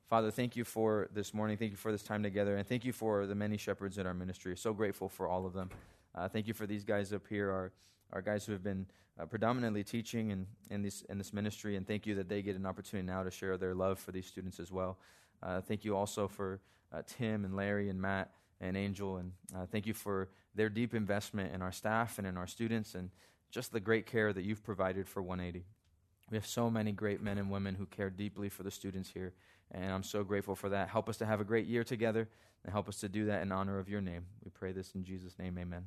Father, 0.10 0.32
thank 0.32 0.56
you 0.56 0.66
for 0.66 1.08
this 1.14 1.34
morning. 1.34 1.58
Thank 1.58 1.72
you 1.72 1.78
for 1.78 1.92
this 1.92 2.04
time 2.04 2.24
together. 2.24 2.58
And 2.58 2.68
thank 2.68 2.84
you 2.84 2.92
for 2.92 3.26
the 3.28 3.36
many 3.36 3.56
shepherds 3.56 3.98
in 3.98 4.06
our 4.06 4.14
ministry. 4.14 4.58
So 4.58 4.74
grateful 4.74 5.08
for 5.08 5.28
all 5.28 5.46
of 5.46 5.54
them. 5.54 5.70
Uh, 6.14 6.28
thank 6.28 6.48
you 6.48 6.54
for 6.54 6.68
these 6.68 6.84
guys 6.84 7.14
up 7.14 7.28
here, 7.30 7.50
our, 7.50 7.72
our 8.14 8.22
guys 8.22 8.46
who 8.46 8.52
have 8.52 8.64
been 8.64 8.86
uh, 9.20 9.26
predominantly 9.26 9.84
teaching 9.84 10.32
in, 10.32 10.48
in, 10.70 10.82
this, 10.82 11.02
in 11.04 11.18
this 11.18 11.34
ministry, 11.34 11.76
and 11.76 11.88
thank 11.88 12.06
you 12.06 12.16
that 12.16 12.30
they 12.30 12.42
get 12.42 12.56
an 12.56 12.66
opportunity 12.66 13.06
now 13.06 13.24
to 13.24 13.32
share 13.32 13.58
their 13.58 13.76
love 13.76 14.00
for 14.00 14.12
these 14.12 14.26
students 14.26 14.60
as 14.60 14.72
well. 14.72 14.98
Uh, 15.44 15.62
thank 15.62 15.84
you 15.84 15.96
also 15.96 16.28
for 16.28 16.60
uh, 16.94 17.02
Tim 17.06 17.46
and 17.46 17.56
Larry 17.56 17.90
and 17.90 18.02
Matt 18.02 18.32
and 18.60 18.78
Angel, 18.78 19.18
and 19.18 19.32
uh, 19.56 19.66
thank 19.66 19.86
you 19.86 19.94
for 19.94 20.30
their 20.56 20.70
deep 20.70 20.94
investment 20.94 21.54
in 21.54 21.62
our 21.62 21.72
staff 21.72 22.18
and 22.18 22.28
in 22.28 22.38
our 22.38 22.48
students, 22.48 22.96
and 22.96 23.10
just 23.50 23.72
the 23.72 23.80
great 23.80 24.06
care 24.06 24.32
that 24.34 24.44
you've 24.44 24.64
provided 24.64 25.08
for 25.08 25.22
180. 25.22 25.66
We 26.30 26.38
have 26.38 26.48
so 26.48 26.70
many 26.70 26.92
great 26.92 27.22
men 27.22 27.38
and 27.38 27.52
women 27.52 27.76
who 27.76 27.86
care 27.86 28.10
deeply 28.10 28.50
for 28.50 28.64
the 28.64 28.72
students 28.72 29.10
here, 29.10 29.34
and 29.72 29.92
I'm 29.92 30.04
so 30.04 30.24
grateful 30.24 30.56
for 30.56 30.70
that. 30.70 30.90
Help 30.90 31.10
us 31.10 31.18
to 31.18 31.26
have 31.26 31.42
a 31.42 31.46
great 31.46 31.68
year 31.68 31.84
together, 31.84 32.30
and 32.64 32.72
help 32.72 32.88
us 32.88 33.00
to 33.02 33.10
do 33.10 33.26
that 33.26 33.42
in 33.42 33.52
honor 33.52 33.80
of 33.80 33.90
your 33.90 34.02
name. 34.02 34.26
We 34.44 34.52
pray 34.52 34.72
this 34.72 34.94
in 34.96 35.04
Jesus' 35.04 35.38
name, 35.40 35.58
amen. 35.58 35.86